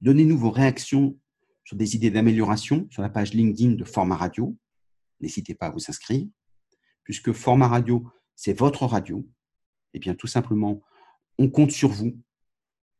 Donnez-nous 0.00 0.36
vos 0.36 0.50
réactions 0.50 1.16
sur 1.62 1.76
des 1.76 1.94
idées 1.94 2.10
d'amélioration 2.10 2.88
sur 2.90 3.02
la 3.02 3.10
page 3.10 3.32
LinkedIn 3.32 3.74
de 3.74 3.84
Format 3.84 4.16
Radio. 4.16 4.56
N'hésitez 5.20 5.54
pas 5.54 5.66
à 5.66 5.70
vous 5.70 5.84
inscrire, 5.86 6.26
puisque 7.04 7.30
Format 7.30 7.68
Radio, 7.68 8.10
c'est 8.40 8.58
votre 8.58 8.86
radio. 8.86 9.28
Eh 9.92 9.98
bien, 9.98 10.14
tout 10.14 10.26
simplement, 10.26 10.80
on 11.36 11.50
compte 11.50 11.72
sur 11.72 11.90
vous. 11.90 12.18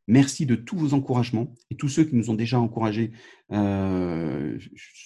Merci 0.05 0.45
de 0.45 0.53
tous 0.53 0.77
vos 0.77 0.93
encouragements 0.93 1.55
et 1.71 1.75
tous 1.75 1.89
ceux 1.89 2.03
qui 2.03 2.15
nous 2.15 2.29
ont 2.29 2.35
déjà 2.35 2.59
encouragés. 2.59 3.11
Euh, 3.51 4.59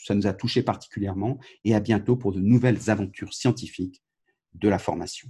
ça 0.04 0.14
nous 0.14 0.28
a 0.28 0.34
touchés 0.34 0.62
particulièrement. 0.62 1.40
Et 1.64 1.74
à 1.74 1.80
bientôt 1.80 2.18
pour 2.18 2.34
de 2.34 2.42
nouvelles 2.42 2.90
aventures 2.90 3.34
scientifiques 3.34 4.04
de 4.56 4.68
la 4.68 4.78
formation. 4.78 5.30